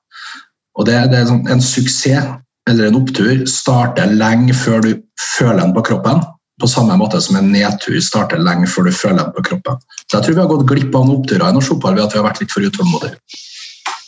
Og 0.79 0.87
det, 0.87 0.95
det 1.11 1.19
er 1.19 1.27
sånn, 1.27 1.43
En 1.51 1.63
suksess 1.63 2.31
eller 2.69 2.87
en 2.87 2.99
opptur 3.01 3.45
starter 3.49 4.11
lenge 4.15 4.55
før 4.55 4.83
du 4.85 4.91
føler 5.19 5.63
den 5.65 5.75
på 5.75 5.83
kroppen 5.89 6.23
på 6.59 6.67
samme 6.67 6.95
måte 6.99 7.21
som 7.23 7.37
en 7.39 7.51
nedtur 7.53 7.99
starter 8.03 8.41
lenge 8.43 8.67
før 8.67 8.89
du 8.89 8.95
føler 8.95 9.21
den 9.23 9.35
på 9.35 9.45
kroppen. 9.47 9.79
Så 10.07 10.17
Jeg 10.17 10.25
tror 10.25 10.35
vi 10.35 10.41
har 10.41 10.49
gått 10.51 10.67
glipp 10.67 10.95
av 10.95 11.05
noen 11.07 11.21
oppturer 11.21 11.47
i 11.47 11.55
norsk 11.55 11.73
fotball 11.73 11.95
ved 11.95 12.03
at 12.03 12.15
vi 12.15 12.19
har 12.19 12.27
vært 12.27 12.41
litt 12.43 12.51
for 12.51 12.67
utålmodige. 12.67 13.15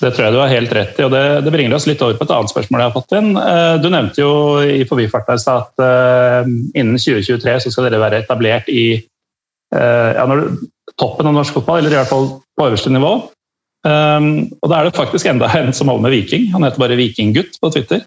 Det 0.01 0.11
tror 0.15 0.25
jeg 0.25 0.33
du 0.33 0.39
har 0.41 0.51
helt 0.51 0.71
rett 0.73 0.99
i, 0.99 1.05
og 1.05 1.11
det, 1.13 1.23
det, 1.45 1.53
bringer 1.53 1.77
oss 1.77 1.85
litt 1.89 2.01
over 2.01 2.17
på 2.17 2.25
et 2.25 2.33
annet 2.33 2.51
spørsmål 2.51 2.81
jeg 2.81 2.89
har 2.89 2.95
fått 2.95 3.17
inn. 3.19 3.31
Eh, 3.37 3.73
du 3.83 3.89
nevnte 3.93 4.23
jo 4.23 4.31
i 4.65 4.81
forbifarten 4.89 5.41
at 5.53 5.83
uh, 5.83 6.47
innen 6.73 6.97
2023 6.97 7.57
så 7.65 7.73
skal 7.73 7.87
dere 7.87 8.01
være 8.01 8.23
etablert 8.23 8.71
i 8.73 8.85
uh, 8.97 10.09
ja, 10.17 10.25
du, 10.25 10.65
toppen 10.97 11.29
av 11.29 11.37
norsk 11.37 11.59
fotball, 11.59 11.83
eller 11.83 11.93
i 11.93 11.99
hvert 11.99 12.09
fall 12.09 12.31
på 12.57 12.65
øverste 12.67 12.93
nivå. 12.93 13.13
Um, 13.85 14.31
og 14.61 14.69
da 14.69 14.79
er 14.79 14.89
det 14.89 14.97
faktisk 14.97 15.29
enda 15.29 15.49
en 15.57 15.71
som 15.73 15.89
holder 15.89 16.05
med 16.05 16.17
Viking. 16.17 16.49
Han 16.55 16.65
heter 16.65 16.81
bare 16.81 16.97
Vikinggutt 16.99 17.61
på 17.61 17.71
Twitter 17.73 18.03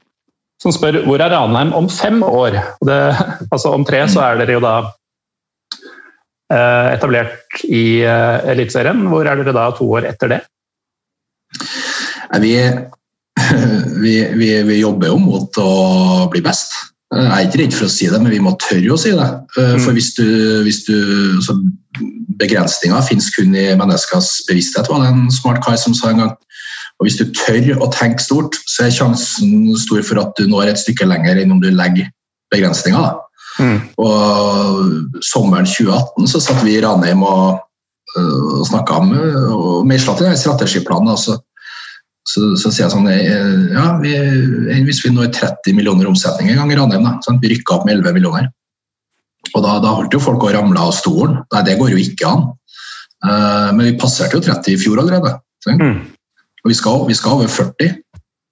som 0.63 0.73
spør 0.75 1.03
hvor 1.05 1.23
er 1.23 1.33
Ranheim 1.35 1.73
om 1.77 1.89
fem 1.93 2.23
år? 2.25 2.59
Det, 2.85 2.99
altså 3.53 3.75
Om 3.75 3.87
tre 3.87 4.05
så 4.11 4.23
er 4.25 4.41
dere 4.41 4.57
jo 4.57 4.65
da 4.65 4.75
uh, 6.53 6.89
etablert 6.95 7.65
i 7.69 8.03
eh, 8.05 8.51
Eliteserien. 8.55 9.07
Hvor 9.11 9.27
er 9.29 9.41
dere 9.41 9.57
da 9.57 9.69
to 9.77 9.89
år 9.99 10.09
etter 10.11 10.37
det? 10.37 10.41
Vi, 12.41 12.55
vi, 14.05 14.17
vi, 14.39 14.51
vi 14.69 14.81
jobber 14.81 15.13
jo 15.13 15.21
mot 15.23 15.61
å 15.61 15.71
bli 16.33 16.43
best. 16.45 16.73
Jeg 17.15 17.31
er 17.31 17.47
ikke 17.47 17.61
redd 17.61 17.75
for 17.77 17.87
å 17.87 17.93
si 17.93 18.09
det, 18.11 18.19
men 18.23 18.33
vi 18.33 18.43
må 18.43 18.55
tørre 18.63 18.95
å 18.95 18.99
si 18.99 19.13
det. 19.15 19.27
Eh, 19.61 19.75
for 19.79 19.93
mm. 19.93 19.97
hvis 19.99 20.13
du, 20.19 20.27
hvis 20.67 20.83
du 20.89 20.97
Begrensninger 22.41 23.05
finnes 23.07 23.29
kun 23.37 23.53
i 23.55 23.69
menneskers 23.79 24.41
bevissthet, 24.49 24.89
var 24.91 25.05
det 25.05 25.13
en 25.13 25.29
smart 25.31 25.61
kar 25.63 25.77
som 25.79 25.95
sa 25.95 26.11
en 26.11 26.25
gang. 26.25 26.33
Og 26.99 27.07
Hvis 27.07 27.19
du 27.21 27.29
tør 27.35 27.85
å 27.85 27.91
tenke 27.95 28.23
stort, 28.23 28.59
så 28.71 28.87
er 28.87 28.95
sjansen 28.95 29.71
stor 29.79 30.03
for 30.07 30.23
at 30.23 30.35
du 30.39 30.49
når 30.51 30.73
et 30.73 30.81
stykke 30.83 31.07
lenger 31.07 31.39
enn 31.43 31.55
om 31.55 31.63
du 31.63 31.69
legger 31.71 32.11
begrensninger. 32.55 33.15
Mm. 33.63 33.79
Og 34.03 35.23
Sommeren 35.23 35.69
2018 35.69 36.31
så 36.31 36.43
satt 36.43 36.63
vi 36.67 36.75
i 36.75 36.83
Ranheim 36.83 37.23
og, 37.27 37.63
uh, 38.17 38.43
og 38.59 38.67
snakka 38.71 38.99
om 39.03 39.15
og 39.15 39.87
meisla 39.87 40.17
til 40.19 40.35
strategiplanen. 40.39 41.15
Altså. 41.15 41.39
Så, 42.25 42.55
så, 42.57 42.71
sier 42.73 42.87
jeg 42.87 42.93
sånn 42.95 43.05
ja, 43.05 43.83
vi, 44.01 44.15
Hvis 44.87 45.03
vi 45.05 45.11
når 45.13 45.29
30 45.37 45.77
millioner 45.77 46.09
omsetning 46.09 46.49
en 46.49 46.63
gang 46.63 46.73
i 46.73 46.79
Ranheim, 46.79 47.05
da, 47.05 47.19
sånn, 47.27 47.37
vi 47.43 47.53
rykka 47.53 47.77
opp 47.77 47.85
med 47.85 47.99
11 47.99 48.17
millioner. 48.17 48.49
Og 49.53 49.61
da, 49.61 49.77
da 49.85 49.93
holdt 49.99 50.17
jo 50.17 50.23
folk 50.25 50.47
å 50.47 50.55
ramle 50.55 50.81
av 50.81 50.95
stolen. 50.97 51.43
Nei, 51.53 51.65
det 51.67 51.77
går 51.81 51.93
jo 51.93 52.01
ikke 52.01 52.31
an. 52.31 52.47
Uh, 53.25 53.71
men 53.77 53.91
vi 53.91 53.99
passerte 54.01 54.39
jo 54.39 54.45
30 54.45 54.73
i 54.73 54.81
fjor 54.81 55.03
allerede. 55.05 55.37
Mm. 55.69 56.01
Og 56.65 56.73
vi 56.73 56.77
skal, 56.79 57.05
vi 57.09 57.17
skal 57.19 57.37
over 57.39 57.53
40. 57.53 57.93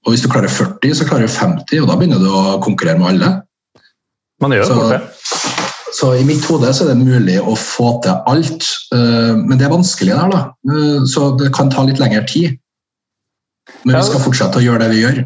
Og 0.02 0.12
hvis 0.12 0.24
du 0.24 0.28
klarer 0.28 0.52
40, 0.52 0.94
så 0.98 1.06
klarer 1.08 1.28
du 1.28 1.32
50, 1.32 1.82
og 1.82 1.88
da 1.88 1.96
begynner 1.98 2.22
du 2.22 2.28
å 2.28 2.58
konkurrere 2.62 2.98
med 2.98 3.12
alle. 3.12 3.30
Man 4.42 4.54
gjør 4.56 4.66
så, 4.68 4.78
det. 4.90 5.00
Så 5.94 6.08
i 6.18 6.24
mitt 6.26 6.44
hode 6.48 6.72
så 6.74 6.87
er 6.87 6.96
det 6.96 7.04
mulig 7.04 7.37
å 7.38 7.54
få 7.58 7.92
til 8.02 8.16
alt, 8.30 8.66
eh, 8.96 9.37
men 9.38 9.61
det 9.61 9.68
er 9.68 9.74
vanskelig 9.74 10.16
der, 10.16 10.32
da. 10.32 10.40
Eh, 10.66 11.04
så 11.08 11.30
det 11.38 11.52
kan 11.54 11.70
ta 11.70 11.85
litt 11.87 12.02
lengre 12.02 12.24
tid. 12.26 12.58
Men 13.85 13.99
vi 13.99 14.03
skal 14.09 14.25
fortsette 14.25 14.61
å 14.61 14.64
gjøre 14.64 14.85
det 14.85 14.92
vi 14.92 15.03
gjør. 15.03 15.23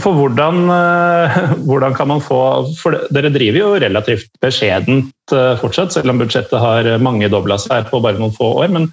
For 0.00 0.14
hvordan, 0.14 0.62
eh, 0.70 1.38
hvordan, 1.66 1.94
kan 1.98 2.10
man 2.12 2.22
få 2.22 2.40
for 2.78 2.96
Dere 3.10 3.32
driver 3.34 3.58
jo 3.58 3.70
relativt 3.82 4.30
beskjedent 4.42 5.34
fortsatt, 5.60 5.94
selv 5.94 6.12
om 6.12 6.20
budsjettet 6.22 6.58
har 6.62 6.88
mangedobla 7.02 7.58
seg 7.60 7.90
på 7.90 8.02
bare 8.02 8.18
noen 8.18 8.34
få 8.34 8.52
år. 8.64 8.70
Men 8.74 8.90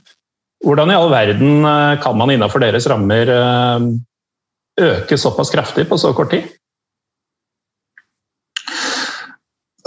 hvordan 0.66 0.92
i 0.92 0.98
all 0.98 1.12
verden 1.14 1.66
eh, 1.66 1.98
kan 2.02 2.18
man 2.18 2.32
innenfor 2.34 2.64
deres 2.64 2.88
rammer 2.90 3.30
eh, 3.34 3.90
øke 4.82 5.18
såpass 5.18 5.54
kraftig 5.54 5.88
på 5.90 6.00
så 6.02 6.14
kort 6.18 6.34
tid? 6.34 6.48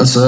Altså, 0.00 0.22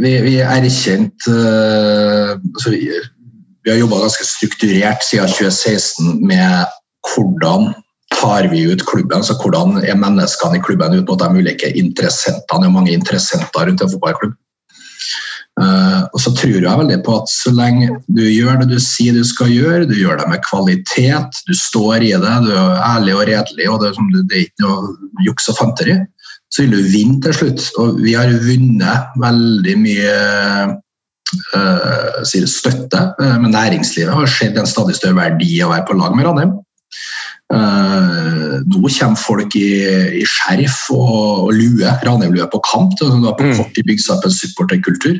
vi, 0.00 0.14
vi 0.24 0.38
erkjent 0.40 1.26
uh, 1.28 2.38
altså, 2.40 2.70
vi, 2.72 2.86
vi, 2.88 3.68
har 3.68 3.76
jobba 3.76 3.98
ganske 4.00 4.24
strukturert 4.24 5.04
siden 5.04 5.28
2016 5.28 6.22
med 6.24 6.70
hvordan 7.04 7.74
tar 8.14 8.48
vi 8.50 8.66
ut 8.72 8.86
klubben. 8.86 9.24
så 9.24 9.36
Hvordan 9.38 9.80
er 9.84 9.98
menneskene 9.98 10.58
i 10.58 10.62
klubben 10.64 10.94
ut 10.98 11.08
mot 11.08 11.18
de 11.18 11.42
ulike 11.42 11.72
interessentene. 11.78 12.62
Det 12.62 12.68
er 12.68 12.78
mange 12.78 12.94
interessenter 12.94 13.66
rundt 13.68 13.82
en 13.82 13.92
fotballklubb. 13.92 14.36
Uh, 15.60 16.06
og 16.14 16.20
så 16.22 16.30
tror 16.32 16.62
jeg 16.62 16.78
veldig 16.78 17.00
på 17.04 17.14
at 17.20 17.28
så 17.28 17.50
lenge 17.52 17.90
du 18.08 18.22
gjør 18.22 18.62
det 18.62 18.68
du 18.70 18.78
sier 18.80 19.12
du 19.12 19.24
skal 19.26 19.50
gjøre, 19.52 19.88
du 19.90 19.96
gjør 19.98 20.20
det 20.20 20.28
med 20.30 20.44
kvalitet, 20.46 21.40
du 21.44 21.52
står 21.58 22.06
i 22.06 22.12
det, 22.14 22.36
du 22.46 22.52
er 22.54 22.78
ærlig 22.86 23.16
og 23.18 23.26
redelig, 23.28 23.66
og 23.68 23.82
det, 23.82 23.90
det 24.30 24.38
er 24.38 24.46
ikke 24.46 24.64
noe 24.64 25.26
juks 25.26 25.50
og 25.52 25.58
fanteri, 25.58 25.98
så 26.48 26.64
vil 26.64 26.78
du 26.78 26.94
vinne 26.94 27.20
til 27.26 27.36
slutt. 27.36 27.66
Og 27.82 28.00
vi 28.00 28.14
har 28.16 28.32
vunnet 28.46 29.20
veldig 29.20 29.76
mye 29.82 30.14
uh, 31.58 32.22
støtte 32.24 33.04
uh, 33.20 33.36
med 33.42 33.52
næringslivet. 33.52 34.16
har 34.16 34.32
sett 34.32 34.56
en 34.56 34.70
stadig 34.70 34.96
større 34.96 35.18
verdi 35.18 35.60
å 35.60 35.74
være 35.74 35.86
på 35.90 35.98
lag 35.98 36.16
med 36.16 36.30
Ranheim. 36.30 36.56
Uh, 37.50 38.60
nå 38.70 38.80
kommer 38.86 39.18
folk 39.18 39.56
i, 39.58 39.68
i 40.20 40.24
skjerf 40.28 40.84
og, 40.94 41.48
og 41.48 41.52
lue, 41.56 41.94
Ranheim-lue 42.06 42.46
på 42.52 42.60
kamp. 42.66 42.94
Det 42.98 43.08
har 43.10 43.36
på 43.38 43.48
mm. 43.48 43.56
kort 43.58 43.72
tid 43.74 43.88
bygd 43.88 44.04
seg 44.04 44.16
opp 44.16 44.28
en 44.28 44.36
supporterkultur. 44.36 45.18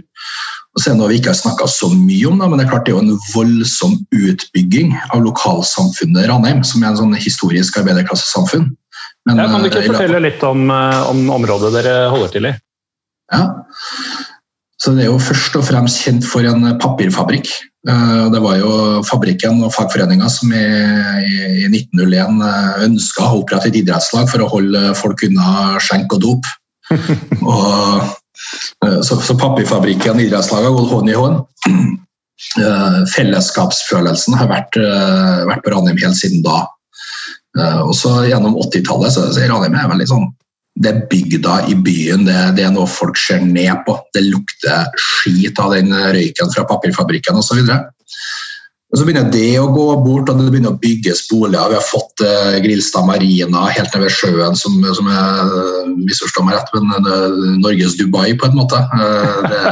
Og 0.70 0.82
så 0.82 0.90
er 0.90 0.94
det 0.94 1.00
noe 1.00 1.10
vi 1.10 1.18
ikke 1.18 1.32
har 1.32 1.40
snakka 1.40 1.66
så 1.70 1.88
mye 1.90 2.28
om, 2.30 2.38
da, 2.38 2.46
men 2.46 2.60
det 2.60 2.68
er 2.68 2.70
klart 2.70 2.86
det 2.86 2.92
er 2.92 2.98
jo 3.00 3.02
en 3.02 3.24
voldsom 3.32 3.96
utbygging 4.14 4.92
av 5.10 5.24
lokalsamfunnet 5.24 6.28
Ranheim, 6.30 6.62
som 6.66 6.84
er 6.84 6.92
en 6.92 7.00
sånn 7.00 7.16
historisk 7.18 7.80
arbeiderklassesamfunn. 7.82 8.68
Men, 9.28 9.42
ja, 9.42 9.48
kan 9.50 9.64
du 9.64 9.68
ikke 9.68 9.82
uh, 9.82 9.90
fortelle 9.90 10.22
litt 10.22 10.44
om, 10.46 10.68
uh, 10.70 11.10
om, 11.10 11.26
området 11.34 11.74
dere 11.74 11.96
holder 12.12 12.30
til 12.36 12.50
i? 12.52 12.54
Ja, 13.34 13.42
så 14.80 14.94
Det 14.96 15.04
er 15.04 15.10
jo 15.10 15.18
først 15.20 15.58
og 15.58 15.66
fremst 15.66 16.00
kjent 16.00 16.24
for 16.24 16.46
en 16.48 16.64
papirfabrikk. 16.80 17.50
Det 17.80 18.40
var 18.44 18.58
jo 18.60 18.70
fabrikken 19.08 19.62
og 19.64 19.72
fagforeninga 19.72 20.26
som 20.28 20.50
i, 20.52 20.64
i 21.64 21.68
1901 21.70 22.42
ønska 22.84 23.24
å 23.24 23.38
opprette 23.40 23.70
et 23.70 23.78
idrettslag 23.80 24.28
for 24.28 24.44
å 24.44 24.50
holde 24.52 24.90
folk 24.98 25.24
unna 25.24 25.78
skjenk 25.80 26.12
og 26.18 26.20
dop. 26.26 26.50
og, 27.54 28.10
så, 29.06 29.16
så 29.16 29.36
Papirfabrikken 29.40 30.18
og 30.18 30.26
idrettslaget 30.26 30.68
har 30.68 30.76
gått 30.76 30.92
hånd 30.92 31.12
i 31.12 31.16
hånd. 31.16 31.40
Fellesskapsfølelsen 33.14 34.36
har 34.36 34.52
vært, 34.52 34.76
vært 35.48 35.64
på 35.64 35.72
Ranheim 35.72 36.00
helt 36.04 36.20
siden 36.20 36.44
da. 36.44 36.66
Og 37.86 37.94
så 37.96 38.12
Gjennom 38.28 38.60
80-tallet 38.60 39.16
så, 39.16 39.24
så 39.32 39.48
Ranheim 39.48 39.80
er 39.80 39.88
veldig 39.94 40.10
sånn 40.12 40.28
det 40.78 40.90
er 40.90 41.06
bygda 41.10 41.56
i 41.72 41.74
byen, 41.74 42.24
det, 42.28 42.36
det, 42.56 42.64
er 42.64 42.74
noe 42.74 42.88
folk 42.88 43.18
ser 43.18 43.42
ned 43.44 43.82
på. 43.86 43.96
Det 44.14 44.22
lukter 44.28 44.86
skit 44.96 45.58
av 45.60 45.74
den 45.74 45.90
røyken 45.92 46.52
fra 46.54 46.66
papirfabrikken 46.68 47.40
osv. 47.40 47.58
Og 48.90 48.98
så 48.98 49.06
begynner 49.06 49.28
det 49.30 49.58
å 49.60 49.68
gå 49.70 49.86
bort, 50.02 50.30
og 50.30 50.38
det 50.38 50.48
begynner 50.50 50.74
å 50.74 50.80
bygges 50.82 51.26
boliger. 51.30 51.70
Vi 51.70 51.78
har 51.78 51.86
fått 51.86 52.24
eh, 52.26 52.56
Grilstad 52.64 53.06
Marina 53.06 53.68
helt 53.70 53.94
ned 53.94 54.06
ved 54.06 54.14
sjøen, 54.14 54.56
som, 54.58 54.80
som 54.96 55.10
er 55.10 55.52
misforstår 55.94 56.46
meg 56.46 56.58
rett, 56.58 56.74
men 56.74 57.06
uh, 57.06 57.56
Norges 57.62 57.96
Dubai, 57.98 58.32
på 58.38 58.48
en 58.48 58.58
måte. 58.58 58.80
Eh, 58.80 59.40
det, 59.50 59.62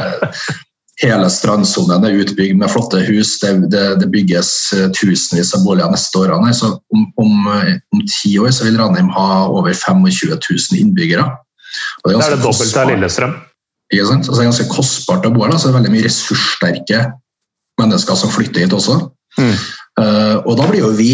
Hele 0.99 1.29
strandsonen 1.31 2.03
er 2.03 2.17
utbygd 2.19 2.57
med 2.59 2.71
flotte 2.71 2.99
hus. 3.07 3.37
Det, 3.39 3.53
det, 3.71 3.83
det 4.01 4.07
bygges 4.11 4.49
eh, 4.75 4.89
tusenvis 4.97 5.53
av 5.55 5.63
boliger 5.63 5.93
neste 5.93 6.19
årene. 6.19 6.51
Så 6.55 6.73
om, 6.75 7.05
om, 7.21 7.45
eh, 7.55 7.77
om, 7.95 8.01
ti 8.03 8.33
år 8.41 8.51
så 8.55 8.67
vil 8.67 8.79
Ranheim 8.81 9.11
ha 9.15 9.45
over 9.47 9.71
25 9.71 10.03
000 10.03 10.81
innbyggere. 10.81 11.23
det, 12.03 12.11
er, 12.11 12.17
det 12.17 12.25
er 12.25 12.35
det 12.35 12.43
dobbelte 12.43 12.83
av 12.83 12.91
Lillestrøm. 12.91 13.37
Ikke 13.93 14.09
sant? 14.09 14.27
Altså, 14.27 14.35
det 14.35 14.43
er 14.43 14.51
ganske 14.51 14.69
kostbart 14.73 15.29
å 15.29 15.33
bo 15.33 15.45
her. 15.45 15.55
Så 15.55 15.69
det 15.69 15.71
er 15.71 15.79
veldig 15.79 15.93
mye 15.95 16.07
ressurssterke 16.09 17.03
mennesker 17.79 18.19
som 18.19 18.33
flytter 18.33 18.65
hit 18.65 18.75
også. 18.75 18.99
Mm. 19.39 19.55
Uh, 19.99 20.35
og 20.47 20.53
da 20.59 20.67
blir 20.67 20.83
jo 20.83 20.91
vi 20.97 21.13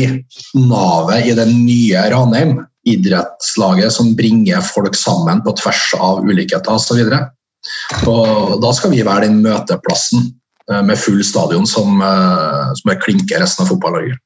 navet 0.65 1.29
i 1.29 1.35
det 1.37 1.45
nye 1.51 2.07
Ranheim. 2.13 2.57
Idrettslaget 2.89 3.93
som 3.93 4.11
bringer 4.17 4.65
folk 4.65 4.97
sammen 4.97 5.45
på 5.45 5.55
tvers 5.61 5.87
av 5.97 6.25
ulikheter 6.25 6.73
osv. 6.73 7.01
Og 8.09 8.59
da 8.63 8.73
skal 8.75 8.93
vi 8.93 9.03
være 9.05 9.27
den 9.27 9.41
møteplassen 9.45 10.27
eh, 10.71 10.83
med 10.85 10.99
full 11.01 11.23
stadion 11.25 11.67
som, 11.69 11.99
eh, 12.03 12.71
som 12.81 12.93
er 12.93 13.01
klinker 13.01 13.41
resten 13.43 13.65
av 13.65 13.73
fotball-Norge. 13.73 14.17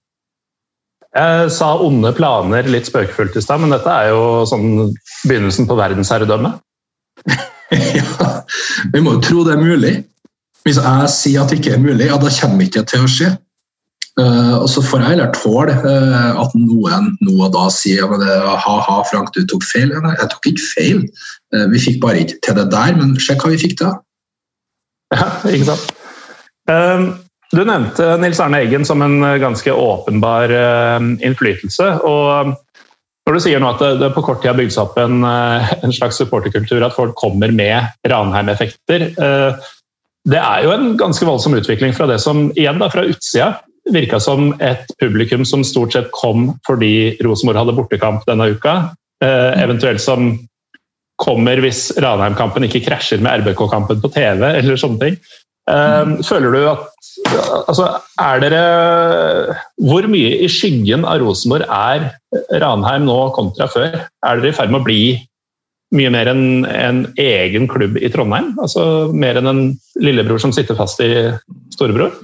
Jeg 1.10 1.49
sa 1.56 1.71
onde 1.82 2.12
planer 2.13 2.67
litt 2.69 2.88
spøkefullt 2.89 3.38
i 3.39 3.41
stad, 3.41 3.63
men 3.63 3.73
dette 3.73 3.89
er 3.89 4.12
jo 4.12 4.45
sånn 4.49 4.91
begynnelsen 5.25 5.65
på 5.69 5.78
verdensherredømme? 5.80 6.54
ja, 7.97 8.30
vi 8.93 9.02
må 9.02 9.17
jo 9.17 9.23
tro 9.25 9.45
det 9.47 9.56
er 9.56 9.63
mulig. 9.63 9.93
Hvis 10.67 10.78
jeg 10.78 11.10
sier 11.13 11.41
at 11.41 11.52
det 11.52 11.62
ikke 11.62 11.78
er 11.78 11.82
mulig, 11.82 12.12
ja, 12.12 12.19
da 12.21 12.30
kommer 12.36 12.62
det 12.62 12.69
ikke 12.69 12.86
til 12.91 13.06
å 13.08 13.10
skje. 13.10 13.32
Uh, 14.20 14.58
og 14.60 14.68
så 14.68 14.82
får 14.84 15.00
jeg 15.00 15.12
heller 15.14 15.30
tåle 15.32 15.76
uh, 15.80 16.40
at 16.42 16.56
noen 16.58 17.12
nå 17.24 17.36
og 17.38 17.54
da 17.54 17.68
sier 17.72 18.02
ja, 18.04 18.56
ha-ha, 18.60 18.98
Frank, 19.08 19.32
du 19.36 19.46
tok 19.48 19.64
feil. 19.70 19.94
Nei, 20.04 20.16
jeg 20.18 20.32
tok 20.34 20.50
ikke 20.50 20.66
feil. 20.74 21.02
Uh, 21.56 21.66
vi 21.72 21.80
fikk 21.86 22.02
bare 22.04 22.26
ikke 22.26 22.40
til 22.44 22.58
det 22.58 22.68
der, 22.74 22.98
men 23.00 23.16
sjekk 23.22 23.46
hva 23.46 23.54
vi 23.54 23.62
fikk 23.62 23.78
til. 23.80 23.94
Ja, 25.16 25.28
ikke 25.48 25.70
sant. 25.70 25.94
Um, 26.70 27.06
du 27.50 27.64
nevnte 27.64 28.12
Nils 28.22 28.42
Arne 28.44 28.60
Eggen 28.66 28.84
som 28.86 29.02
en 29.02 29.24
ganske 29.42 29.74
åpenbar 29.74 30.52
innflytelse. 31.26 31.88
og 32.06 32.52
når 33.26 33.38
du 33.38 33.42
sier 33.42 33.62
nå 33.62 33.72
at 33.72 33.82
det, 34.02 34.12
på 34.14 34.22
kort 34.26 34.44
tid 34.44 34.52
har 34.52 34.60
bygd 34.60 34.76
seg 34.76 34.84
opp 34.84 35.00
en, 35.02 35.24
en, 35.26 35.94
slags 35.94 36.20
supporterkultur, 36.22 36.84
at 36.86 36.94
folk 36.94 37.16
kommer 37.18 37.50
med 37.54 37.90
Ranheim-effekter 38.10 39.08
Det 39.18 40.38
er 40.44 40.62
jo 40.66 40.76
en 40.76 40.94
ganske 40.98 41.26
voldsom 41.26 41.58
utvikling 41.58 41.98
fra 41.98 42.06
det 42.10 42.20
som 42.22 42.52
igjen 42.54 42.82
da, 42.82 42.92
fra 42.94 43.08
utsida 43.10 43.50
virka 43.93 44.19
som 44.23 44.54
et 44.63 44.86
publikum 45.02 45.45
som 45.47 45.63
stort 45.67 45.95
sett 45.95 46.12
kom 46.15 46.54
fordi 46.67 47.17
Rosenborg 47.25 47.63
hadde 47.63 47.75
bortekamp 47.78 48.25
denne 48.30 48.52
uka. 48.56 48.78
Eh, 49.23 49.52
eventuelt 49.63 50.02
som 50.04 50.32
kommer 51.19 51.60
hvis 51.63 51.89
Ranheim-kampen 51.99 52.65
ikke 52.67 52.86
krasjer 52.86 53.19
med 53.23 53.43
RBK-kampen 53.43 53.99
på 53.99 54.12
TV, 54.13 54.45
eller 54.62 54.80
sånne 54.80 55.02
ting. 55.02 55.17
Eh, 55.69 56.15
føler 56.25 56.56
du 56.56 56.63
at 56.71 56.88
Altså, 57.69 57.86
er 58.21 58.39
dere 58.41 59.56
Hvor 59.84 60.06
mye 60.10 60.38
i 60.41 60.47
skyggen 60.49 61.04
av 61.06 61.19
Rosenborg 61.21 61.67
er 61.67 62.08
Ranheim 62.63 63.06
nå 63.10 63.17
kontra 63.36 63.67
før? 63.69 63.99
Er 63.99 64.39
dere 64.39 64.54
i 64.54 64.56
ferd 64.56 64.71
med 64.71 64.82
å 64.82 64.88
bli 64.88 65.02
mye 65.95 66.12
mer 66.13 66.30
enn 66.32 66.65
en 66.69 67.04
egen 67.19 67.67
klubb 67.69 67.97
i 67.99 68.12
Trondheim? 68.13 68.54
Altså 68.62 69.12
mer 69.13 69.39
enn 69.41 69.52
en 69.52 69.63
lillebror 69.99 70.41
som 70.41 70.54
sitter 70.56 70.78
fast 70.80 71.02
i 71.04 71.12
storebror? 71.75 72.15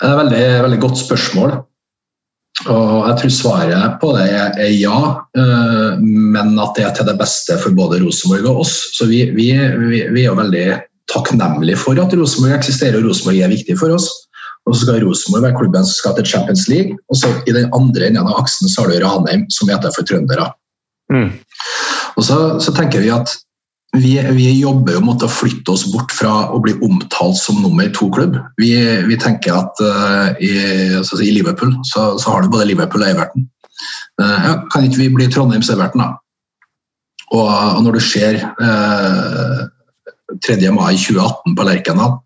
Det 0.00 0.08
er 0.08 0.14
et 0.14 0.22
veldig, 0.22 0.44
veldig 0.64 0.80
godt 0.80 1.00
spørsmål. 1.02 1.58
Og 2.68 2.94
jeg 3.08 3.16
tror 3.20 3.32
svaret 3.32 3.98
på 4.02 4.10
det 4.16 4.26
er 4.36 4.72
ja, 4.74 4.98
eh, 5.38 6.00
men 6.00 6.58
at 6.60 6.76
det 6.76 6.84
er 6.84 6.94
til 6.96 7.08
det 7.08 7.16
beste 7.20 7.56
for 7.62 7.76
både 7.76 8.00
Rosenborg 8.02 8.48
og 8.50 8.64
oss. 8.64 8.74
Så 8.96 9.08
vi, 9.08 9.22
vi, 9.36 9.52
vi 9.56 10.24
er 10.24 10.26
jo 10.28 10.38
veldig 10.40 10.66
takknemlige 11.12 11.80
for 11.80 12.00
at 12.00 12.12
Rosenborg 12.16 12.58
eksisterer, 12.58 13.00
og 13.00 13.08
Rosenborg 13.08 13.40
er 13.40 13.52
viktig 13.52 13.78
for 13.80 13.96
oss. 13.96 14.08
Og 14.68 14.76
så 14.76 14.84
skal 14.84 15.00
Rosenborg 15.04 15.46
være 15.46 15.58
klubben 15.58 15.86
som 15.88 15.96
skal 15.96 16.16
til 16.18 16.28
Champions 16.32 16.66
League. 16.68 16.98
Og 17.08 17.20
så 17.20 17.32
i 17.48 17.56
den 17.56 17.70
andre 17.76 18.10
enden 18.10 18.28
av 18.28 18.42
aksen 18.42 18.68
så 18.68 18.84
har 18.84 18.92
du 18.92 19.00
Ranheim, 19.04 19.46
som 19.52 19.72
heter 19.72 19.94
for 19.96 20.08
trøndere. 20.08 20.50
Mm. 21.12 21.30
Og 22.16 22.26
så, 22.26 22.36
så 22.62 22.74
tenker 22.76 23.02
vi 23.02 23.12
at 23.14 23.32
vi, 23.92 24.12
vi, 24.32 24.46
jobber 24.60 24.94
jo 24.94 25.00
mot 25.02 25.22
å 25.22 25.28
flytte 25.30 25.72
oss 25.74 25.82
bort 25.90 26.12
fra 26.14 26.50
å 26.54 26.60
bli 26.62 26.76
omtalt 26.86 27.38
som 27.40 27.58
nummer 27.62 27.90
to-klubb. 27.94 28.36
Vi, 28.60 28.70
vi, 29.08 29.18
tenker 29.18 29.56
at 29.56 29.82
uh, 29.82 30.30
i, 30.38 30.52
altså, 31.00 31.18
i, 31.24 31.32
Liverpool 31.34 31.74
så, 31.88 32.12
så, 32.20 32.30
har 32.30 32.44
du 32.44 32.52
både 32.52 32.68
Liverpool 32.70 33.02
og 33.02 33.10
Everton. 33.10 33.48
Uh, 34.20 34.38
ja, 34.46 34.54
kan 34.70 34.86
ikke 34.86 35.02
vi 35.02 35.10
bli 35.16 35.28
Trondheims 35.32 35.72
Everton, 35.74 36.04
da? 36.04 36.12
Og, 37.34 37.50
og 37.50 37.82
når 37.86 37.98
du 37.98 38.02
ser 38.04 38.38
uh, 38.62 39.66
3. 40.46 40.58
mai 40.74 40.94
2018 40.94 41.58
på 41.58 41.66
Lerkendal, 41.66 42.18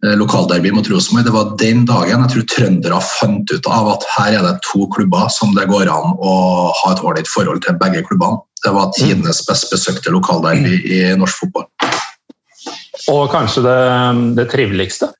lokalderby 0.00 0.70
mot 0.72 0.88
Rosenborg, 0.88 1.26
det 1.26 1.32
var 1.34 1.50
den 1.60 1.82
dagen 1.88 2.22
jeg 2.24 2.32
tror 2.32 2.44
trøndere 2.54 3.00
fant 3.04 3.52
ut 3.52 3.66
av 3.68 3.90
at 3.94 4.06
her 4.14 4.38
er 4.38 4.46
det 4.46 4.54
to 4.64 4.86
klubber 4.94 5.28
som 5.32 5.52
det 5.56 5.66
går 5.68 5.90
an 5.92 6.14
å 6.16 6.34
ha 6.72 6.92
et 6.94 7.02
ålreit 7.04 7.28
forhold 7.28 7.60
til 7.66 7.76
begge 7.80 8.02
klubbene. 8.08 8.40
Det 8.64 8.72
var 8.76 8.92
tidenes 8.96 9.42
best 9.48 9.68
besøkte 9.72 10.12
lokalderby 10.12 10.80
i 10.88 11.00
norsk 11.20 11.44
fotball. 11.44 11.68
Og 13.08 13.22
kanskje 13.32 13.64
det, 13.64 13.78
det 14.36 14.48
triveligste? 14.52 15.10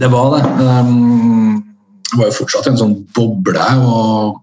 Det 0.00 0.08
var 0.12 0.36
det. 0.36 0.42
Um, 0.60 1.60
det 2.12 2.20
var 2.20 2.28
jo 2.28 2.36
fortsatt 2.36 2.68
en 2.68 2.80
sånn 2.80 2.96
boble. 3.16 3.68
og 3.84 4.41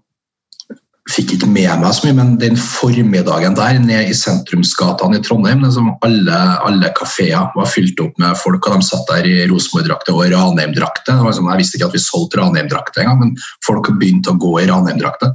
fikk 1.10 1.34
ikke 1.36 1.48
med 1.50 1.70
meg 1.82 1.92
så 1.94 2.06
mye, 2.06 2.16
men 2.18 2.32
den 2.40 2.56
formiddagen 2.60 3.56
der 3.58 3.78
nede 3.82 4.12
i 4.12 4.16
sentrumsgatene 4.16 5.18
i 5.18 5.24
Trondheim, 5.24 5.64
liksom 5.64 5.90
alle, 6.06 6.38
alle 6.66 6.92
kafeer 6.96 7.50
var 7.56 7.68
fylt 7.70 8.00
opp 8.02 8.16
med 8.22 8.38
folk, 8.40 8.66
og 8.66 8.78
de 8.78 8.86
satt 8.86 9.10
der 9.10 9.28
i 9.28 9.36
Rosenborg-drakter 9.50 10.16
og 10.16 10.30
Ranheim-drakter. 10.32 11.20
Liksom, 11.26 11.50
jeg 11.52 11.62
visste 11.62 11.78
ikke 11.78 11.90
at 11.90 11.96
vi 11.96 12.02
solgte 12.04 12.40
Ranheim-drakter 12.40 13.04
engang, 13.04 13.20
men 13.24 13.34
folk 13.66 13.90
begynte 14.00 14.34
å 14.34 14.40
gå 14.40 14.56
i 14.62 14.68
Ranheim-drakter. 14.70 15.34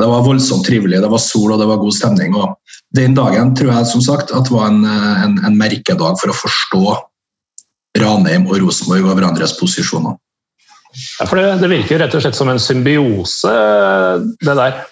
Det 0.00 0.10
var 0.10 0.26
voldsomt 0.26 0.66
trivelig, 0.66 1.02
det 1.04 1.12
var 1.12 1.22
sol 1.22 1.54
og 1.54 1.62
det 1.62 1.70
var 1.70 1.82
god 1.82 1.96
stemning. 1.96 2.34
og 2.34 2.56
Den 2.96 3.16
dagen 3.16 3.54
tror 3.58 3.74
jeg 3.76 3.92
som 3.92 4.04
sagt 4.04 4.34
at 4.34 4.52
var 4.52 4.72
en, 4.72 4.84
en, 4.84 5.40
en 5.46 5.58
merkedag 5.60 6.20
for 6.20 6.32
å 6.32 6.38
forstå 6.44 6.84
Ranheim 8.00 8.48
og 8.48 8.58
Rosenborg 8.62 9.06
og 9.06 9.18
hverandres 9.18 9.54
posisjoner. 9.60 10.16
Ja, 11.18 11.26
for 11.26 11.38
det, 11.38 11.46
det, 11.62 11.70
virker 11.70 11.98
rett 12.02 12.14
og 12.14 12.22
slett 12.22 12.38
som 12.38 12.50
en 12.50 12.60
symbiose, 12.62 13.54
det 14.42 14.54
der. 14.58 14.82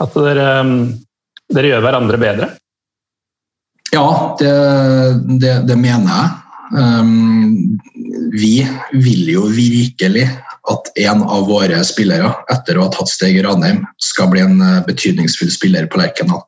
At 0.00 0.16
dere, 0.16 0.50
dere 1.52 1.72
gjør 1.72 1.84
hverandre 1.84 2.20
bedre. 2.20 2.52
Ja, 3.90 4.36
det, 4.38 4.52
det, 5.42 5.56
det 5.68 5.76
mener 5.78 6.12
jeg. 6.14 6.36
Um, 6.70 7.80
vi 8.30 8.60
vil 8.92 9.32
jo 9.32 9.48
virkelig 9.50 10.28
at 10.70 10.90
en 11.02 11.24
av 11.24 11.48
våre 11.48 11.80
spillere, 11.86 12.30
etter 12.52 12.78
å 12.78 12.86
ha 12.86 12.92
tatt 12.94 13.10
steg 13.10 13.38
i 13.38 13.42
Ranheim, 13.42 13.82
skal 13.98 14.28
bli 14.30 14.42
en 14.44 14.60
eh, 14.62 14.82
betydningsfull 14.86 15.50
spiller 15.50 15.88
på 15.90 15.98
Lerkendal. 15.98 16.44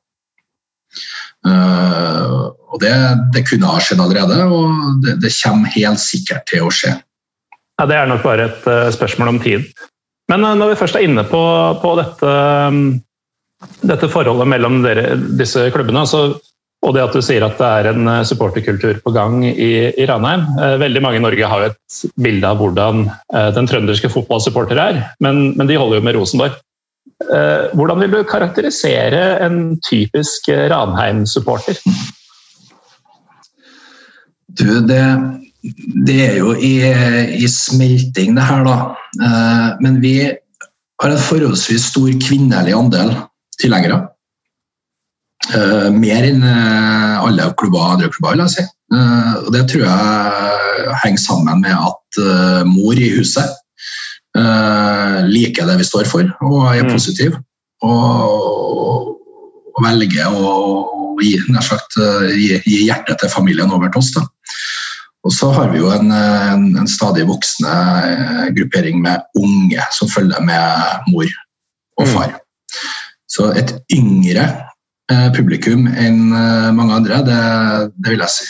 Uh, 1.43 2.53
og 2.71 2.79
det, 2.85 2.93
det, 3.35 3.43
kunne 3.49 3.67
ha 3.67 3.81
skjedd 3.83 4.03
allerede, 4.05 4.45
og 4.47 5.01
det, 5.03 5.17
det, 5.25 5.33
kommer 5.41 5.73
helt 5.75 5.99
sikkert 5.99 6.47
til 6.47 6.69
å 6.69 6.71
skje. 6.71 6.93
Ja, 7.81 7.89
Det 7.91 7.97
er 7.99 8.07
nok 8.07 8.23
bare 8.23 8.47
et 8.53 8.69
uh, 8.69 8.93
spørsmål 8.95 9.33
om 9.33 9.41
tid. 9.43 9.67
Men 10.31 10.47
uh, 10.47 10.53
når 10.55 10.71
vi 10.71 10.79
først 10.85 11.01
er 11.01 11.09
inne 11.09 11.25
på, 11.27 11.43
på 11.83 11.97
dette, 11.99 12.37
um, 12.71 12.85
dette, 13.83 14.09
forholdet 14.11 14.49
mellom 14.51 14.81
dere, 14.85 15.15
disse 15.39 15.69
klubbene, 15.75 16.03
Altså, 16.03 16.41
og 16.83 16.97
det 16.97 17.05
at 17.05 17.15
du 17.15 17.23
sier 17.23 17.45
at 17.47 17.61
det 17.61 17.69
er 17.69 17.89
en 17.93 18.09
eh, 18.11 18.25
supporterkultur 18.27 18.99
på 19.05 19.13
gang 19.15 19.39
i, 19.47 19.71
i 19.95 20.07
Ranheim. 20.09 20.49
Eh, 20.59 20.81
veldig 20.83 21.03
mange 21.05 21.21
i 21.21 21.23
Norge 21.23 21.51
har 21.53 21.63
jo 21.63 21.71
et 21.71 22.01
bilde 22.25 22.49
av 22.49 22.59
hvordan 22.59 23.05
eh, 23.07 23.51
den 23.55 23.71
trønderske 23.71 24.11
fotballsupporter 24.11 24.81
er, 24.83 24.99
men, 25.23 25.53
men, 25.55 25.69
de 25.71 25.79
holder 25.79 26.01
jo 26.01 26.07
med 26.09 26.19
Rosenborg. 26.19 26.61
Hvordan 27.23 28.01
vil 28.03 28.11
du 28.11 28.25
karakterisere 28.27 29.21
en 29.45 29.77
typisk 29.87 30.49
Ranheim-supporter? 30.51 31.79
Du, 34.59 34.81
det, 34.89 35.05
det 36.09 36.17
er 36.25 36.41
jo 36.41 36.57
i, 36.59 36.73
i, 37.39 37.47
smelting, 37.47 38.35
det 38.35 38.49
her, 38.49 38.67
da. 38.67 39.77
Men 39.79 40.01
vi 40.03 40.17
har 40.27 41.15
en 41.15 41.23
forholdsvis 41.31 41.93
stor 41.93 42.11
kvinnelig 42.27 42.75
andel 42.75 43.15
tilhengere. 43.63 44.03
Uh, 45.51 45.91
mer 45.91 46.23
enn 46.29 46.45
uh, 46.47 47.23
alle 47.27 47.49
klubber, 47.59 47.97
andre 47.97 48.11
klubber, 48.13 48.37
vil 48.37 48.45
jeg 48.45 48.55
si. 48.55 48.67
Uh, 48.95 49.33
og 49.43 49.49
det 49.57 49.65
tror 49.71 49.83
jeg 49.89 50.99
henger 51.03 51.23
sammen 51.23 51.65
med 51.65 51.75
at 51.75 52.21
mor 52.69 52.99
i 52.99 53.09
huset 53.15 53.59
liker 55.33 55.67
det 55.69 55.75
vi 55.81 55.85
står 55.85 56.07
for 56.09 56.29
og 56.45 56.59
er 56.73 56.85
mm. 56.85 56.91
positiv. 56.93 57.35
Og, 57.85 59.09
og 59.73 59.81
velger 59.85 60.29
å, 60.29 60.53
gi, 61.21 61.35
sagt, 61.65 61.97
gi, 62.37 62.59
gi, 62.61 62.79
hjertet 62.87 63.21
til 63.21 63.33
familien 63.33 63.73
over 63.73 63.93
til 63.93 64.01
oss. 64.01 64.13
Da. 64.15 64.25
Og 65.25 65.35
så 65.37 65.51
har 65.57 65.73
vi 65.73 65.81
jo 65.81 65.91
en, 65.95 66.13
en, 66.13 66.65
en 66.83 66.91
stadig 66.91 67.25
voksende 67.29 68.53
gruppering 68.57 69.01
med 69.05 69.25
unge 69.41 69.89
som 69.97 70.11
følger 70.13 70.45
med 70.45 71.09
mor 71.13 71.29
og 72.01 72.07
mm. 72.07 72.13
far. 72.13 72.37
Mm. 72.37 72.43
Så 73.33 73.49
et 73.57 73.73
yngre 73.95 74.45
Eh, 75.13 75.29
publikum 75.35 75.89
enn 75.91 76.31
eh, 76.31 76.69
mange 76.77 76.95
andre, 77.01 77.19
det, 77.27 77.39
det, 77.99 78.13
vil 78.13 78.23
jeg 78.23 78.33
si. 78.33 78.47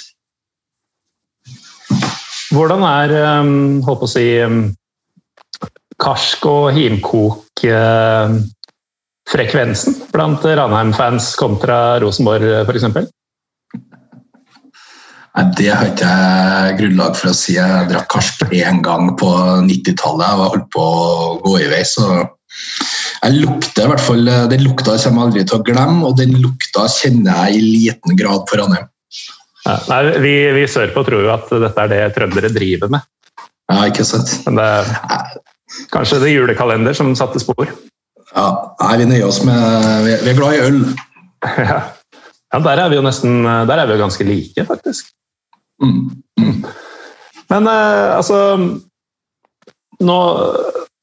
Hvordan 2.52 2.84
er 2.84 3.14
håper 3.86 4.04
å 4.04 4.10
si, 4.12 4.26
karsk 6.02 6.44
og 6.50 6.66
himkok 6.76 7.62
frekvensen 9.32 9.96
blant 10.12 10.44
Ranheim-fans 10.44 11.30
kontra 11.40 11.96
Rosenborg 12.04 12.44
f.eks.? 12.66 12.84
Det 15.56 15.70
har 15.72 15.88
ikke 15.88 16.12
jeg 16.12 16.76
grunnlag 16.82 17.16
for 17.16 17.32
å 17.32 17.36
si. 17.38 17.56
Jeg 17.56 17.88
drakk 17.88 18.10
karsk 18.12 18.44
én 18.52 18.82
gang 18.84 19.14
på 19.16 19.30
90-tallet. 19.64 20.28
Jeg 20.28 20.40
var 20.42 20.52
holdt 20.52 20.68
på 20.76 20.84
å 20.84 21.38
gå 21.46 21.56
i 21.62 21.70
vei, 21.72 21.80
så 21.88 22.26
jeg 23.22 23.38
lukter 23.38 23.84
i 23.84 23.90
hvert 23.92 24.02
fall, 24.02 24.26
eh, 24.28 24.48
Den 24.50 24.64
lukta 24.66 24.96
kommer 24.98 25.22
jeg 25.22 25.28
aldri 25.28 25.44
til 25.46 25.58
å 25.58 25.66
glemme, 25.66 26.08
og 26.08 26.16
den 26.18 26.34
lukta 26.42 26.88
kjenner 26.90 27.46
jeg 27.46 27.60
i 27.60 27.62
liten 27.62 28.18
grad 28.18 28.44
på 28.48 28.58
Ranheim. 28.58 28.88
Ja, 29.62 29.76
nei, 29.86 30.00
vi, 30.24 30.34
vi 30.56 30.66
sørpå 30.66 31.04
tror 31.06 31.22
jo 31.22 31.30
at 31.30 31.50
dette 31.62 31.84
er 31.84 31.90
det 31.92 32.02
trøndere 32.16 32.50
driver 32.50 32.90
med. 32.90 33.06
Ja, 33.70 33.84
ikke 33.86 34.04
sant. 34.06 34.32
Men 34.46 34.58
det 34.58 34.66
er 34.66 35.36
kanskje 35.94 36.18
det 36.24 36.32
julekalender 36.32 36.96
som 36.98 37.14
satte 37.18 37.40
spor. 37.42 37.70
Ja, 38.32 38.46
nei, 38.80 38.96
vi 38.98 39.08
nøyer 39.10 39.28
oss 39.28 39.42
med 39.44 40.06
Vi 40.06 40.30
er 40.32 40.38
glad 40.38 40.58
i 40.58 40.62
øl. 40.68 40.84
Ja. 41.42 41.80
ja, 42.54 42.58
der 42.62 42.78
er 42.78 42.90
vi 42.92 42.94
jo 42.94 43.02
nesten 43.02 43.40
Der 43.42 43.80
er 43.80 43.88
vi 43.88 43.96
jo 43.96 44.02
ganske 44.04 44.24
like, 44.24 44.62
faktisk. 44.68 45.08
Mm. 45.82 46.22
Mm. 46.38 46.60
Men 47.50 47.66
uh, 47.66 48.14
altså 48.18 48.38
Nå 50.02 50.18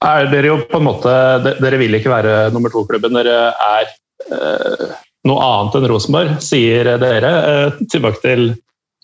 er 0.05 0.29
dere 0.31 0.51
jo 0.53 0.57
på 0.69 0.79
en 0.79 0.88
måte 0.88 1.13
Dere 1.59 1.79
vil 1.81 1.97
ikke 1.97 2.12
være 2.12 2.33
nummer 2.55 2.71
to-klubben. 2.73 3.17
Dere 3.19 3.51
er 3.51 3.91
eh, 4.31 4.97
noe 5.27 5.45
annet 5.45 5.77
enn 5.79 5.88
Rosenborg, 5.91 6.39
sier 6.43 6.93
dere. 7.01 7.31
Eh, 7.51 7.79
tilbake 7.91 8.23
til 8.23 8.51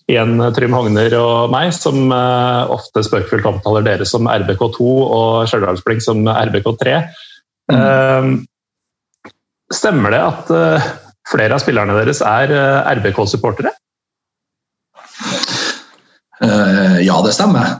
igjen 0.06 0.38
Trym 0.54 0.74
Hogner 0.76 1.16
og 1.18 1.52
meg, 1.52 1.72
som 1.74 2.12
eh, 2.14 2.72
ofte 2.72 3.02
spøkefullt 3.04 3.48
omtaler 3.50 3.86
dere 3.86 4.06
som 4.08 4.28
RBK2 4.30 4.84
og 4.86 5.48
Stjørdalsblink 5.50 6.04
som 6.04 6.22
RBK3. 6.30 7.00
Mm. 7.72 7.80
Eh, 7.80 8.30
stemmer 9.74 10.14
det 10.14 10.22
at 10.22 10.54
eh, 10.54 10.92
flere 11.26 11.58
av 11.58 11.64
spillerne 11.64 11.96
deres 11.98 12.22
er 12.24 12.54
eh, 12.54 12.94
RBK-supportere? 13.00 13.74
ja, 16.36 17.14
det 17.24 17.30
stemmer. 17.32 17.78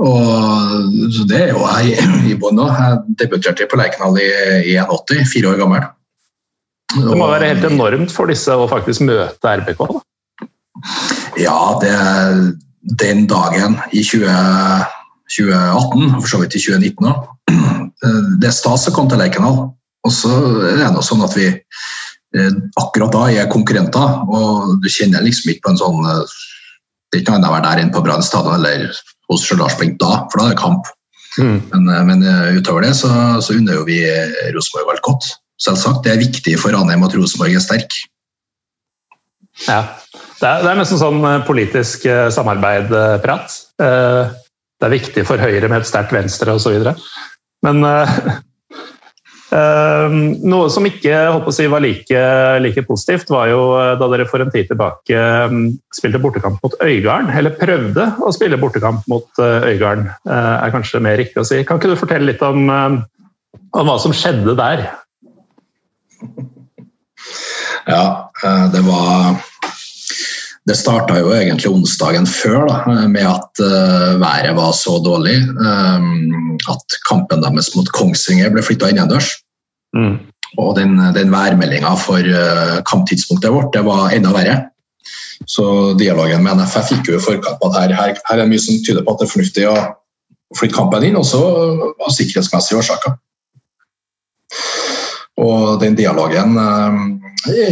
Og, 0.00 1.10
så 1.12 1.26
det 1.28 1.40
er 1.46 1.50
jo 1.52 1.66
jeg 1.68 2.06
i 2.30 2.36
bånn 2.40 2.60
òg. 2.62 2.70
Jeg 2.72 3.18
debuterte 3.20 3.68
på 3.68 3.78
Lerkendal 3.80 4.16
i, 4.22 4.30
i 4.72 4.78
81, 4.80 5.26
fire 5.34 5.52
år 5.52 5.60
gammel. 5.60 5.84
det 6.96 7.18
må 7.18 7.28
være 7.28 7.52
helt 7.52 7.68
enormt 7.68 8.14
for 8.14 8.32
disse 8.32 8.56
å 8.56 8.68
faktisk 8.70 9.04
møte 9.08 9.54
RBK? 9.60 9.84
da? 9.92 10.02
Ja, 11.40 11.58
det, 11.82 11.92
den 13.02 13.26
dagen 13.30 13.78
i 13.92 14.02
20, 14.04 14.26
2018, 15.36 16.08
og 16.08 16.18
for 16.20 16.32
så 16.32 16.42
vidt 16.42 16.56
i 16.56 16.64
2019 16.64 17.12
òg. 17.12 17.28
Det 18.40 18.48
er 18.48 18.56
stas 18.56 18.88
å 18.88 18.94
komme 18.96 19.12
til 19.12 19.20
Lerkendal. 19.22 19.68
Og 20.02 20.10
så 20.14 20.32
er 20.72 20.80
det 20.80 20.90
noe 20.90 21.04
sånn 21.06 21.22
at 21.22 21.36
vi 21.36 21.46
eh, 21.46 22.54
akkurat 22.80 23.12
da 23.14 23.26
er 23.30 23.52
konkurrenter, 23.52 24.24
og 24.26 24.80
du 24.82 24.88
kjenner 24.90 25.22
liksom 25.22 25.52
ikke 25.52 25.68
på 25.68 25.74
en 25.74 25.82
sånn 25.84 26.08
eh, 26.10 26.40
Det 27.12 27.20
er 27.20 27.22
ikke 27.22 27.34
noe 27.34 27.38
annet 27.38 27.50
å 27.50 27.52
være 27.52 27.68
der 27.68 27.82
enn 27.82 27.92
på 27.92 28.02
Brann 28.02 28.24
stadion 28.24 28.56
eller 28.56 28.88
hos 29.30 29.44
Stjørdalsblink 29.46 29.98
da, 30.02 30.24
for 30.30 30.40
da 30.40 30.48
er 30.48 30.54
det 30.54 30.62
kamp. 30.62 30.90
Mm. 31.38 31.62
Men, 31.72 31.88
eh, 31.88 32.04
men, 32.04 32.22
eh, 32.22 32.56
utover 32.58 32.84
det 32.86 32.94
så, 32.96 33.08
så 33.40 33.56
unner 33.56 33.80
jo 33.80 33.86
vi 33.88 34.00
Rosenborg 34.54 34.94
alt 34.94 35.06
godt. 35.06 35.28
Selvsagt. 35.62 36.02
Det 36.04 36.12
er 36.12 36.24
viktig 36.24 36.56
for 36.60 36.74
Ranheim 36.74 37.04
at 37.06 37.14
Rosenborg 37.16 37.56
er 37.56 37.64
sterk. 37.64 37.98
Ja. 39.68 39.82
Det 40.40 40.48
er, 40.48 40.62
det 40.64 40.70
er 40.72 40.78
nesten 40.80 41.00
sånn 41.00 41.20
eh, 41.28 41.42
politisk 41.46 42.06
samarbeid-prat. 42.34 43.58
Det 43.78 44.88
er 44.88 44.96
viktig 44.96 45.26
for 45.28 45.38
Høyre 45.38 45.68
med 45.70 45.82
et 45.82 45.88
sterkt 45.88 46.14
Venstre 46.14 46.56
osv. 46.58 46.90
Men 47.62 47.84
noe 49.52 50.68
som 50.72 50.86
ikke 50.88 51.16
si, 51.52 51.66
var 51.68 51.82
like, 51.84 52.22
like, 52.64 52.84
positivt, 52.88 53.30
var 53.32 53.50
jo 53.50 53.60
eh, 53.76 53.92
da 54.00 54.08
dere 54.12 54.26
for 54.28 54.40
en 54.40 54.52
tid 54.52 54.70
tilbake 54.70 55.18
ehm, 55.18 55.66
spilte 55.92 56.20
bortekamp 56.22 56.62
mot 56.64 56.76
Øygarden. 56.80 57.28
Eller 57.36 57.56
prøvde 57.58 58.08
å 58.24 58.32
spille 58.34 58.60
bortekamp 58.60 59.04
mot 59.12 59.42
eh, 59.42 59.68
Øygarden, 59.74 60.08
eh, 60.24 60.54
er 60.56 60.74
kanskje 60.74 61.02
mer 61.04 61.20
riktig 61.20 61.42
å 61.42 61.46
si. 61.48 61.60
Kan 61.68 61.80
ikke 61.80 61.92
du 61.92 62.00
fortelle 62.00 62.30
litt 62.30 62.44
om, 62.46 62.70
om 62.72 63.88
hva 63.88 63.98
som 64.00 64.16
skjedde 64.16 64.56
der? 64.58 64.86
Ja, 67.88 68.04
det 68.72 68.84
var 68.86 69.40
det 70.70 70.76
starta 70.78 71.16
jo 71.18 71.32
egentlig 71.34 71.72
onsdagen 71.72 72.26
før 72.30 72.68
da, 72.68 72.76
med 73.10 73.26
at 73.26 73.62
uh, 73.62 74.12
været 74.22 74.54
var 74.54 74.70
så 74.78 74.98
dårlig 75.02 75.34
um, 75.58 76.54
at 76.70 76.98
kampen 77.08 77.42
deres 77.42 77.72
mot 77.74 77.88
Kongsvinger 77.96 78.52
ble 78.54 78.62
flytta 78.62 78.92
innendørs. 78.92 79.32
Mm. 79.96 80.18
Og 80.60 80.74
den, 80.76 80.98
den 81.16 81.32
værmeldinga 81.32 81.94
for 82.00 82.20
uh, 82.20 82.82
kamptidspunktet 82.88 83.52
vårt 83.54 83.72
det 83.74 83.84
var 83.86 84.12
enda 84.12 84.34
verre. 84.34 84.58
Så 85.48 85.64
dialogen 85.98 86.44
med 86.44 86.60
NFF 86.60 86.92
gikk 86.92 87.10
jo 87.10 87.16
i 87.18 87.22
forkant 87.24 87.58
på 87.60 87.70
at 87.70 87.80
her, 87.80 87.94
her, 87.98 88.20
her, 88.28 88.42
er 88.42 88.50
mye 88.50 88.62
som 88.62 88.78
tyder 88.84 89.02
på 89.04 89.14
at 89.14 89.22
det 89.22 89.26
er 89.26 89.32
fornuftig 89.32 89.66
å 89.70 89.76
flytte 90.56 90.76
kampen 90.76 91.06
inn, 91.08 91.18
også 91.18 91.40
av 91.96 92.12
sikkerhetsmessige 92.12 92.78
årsaker. 92.82 93.16
Og 95.42 95.80
den 95.82 95.96
dialogen 95.98 96.54
uh, 96.60 97.02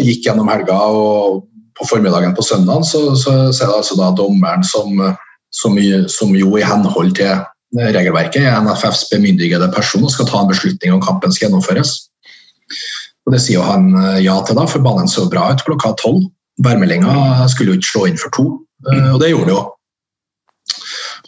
gikk 0.01 0.27
gjennom 0.27 0.51
helga. 0.51 0.81
og 0.89 1.47
på 1.81 1.87
formiddagen 1.89 2.35
på 2.37 2.43
søndag 2.45 2.85
så, 2.85 3.17
så, 3.17 3.53
så, 3.53 3.65
er 3.65 3.71
det 3.71 3.77
altså 3.81 3.97
da 3.97 4.11
dommeren 4.13 4.65
som, 4.67 5.01
som, 5.49 5.79
som, 6.13 6.35
jo 6.37 6.59
i 6.59 6.67
henhold 6.67 7.15
til 7.17 7.41
regelverket 7.97 8.45
er 8.45 8.61
NFFs 8.61 9.07
bemyndigede 9.13 9.71
person 9.73 10.05
og 10.05 10.13
skal 10.13 10.29
ta 10.29 10.43
en 10.43 10.51
beslutning 10.51 10.93
om 10.93 11.01
kampen 11.01 11.33
skal 11.33 11.49
gjennomføres. 11.49 12.10
Og 13.27 13.35
Det 13.35 13.43
sier 13.43 13.59
jo 13.59 13.67
han 13.67 13.91
eh, 13.95 14.23
ja 14.27 14.39
til, 14.47 14.59
da, 14.59 14.67
for 14.71 14.85
banen 14.85 15.11
så 15.11 15.29
bra 15.31 15.51
ut 15.53 15.67
klokka 15.67 15.95
tolv. 16.01 16.29
Værmeldinga 16.61 17.49
skulle 17.49 17.73
jo 17.73 17.81
ikke 17.81 17.93
slå 17.93 18.07
inn 18.11 18.19
for 18.21 18.33
to, 18.37 18.47
eh, 18.91 19.13
og 19.15 19.21
det 19.23 19.31
gjorde 19.33 19.51
det 19.51 19.57
jo. 19.57 19.67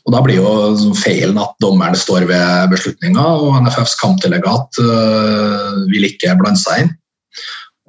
Og 0.02 0.14
Da 0.14 0.22
blir 0.24 0.40
jo 0.40 0.92
feilen 0.98 1.38
at 1.40 1.54
dommeren 1.62 1.94
står 1.98 2.26
ved 2.26 2.72
beslutninga, 2.72 3.22
og 3.22 3.60
NFFs 3.62 3.94
kampdelegat 4.00 4.80
uh, 4.82 5.78
vil 5.92 6.08
ikke 6.08 6.34
blande 6.40 6.58
seg 6.58 6.82
inn. 6.82 6.90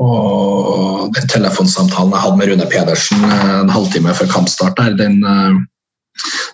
Og 0.02 1.14
den 1.14 1.30
telefonsamtalen 1.30 2.14
jeg 2.16 2.24
hadde 2.24 2.40
med 2.40 2.50
Rune 2.50 2.66
Pedersen 2.70 3.26
eh, 3.28 3.52
en 3.62 3.70
halvtime 3.72 4.16
før 4.18 4.32
kampstart, 4.32 4.80
der, 4.80 4.96
den, 4.98 5.20
eh, 5.22 5.60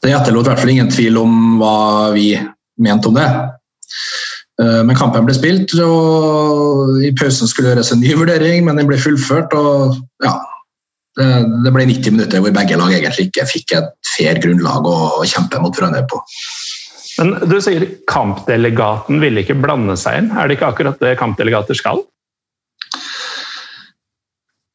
den 0.04 0.16
etterlot 0.16 0.48
i 0.48 0.52
hvert 0.52 0.60
fall 0.60 0.74
ingen 0.74 0.92
tvil 0.92 1.22
om 1.22 1.38
hva 1.62 1.78
vi 2.16 2.34
mente 2.84 3.10
om 3.10 3.16
det. 3.16 3.30
Eh, 4.60 4.82
men 4.84 4.98
kampen 4.98 5.28
ble 5.28 5.36
spilt, 5.38 5.74
og 5.84 7.00
i 7.06 7.14
pausen 7.16 7.50
skulle 7.50 7.72
gjøres 7.74 7.94
en 7.96 8.02
ny 8.04 8.16
vurdering, 8.20 8.66
men 8.68 8.80
den 8.80 8.90
ble 8.90 9.00
fullført. 9.00 9.54
og 9.56 10.00
ja, 10.26 10.36
det, 11.20 11.72
ble 11.74 11.88
90 11.88 12.16
minutter 12.16 12.44
hvor 12.44 12.54
begge 12.56 12.78
lag 12.80 12.94
egentlig 12.96 13.30
ikke 13.30 13.48
fikk 13.50 13.76
et 13.80 13.90
fair 14.16 14.40
grunnlag 14.44 14.88
å 14.88 15.26
kjempe 15.28 15.62
mot 15.64 15.76
hverandre 15.76 16.06
på. 16.10 16.22
Men 17.20 17.36
Du 17.52 17.58
sier 17.64 17.84
kampdelegaten 18.08 19.20
ville 19.24 19.44
ikke 19.44 19.58
blande 19.60 19.98
seg 20.00 20.22
inn. 20.22 20.32
Er 20.32 20.48
det 20.48 20.58
ikke 20.58 20.72
akkurat 20.72 21.02
det 21.04 21.18
kampdelegater 21.20 21.78
skal? 21.78 22.04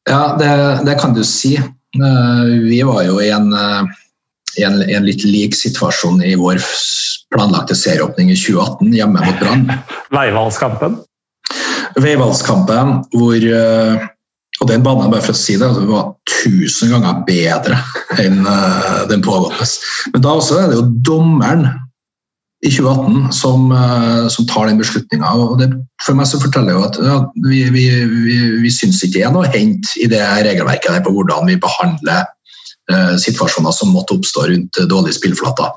Ja, 0.05 0.35
det, 0.37 0.51
det, 0.85 0.99
kan 1.01 1.15
du 1.17 1.23
si. 1.25 1.55
Eh, 1.57 2.43
vi 2.67 2.81
var 2.85 3.01
jo 3.07 3.17
i 3.23 3.31
en, 3.33 3.49
eh, 3.57 3.95
en, 4.63 4.81
en 4.83 5.05
litt 5.07 5.25
lik 5.27 5.55
situasjon 5.57 6.21
i 6.23 6.35
vår 6.39 6.61
planlagte 7.33 7.75
serieåpning 7.77 8.31
i 8.31 8.37
2018 8.39 8.93
hjemme 8.95 9.23
mot 9.25 9.39
Brann. 9.41 9.69
Veivalgskampen? 10.15 10.99
Veivalgskampen, 12.01 12.99
hvor, 13.15 13.35
eh, 13.35 14.11
Og 14.63 14.69
den 14.69 14.83
banen 14.85 15.11
bare 15.11 15.19
for 15.19 15.35
å 15.35 15.37
si 15.37 15.57
det, 15.59 15.67
altså, 15.67 15.83
var 15.89 16.13
tusen 16.31 16.93
ganger 16.93 17.25
bedre 17.27 17.75
enn 18.23 18.45
uh, 18.47 19.01
den 19.09 19.19
pågående. 19.19 19.65
Men 20.13 20.23
da 20.23 20.31
også 20.31 20.61
er 20.61 20.69
det 20.71 20.77
jo 20.77 20.85
dommeren 21.09 21.65
i 22.63 22.71
2018 22.71 23.33
som, 23.35 23.65
uh, 23.75 24.29
som 24.31 24.47
tar 24.47 24.69
den 24.69 24.79
beslutninga. 24.79 25.33
For 26.05 26.15
meg 26.15 26.29
så 26.31 26.39
forteller 26.39 26.71
jo 26.71 26.85
at 26.87 27.01
ja, 27.03 27.17
vi, 27.43 27.65
vi, 27.75 27.83
vi, 28.13 28.37
vi 28.63 28.71
syns 28.71 29.03
ikke 29.03 29.17
det 29.17 29.25
er 29.27 29.35
noe 29.35 29.43
å 29.43 29.51
hente 29.57 29.91
i 29.99 30.07
det 30.07 30.23
regelverket 30.23 30.87
der 30.95 31.03
på 31.03 31.13
hvordan 31.17 31.51
vi 31.51 31.59
behandler 31.59 32.23
situasjoner 33.17 33.73
som 33.73 33.89
måtte 33.89 34.13
oppstå 34.13 34.43
rundt 34.51 34.79
dårlige 34.91 35.17
spillflater. 35.17 35.71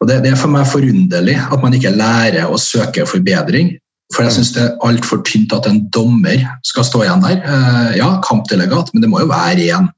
Og 0.00 0.06
det, 0.06 0.20
det, 0.22 0.30
er 0.30 0.38
for 0.38 0.52
meg 0.52 0.68
forunderlig 0.70 1.34
at 1.40 1.64
man 1.64 1.74
ikke 1.74 1.90
lærer 1.96 2.46
å 2.46 2.60
søke 2.60 3.08
forbedring 3.10 3.72
for 4.14 4.22
jeg 4.22 4.36
syns 4.36 4.52
det 4.54 4.62
er 4.62 4.74
altfor 4.86 5.22
tynt 5.26 5.54
at 5.56 5.66
en 5.66 5.80
dommer 5.94 6.42
skal 6.66 6.86
stå 6.86 7.02
igjen 7.02 7.24
der. 7.24 7.38
Eh, 7.42 7.92
ja, 7.98 8.10
kampdelegat, 8.26 8.92
men 8.94 9.02
det 9.02 9.10
må 9.10 9.22
jo 9.22 9.30
være 9.32 9.66
én. 9.66 9.88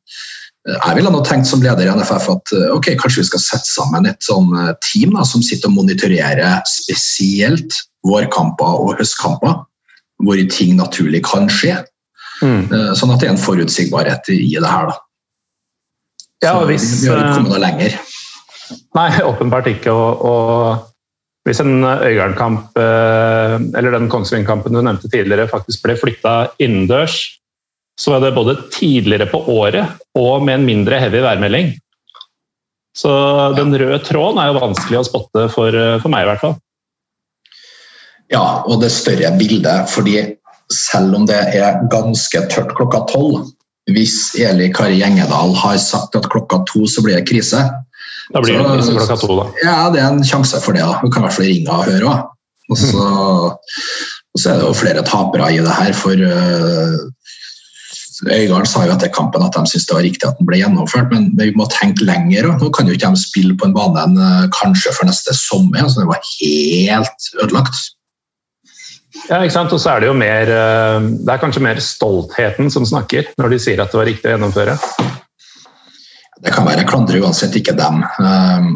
Eh, 0.69 0.79
jeg 0.79 0.97
ville 0.97 1.13
ha 1.13 1.25
tenkt 1.27 1.51
som 1.51 1.63
leder 1.65 1.85
i 1.85 1.93
NFF 1.93 2.31
at 2.33 2.55
eh, 2.57 2.71
ok, 2.73 2.95
kanskje 3.03 3.23
vi 3.25 3.29
skal 3.29 3.45
sette 3.45 3.69
sammen 3.69 4.09
et 4.09 4.25
sånn 4.25 4.55
team 4.87 5.13
da, 5.17 5.27
som 5.29 5.45
sitter 5.45 5.69
og 5.69 5.77
monitorerer 5.83 6.65
spesielt 6.71 7.77
vårkamper 8.09 8.81
og 8.87 8.97
høstkamper, 9.03 9.61
hvor 10.25 10.41
ting 10.55 10.79
naturlig 10.79 11.21
kan 11.29 11.51
skje. 11.53 11.77
Mm. 12.39 12.95
Sånn 12.97 13.11
at 13.11 13.21
det 13.21 13.27
er 13.27 13.35
en 13.35 13.41
forutsigbarhet 13.43 14.31
i 14.31 14.55
det 14.55 14.71
her. 14.71 14.89
da. 14.89 14.97
Ja, 16.45 16.55
hvis, 16.69 16.87
vi 17.03 17.11
har 17.11 17.23
ikke 17.23 17.41
kommet 17.41 17.55
noe 17.55 17.63
lenger. 17.63 17.97
Nei, 18.99 19.09
åpenbart 19.27 19.67
ikke. 19.73 19.95
og, 19.95 20.23
og 20.29 21.49
hvis 21.49 21.63
en 21.65 21.81
Øygarden-kamp, 21.81 22.77
eh, 22.77 23.57
eller 23.79 23.95
den 23.95 24.11
Kongsvinger-kampen 24.13 24.75
du 24.75 24.83
nevnte 24.83 25.09
tidligere, 25.09 25.49
faktisk 25.49 25.87
ble 25.87 25.97
flytta 25.97 26.35
innendørs, 26.61 27.17
så 27.99 28.15
var 28.15 28.23
det 28.23 28.37
både 28.37 28.59
tidligere 28.75 29.27
på 29.31 29.41
året 29.51 29.99
og 30.19 30.45
med 30.45 30.61
en 30.61 30.67
mindre 30.69 31.01
heavy 31.03 31.23
værmelding. 31.25 31.73
Så 32.99 33.11
den 33.57 33.75
røde 33.79 33.99
tråden 34.05 34.41
er 34.43 34.51
jo 34.51 34.61
vanskelig 34.61 35.01
å 35.01 35.07
spotte 35.07 35.47
for, 35.55 35.75
eh, 35.75 35.99
for 36.03 36.13
meg, 36.13 36.27
i 36.27 36.31
hvert 36.31 36.45
fall. 36.45 36.59
Ja, 38.29 38.63
og 38.69 38.83
det 38.83 38.93
større 38.93 39.33
bildet. 39.39 39.89
fordi 39.89 40.37
selv 40.71 41.15
om 41.17 41.25
det 41.27 41.39
er 41.57 41.81
ganske 41.89 42.43
tørt 42.53 42.75
klokka 42.77 43.07
tolv, 43.09 43.47
hvis 43.95 44.17
Eli 44.37 44.69
Kari 44.75 44.99
Gjengedal 45.01 45.55
har 45.57 45.77
sagt 45.81 46.17
at 46.19 46.29
klokka 46.33 46.63
to 46.69 46.87
så 46.91 47.05
blir 47.05 47.19
det 47.19 47.29
krise, 47.29 47.63
da 48.29 48.43
blir 48.45 48.61
det 48.61 48.85
så, 48.85 48.95
klokka 48.97 49.17
to, 49.23 49.37
da. 49.39 49.47
Ja, 49.65 49.77
det 49.93 50.03
er 50.03 50.11
en 50.13 50.25
sjanse 50.27 50.61
for 50.61 50.77
det. 50.77 50.85
da. 50.85 50.99
Hun 51.01 51.13
kan 51.13 51.23
i 51.23 51.27
hvert 51.27 51.37
fall 51.39 51.49
ringe 51.49 51.73
og 51.73 51.87
høre. 51.89 52.17
Og 52.69 52.77
så, 52.77 53.05
og 53.57 54.43
så 54.43 54.51
er 54.51 54.59
det 54.61 54.67
jo 54.67 54.75
flere 54.77 55.05
tapere 55.07 55.49
i 55.55 55.63
det 55.65 55.77
her, 55.79 55.95
for 55.97 56.13
uh, 56.21 56.99
Øygarden 58.27 58.67
sa 58.67 58.83
jo 58.83 58.93
etter 58.97 59.13
kampen 59.15 59.45
at 59.47 59.55
de 59.55 59.63
syntes 59.71 59.87
det 59.87 59.95
var 59.95 60.03
riktig 60.03 60.27
at 60.27 60.39
den 60.41 60.49
ble 60.49 60.59
gjennomført, 60.59 61.13
men 61.13 61.31
vi 61.39 61.53
må 61.57 61.69
tenke 61.71 62.05
lenger. 62.05 62.51
Nå 62.59 62.69
kan 62.75 62.91
jo 62.91 62.97
ikke 62.97 63.13
de 63.15 63.21
spille 63.23 63.55
på 63.57 63.69
en 63.69 63.77
bane 63.77 64.03
enn 64.05 64.19
uh, 64.19 64.49
kanskje 64.57 64.93
for 64.97 65.09
neste 65.09 65.33
sommer. 65.39 65.87
så 65.87 66.03
Det 66.03 66.11
var 66.11 66.21
helt 66.35 67.31
ødelagt. 67.39 67.87
Ja, 69.29 69.41
ikke 69.41 69.55
sant? 69.55 69.73
Og 69.73 69.81
så 69.81 69.95
er 69.95 70.03
det 70.03 70.11
jo 70.11 70.17
mer 70.17 70.51
uh, 70.53 70.99
Det 71.01 71.33
er 71.33 71.41
kanskje 71.41 71.65
mer 71.65 71.81
stoltheten 71.81 72.69
som 72.73 72.87
snakker, 72.89 73.31
når 73.41 73.55
de 73.55 73.61
sier 73.63 73.81
at 73.81 73.93
det 73.93 74.01
var 74.01 74.09
riktig 74.11 74.29
å 74.29 74.35
gjennomføre. 74.35 74.77
Det 76.39 76.53
kan 76.55 76.69
være. 76.69 76.87
klandre 76.89 77.21
uansett 77.23 77.57
ikke 77.59 77.75
dem. 77.79 78.05
Um, 78.23 78.69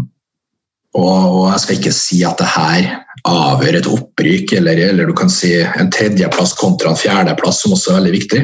og, 0.99 1.53
jeg 1.53 1.61
skal 1.63 1.79
ikke 1.79 1.95
si 1.97 2.19
at 2.27 2.41
det 2.41 2.49
her 2.53 2.89
avgjør 3.29 3.79
et 3.79 3.89
opprykk, 3.89 4.57
eller, 4.59 4.81
eller, 4.89 5.09
du 5.09 5.17
kan 5.17 5.31
si 5.31 5.55
en 5.63 5.93
tredjeplass 5.95 6.57
kontra 6.59 6.91
en 6.91 6.99
fjerdeplass, 6.99 7.63
som 7.63 7.77
også 7.77 7.93
er 7.93 8.01
veldig 8.01 8.15
viktig. 8.17 8.43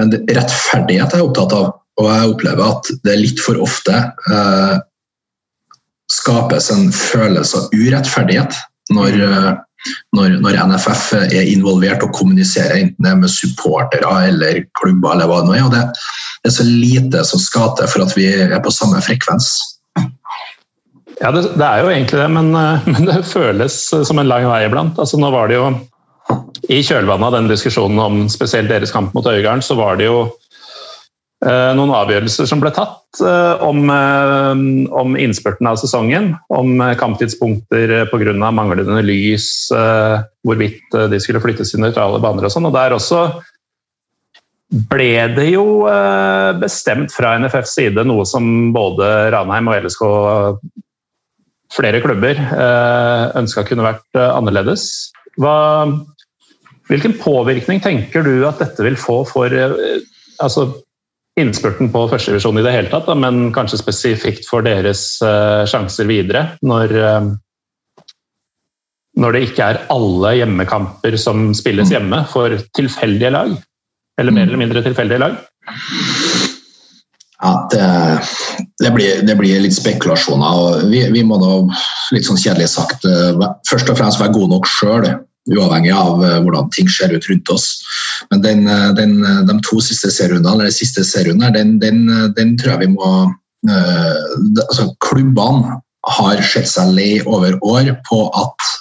Men 0.00 0.10
rettferdighet 0.24 1.14
er 1.14 1.22
jeg 1.22 1.28
opptatt 1.28 1.54
av, 1.56 1.70
og 2.00 2.10
jeg 2.10 2.32
opplever 2.32 2.64
at 2.66 2.90
det 3.06 3.20
litt 3.20 3.40
for 3.44 3.60
ofte 3.62 3.94
uh, 4.32 4.76
skapes 6.10 6.72
en 6.74 6.88
følelse 6.92 7.60
av 7.60 7.76
urettferdighet 7.76 8.58
når, 8.96 9.20
uh, 9.22 9.52
når, 10.16 10.38
når, 10.44 10.58
NFF 10.70 11.04
er 11.26 11.50
involvert 11.52 12.04
og 12.06 12.14
kommuniserer, 12.16 12.78
enten 12.80 13.06
det 13.06 13.14
med 13.20 13.32
supportere 13.32 14.12
eller 14.28 14.62
klubber 14.80 15.14
eller 15.14 15.30
hva 15.30 15.42
det 15.44 15.58
er. 15.58 15.66
Og 15.66 15.74
det, 15.74 15.84
det 16.42 16.52
er 16.52 16.56
så 16.56 16.66
lite 16.68 17.24
som 17.28 17.42
skal 17.42 17.74
til 17.78 17.90
for 17.92 18.06
at 18.06 18.14
vi 18.18 18.28
er 18.32 18.60
på 18.64 18.74
samme 18.74 19.02
frekvens. 19.04 19.52
Ja, 21.20 21.30
det, 21.30 21.44
det 21.54 21.66
er 21.66 21.82
jo 21.82 21.90
egentlig 21.92 22.20
det, 22.20 22.30
men, 22.32 22.54
eh, 22.58 22.86
men, 22.92 23.08
det 23.08 23.22
føles 23.28 23.76
som 23.94 24.20
en 24.20 24.30
lang 24.30 24.46
vei 24.50 24.64
iblant. 24.66 24.98
Altså, 24.98 25.20
nå 25.20 25.30
var 25.34 25.50
det 25.50 25.60
jo 25.60 25.68
I 26.72 26.80
kjølvannet 26.80 27.28
av 27.28 27.34
den 27.36 27.50
diskusjonen 27.50 28.00
om 28.00 28.22
spesielt 28.32 28.70
deres 28.72 28.92
kamp 28.94 29.12
mot 29.14 29.26
Øygarden, 29.28 29.62
så 29.62 29.76
var 29.78 30.00
det 30.00 30.08
jo 30.08 30.24
eh, 30.24 30.43
noen 31.76 31.92
avgjørelser 31.92 32.48
som 32.48 32.60
ble 32.62 32.70
tatt 32.72 33.20
eh, 33.20 33.64
om, 33.64 33.82
eh, 33.92 34.62
om, 34.96 35.16
innspurten 35.20 35.68
av 35.68 35.76
sesongen. 35.80 36.32
Om 36.48 36.80
eh, 36.80 36.94
kamptidspunkter 37.00 38.06
pga. 38.12 38.36
manglende 38.50 39.02
lys, 39.04 39.48
eh, 39.74 40.22
hvorvidt 40.44 40.96
de 41.10 41.20
skulle 41.20 41.42
flyttes 41.44 41.74
i 41.74 41.82
nøytrale 41.82 42.22
baner 42.22 42.48
og 42.48 42.54
sånn. 42.54 42.70
Og 42.70 42.76
der 42.76 42.96
også 42.96 43.26
ble 44.90 45.12
det 45.36 45.50
jo 45.52 45.84
eh, 45.90 46.50
bestemt 46.58 47.12
fra 47.14 47.36
NFFs 47.38 47.76
side 47.78 48.04
noe 48.06 48.24
som 48.26 48.72
både 48.74 49.10
Ranheim 49.34 49.70
og 49.70 49.84
LSK 49.84 50.02
flere 51.74 52.00
klubber 52.02 52.38
eh, 52.38 53.24
ønska 53.38 53.64
kunne 53.68 53.86
vært 53.86 54.18
eh, 54.18 54.30
annerledes. 54.30 55.12
Hva, 55.40 55.86
hvilken 56.90 57.16
påvirkning 57.20 57.82
tenker 57.84 58.26
du 58.26 58.46
at 58.48 58.60
dette 58.62 58.86
vil 58.86 58.98
få 59.00 59.22
for 59.28 59.50
altså, 59.50 60.68
innspurten 61.40 61.90
på 61.90 62.04
førstedivisjon 62.12 62.60
i 62.60 62.64
det 62.66 62.74
hele 62.74 62.92
tatt, 62.92 63.08
men 63.18 63.48
kanskje 63.54 63.80
spesifikt 63.80 64.46
for 64.46 64.62
deres 64.66 65.16
sjanser 65.70 66.06
videre, 66.06 66.44
når, 66.62 66.94
når 69.18 69.34
det 69.34 69.42
ikke 69.48 69.66
er 69.72 69.80
alle 69.90 70.36
hjemmekamper 70.38 71.18
som 71.18 71.48
spilles 71.58 71.90
mm. 71.90 71.94
hjemme 71.96 72.22
for 72.30 72.54
tilfeldige 72.78 73.32
lag? 73.34 73.56
Eller 74.20 74.36
mer 74.36 74.46
eller 74.46 74.62
mindre 74.62 74.82
tilfeldige 74.84 75.18
lag? 75.24 75.40
Ja, 77.44 77.68
det, 77.70 77.86
det, 78.78 78.90
blir, 78.94 79.22
det, 79.26 79.36
blir, 79.36 79.60
litt 79.60 79.76
spekulasjoner. 79.76 80.60
og 80.60 80.90
vi, 80.92 81.02
vi, 81.12 81.24
må 81.26 81.38
da, 81.42 81.58
litt 82.14 82.26
sånn 82.28 82.40
kjedelig 82.40 82.70
sagt, 82.72 83.04
eh, 83.08 83.42
først 83.68 83.90
og 83.92 83.98
fremst 83.98 84.22
være 84.22 84.32
gode 84.36 84.54
nok 84.54 84.68
sjøl. 84.70 85.08
Uavhengig 85.52 85.92
av 85.92 86.22
eh, 86.24 86.38
hvordan 86.40 86.70
ting 86.72 86.88
ser 86.88 87.12
ut 87.12 87.26
rundt 87.28 87.50
oss. 87.52 87.66
Men 88.30 88.44
den, 88.44 88.68
eh, 88.70 88.90
den, 88.96 89.18
de 89.20 89.56
to 89.66 89.80
siste 89.84 90.12
serierundene, 90.12 90.54
eller 90.54 90.72
siste 90.72 91.04
serierunden, 91.04 91.52
den, 91.56 91.74
den, 91.82 92.06
den, 92.36 92.54
tror 92.60 92.76
jeg 92.76 92.86
vi 92.86 92.94
må 92.94 93.10
uh, 93.68 94.16
altså 94.64 94.88
Klubbene 95.04 95.80
har 96.14 96.40
sett 96.44 96.68
seg 96.68 96.94
lei 96.96 97.10
over 97.24 97.58
år 97.64 97.92
på 98.08 98.24
at, 98.40 98.72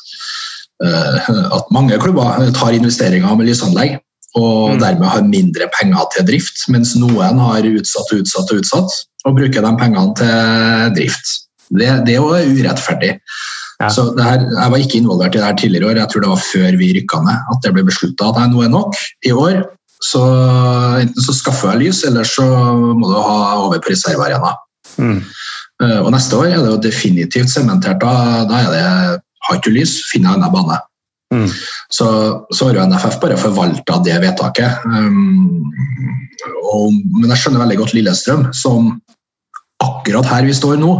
uh, 0.83 1.19
at 1.59 1.71
mange 1.75 1.99
klubber 2.03 2.51
tar 2.55 2.75
investeringer 2.75 3.35
med 3.39 3.51
lysanlegg 3.51 3.99
og 4.39 4.75
mm. 4.75 4.79
dermed 4.81 5.09
har 5.09 5.25
mindre 5.27 5.69
penger 5.75 6.07
til 6.15 6.27
drift, 6.31 6.63
mens 6.73 6.95
noen 6.97 7.41
har 7.41 7.67
utsatt 7.69 8.13
og 8.13 8.23
utsatt 8.23 8.53
og 8.53 8.61
utsatt, 8.63 8.95
og 9.27 9.35
bruker 9.37 9.65
de 9.65 9.73
pengene 9.79 10.15
til 10.17 10.95
drift. 10.97 11.33
Det, 11.73 11.89
det 12.07 12.15
er 12.15 12.21
jo 12.21 12.57
urettferdig. 12.57 13.13
Ja. 13.83 13.91
Så 13.91 14.05
her, 14.15 14.43
jeg 14.47 14.71
var 14.73 14.81
ikke 14.81 14.99
involvert 15.01 15.35
i 15.35 15.41
det 15.41 15.45
her 15.45 15.55
tidligere 15.59 15.91
år, 15.91 16.01
jeg 16.01 16.11
tror 16.11 16.23
det 16.23 16.33
var 16.33 16.43
før 16.47 16.77
vi 16.79 16.91
rykka 16.97 17.21
ned 17.25 17.53
at 17.53 17.63
det 17.65 17.73
ble 17.75 17.85
beslutta 17.87 18.29
at 18.31 18.51
nå 18.51 18.63
er 18.63 18.71
nok 18.71 18.99
i 19.27 19.33
år. 19.35 19.63
Så 20.03 20.21
enten 20.99 21.23
så 21.23 21.35
skaffer 21.35 21.73
jeg 21.73 21.87
lys, 21.87 22.03
eller 22.07 22.27
så 22.27 22.45
må 22.75 23.07
du 23.07 23.15
ha 23.15 23.37
over 23.63 23.79
på 23.83 23.93
reservearena. 23.93 24.55
Mm. 24.99 25.21
Uh, 25.83 25.99
og 26.03 26.09
neste 26.13 26.37
år 26.37 26.49
er 26.51 26.59
det 26.59 26.71
jo 26.73 26.81
definitivt 26.83 27.51
sementert. 27.51 28.03
Da, 28.03 28.43
da 28.49 28.59
er 28.63 28.73
det 28.73 29.21
har 29.47 29.59
ikke 29.59 29.73
lys, 29.75 29.97
finner 30.11 30.33
jeg 30.33 30.39
en 30.39 30.45
annen 30.47 30.55
bane. 30.55 30.79
Mm. 31.33 31.47
Så, 31.91 32.07
så, 32.53 32.67
har 32.67 32.77
jo 32.77 32.85
NFF 32.91 33.17
bare 33.23 33.39
forvalta 33.39 33.99
det 34.05 34.19
vedtaket. 34.23 34.83
Um, 34.85 35.63
og, 36.73 36.93
men 37.15 37.31
jeg 37.31 37.41
skjønner 37.41 37.63
veldig 37.63 37.79
godt 37.81 37.95
Lillestrøm, 37.97 38.47
som 38.55 38.93
akkurat 39.83 40.27
her 40.29 40.47
vi 40.47 40.55
står 40.55 40.77
nå, 40.81 40.93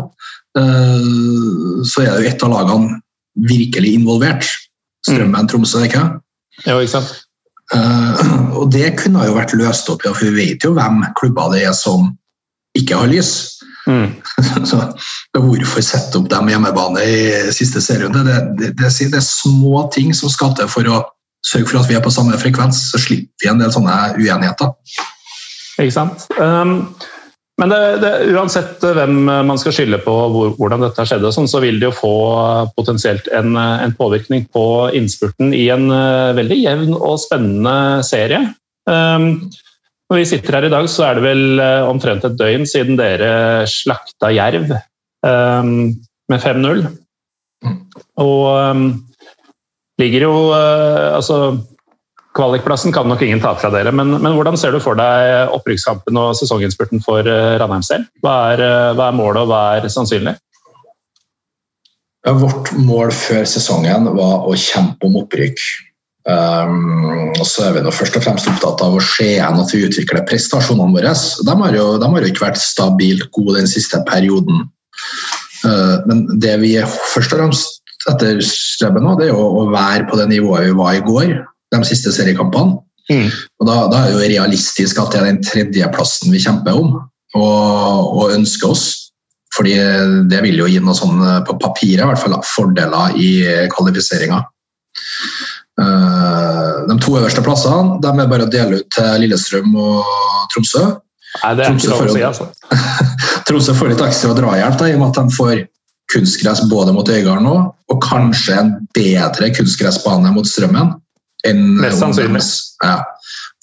så 0.54 2.04
er 2.04 2.12
jo 2.14 2.30
et 2.30 2.44
av 2.46 2.52
lagene 2.54 3.00
virkelig 3.50 3.96
involvert. 3.98 4.50
Strømmen, 5.04 5.46
mm. 5.46 5.48
Tromsø, 5.52 5.84
ikke 5.88 6.04
Ja, 6.68 6.78
ikke 6.78 6.92
sant? 7.00 7.14
Uh, 7.74 8.60
og 8.60 8.68
det 8.74 8.92
kunne 9.00 9.24
jo 9.26 9.34
vært 9.34 9.56
løst 9.58 9.90
opp, 9.90 10.04
ja, 10.06 10.12
for 10.14 10.30
vi 10.30 10.52
vet 10.52 10.66
jo 10.66 10.76
hvem 10.76 11.02
klubber 11.18 11.56
det 11.56 11.64
er 11.66 11.74
som 11.78 12.12
ikke 12.78 13.00
har 13.00 13.10
lys. 13.10 13.32
Mm. 13.88 14.14
Så, 14.70 14.80
hvorfor 15.34 15.84
sette 15.84 16.20
opp 16.20 16.30
dem 16.32 16.52
hjemmebane 16.52 17.04
i 17.04 17.18
siste 17.56 17.82
serierunde? 17.84 18.24
Det, 18.28 18.38
det, 18.60 18.70
det, 18.80 18.92
det, 19.00 19.18
er 19.18 19.26
små 19.26 19.88
ting 19.96 20.14
som 20.16 20.32
skal 20.32 20.54
til 20.58 20.70
for 20.72 20.88
å 20.88 21.02
sørge 21.44 21.72
for 21.72 21.82
at 21.82 21.90
vi 21.90 21.98
er 21.98 22.04
på 22.04 22.14
samme 22.14 22.38
frekvens, 22.40 22.86
så 22.94 23.02
slipper 23.02 23.44
vi 23.44 23.52
en 23.52 23.60
del 23.60 23.74
sånne 23.74 23.98
uenigheter. 24.16 24.72
Ikke 25.82 25.96
sant. 25.96 26.28
Um, 26.38 26.94
men 27.62 27.74
uansett 28.34 28.82
hvem 28.82 29.28
man 29.30 29.60
skal 29.62 29.76
skylde 29.76 30.00
på 30.02 30.14
hvor, 30.34 30.56
hvordan 30.58 30.82
dette 30.82 31.06
skjedde, 31.06 31.30
sånn, 31.36 31.50
så 31.50 31.62
vil 31.62 31.78
det 31.82 31.86
jo 31.92 31.96
få 31.96 32.16
potensielt 32.74 33.28
en, 33.36 33.54
en 33.58 33.94
påvirkning 33.94 34.48
på 34.54 34.64
innspurten 34.98 35.54
i 35.54 35.68
en 35.74 35.86
veldig 36.34 36.58
jevn 36.58 36.96
og 36.98 37.20
spennende 37.22 38.02
serie. 38.08 38.42
Um, 38.90 39.52
når 40.10 40.24
vi 40.24 40.26
sitter 40.32 40.58
her 40.58 40.68
i 40.68 40.74
dag, 40.74 40.90
så 40.90 41.06
er 41.08 41.20
det 41.20 41.28
vel 41.28 41.62
omtrent 41.86 42.26
et 42.26 42.40
døgn 42.42 42.66
siden 42.70 42.98
dere 42.98 43.30
slakta 43.70 44.34
Jerv 44.34 44.74
um, 44.74 45.94
med 46.30 46.42
5-0. 46.42 46.84
Mm. 47.64 47.78
Og 48.22 48.44
um, 48.50 48.88
ligger 50.02 50.28
jo 50.28 50.34
uh, 50.52 51.16
Altså, 51.16 51.40
kvalikplassen 52.38 52.94
kan 52.96 53.08
nok 53.10 53.22
ingen 53.26 53.42
ta 53.44 53.54
fra 53.60 53.70
dere, 53.74 53.94
men, 53.96 54.16
men, 54.18 54.34
hvordan 54.38 54.58
ser 54.60 54.74
du 54.74 54.80
for 54.84 54.98
deg 55.00 55.54
opprykkskampen 55.54 56.18
og 56.18 56.34
sesonginnspurten 56.40 57.04
for 57.06 57.28
uh, 57.30 57.56
Ranheim 57.62 57.86
selv? 57.86 58.10
Hva 58.26 58.38
er, 58.56 58.66
hva 58.98 59.12
er 59.12 59.18
målet, 59.18 59.44
og 59.44 59.52
hva 59.52 59.64
er 59.78 59.90
sannsynlig? 59.92 60.36
Vårt 62.24 62.72
mål 62.80 63.12
før 63.12 63.44
sesongen 63.50 64.08
var 64.16 64.46
å 64.48 64.54
kjempe 64.56 65.10
om 65.10 65.18
opprykk. 65.20 65.60
Um, 66.24 67.34
og 67.36 67.44
så 67.44 67.66
er 67.66 67.74
vi 67.76 67.82
nå 67.84 67.92
først 67.92 68.16
og 68.16 68.24
fremst 68.24 68.48
opptatt 68.48 68.80
av 68.86 68.96
å 68.96 69.02
se 69.04 69.26
igjen 69.34 69.60
at 69.60 69.74
vi 69.76 69.82
utvikler 69.84 70.24
prestasjonene 70.30 70.96
våre. 70.96 71.12
De 71.12 71.56
har 71.60 71.76
jo, 71.76 71.88
de 72.00 72.10
har 72.14 72.24
jo 72.24 72.32
ikke 72.32 72.46
vært 72.46 72.62
stabilt 72.64 73.28
gode 73.36 73.58
den 73.58 73.68
siste 73.68 74.00
perioden. 74.08 74.64
Uh, 75.68 76.00
men 76.08 76.24
det 76.40 76.56
vi 76.64 76.78
først 77.12 77.36
og 77.36 77.42
fremst 77.42 77.82
etterstreber 78.08 79.04
nå, 79.04 79.18
det 79.20 79.28
er 79.28 79.34
jo 79.34 79.44
å 79.64 79.68
være 79.74 80.08
på 80.08 80.20
det 80.20 80.30
nivået 80.32 80.70
vi 80.70 80.78
var 80.80 80.96
i 80.96 81.04
går, 81.04 81.36
de 81.74 81.90
siste 81.90 82.14
seriekampene. 82.16 82.78
Mm. 83.12 83.30
Og 83.60 83.68
da, 83.68 83.78
da, 83.92 83.98
er 84.00 84.12
det 84.12 84.14
jo 84.14 84.28
realistisk 84.32 85.00
at 85.02 85.12
det 85.12 85.20
er 85.20 85.28
den 85.28 85.42
tredjeplassen 85.44 86.32
vi 86.32 86.40
kjemper 86.40 86.78
om 86.80 86.94
og, 86.96 87.42
og 87.42 88.36
ønsker 88.36 88.72
oss. 88.72 88.86
Fordi 89.54 89.76
det 90.32 90.40
vil 90.46 90.64
jo 90.64 90.70
gi 90.70 90.80
noe 90.82 90.96
sånn 90.98 91.20
på 91.46 91.58
papiret 91.62 92.02
i 92.02 92.08
hvert 92.10 92.22
fall 92.22 92.40
fordeler 92.48 93.18
i 93.22 93.30
kvalifiseringa. 93.74 94.40
Eh, 95.82 96.88
de 96.90 96.96
to 97.02 97.16
øverste 97.18 97.42
plassene 97.42 97.98
de 98.02 98.10
er 98.12 98.30
bare 98.30 98.46
å 98.46 98.52
dele 98.52 98.82
ut 98.82 98.90
til 98.94 99.24
Lillestrøm 99.24 99.74
og 99.74 100.10
Tromsø. 100.54 100.84
Nei, 101.42 101.54
det 101.58 101.66
er 101.66 101.70
Tromsø, 101.72 101.94
får, 101.98 102.12
si, 102.14 102.26
altså. 102.28 102.50
Tromsø 103.48 103.78
får 103.78 103.94
litt 103.94 104.04
ekstra 104.06 104.36
drahjelp 104.38 104.78
da, 104.82 104.90
i 104.90 104.98
og 104.98 105.02
med 105.02 105.10
at 105.10 105.22
de 105.22 105.38
får 105.38 105.64
kunstgress 106.14 106.62
både 106.70 106.94
mot 106.94 107.10
Øygarden 107.10 107.48
nå, 107.48 107.56
og 107.90 108.04
kanskje 108.06 108.60
en 108.60 108.74
bedre 108.94 109.50
kunstgressbane 109.56 110.34
mot 110.36 110.46
Strømmen. 110.46 110.94
Enn 111.48 111.64
Mest 111.82 112.02
sannsynlig. 112.02 112.44
Ja, 112.84 113.00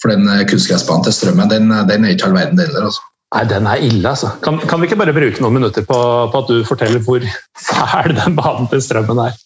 for 0.01 0.13
den 0.13 0.27
kunstgressbanen 0.49 1.05
til 1.05 1.15
Strømmen 1.15 1.51
den, 1.51 1.71
den 1.89 2.05
er 2.05 2.15
ikke 2.15 2.29
all 2.29 2.37
verden, 2.37 2.61
heller. 2.61 2.89
altså. 2.89 3.07
Nei, 3.31 3.45
den 3.47 3.67
er 3.69 3.85
ille, 3.85 4.03
altså. 4.09 4.33
Kan, 4.43 4.59
kan, 4.67 4.81
vi 4.81 4.89
ikke 4.89 4.99
bare 4.99 5.15
bruke 5.15 5.43
noen 5.43 5.55
minutter 5.61 5.85
på, 5.87 5.97
på, 6.33 6.41
at 6.43 6.51
du 6.51 6.67
forteller 6.67 7.03
hvor 7.05 7.23
fæl 7.69 8.15
den 8.17 8.35
banen 8.35 8.67
til 8.71 8.83
Strømmen 8.83 9.23
er? 9.29 9.37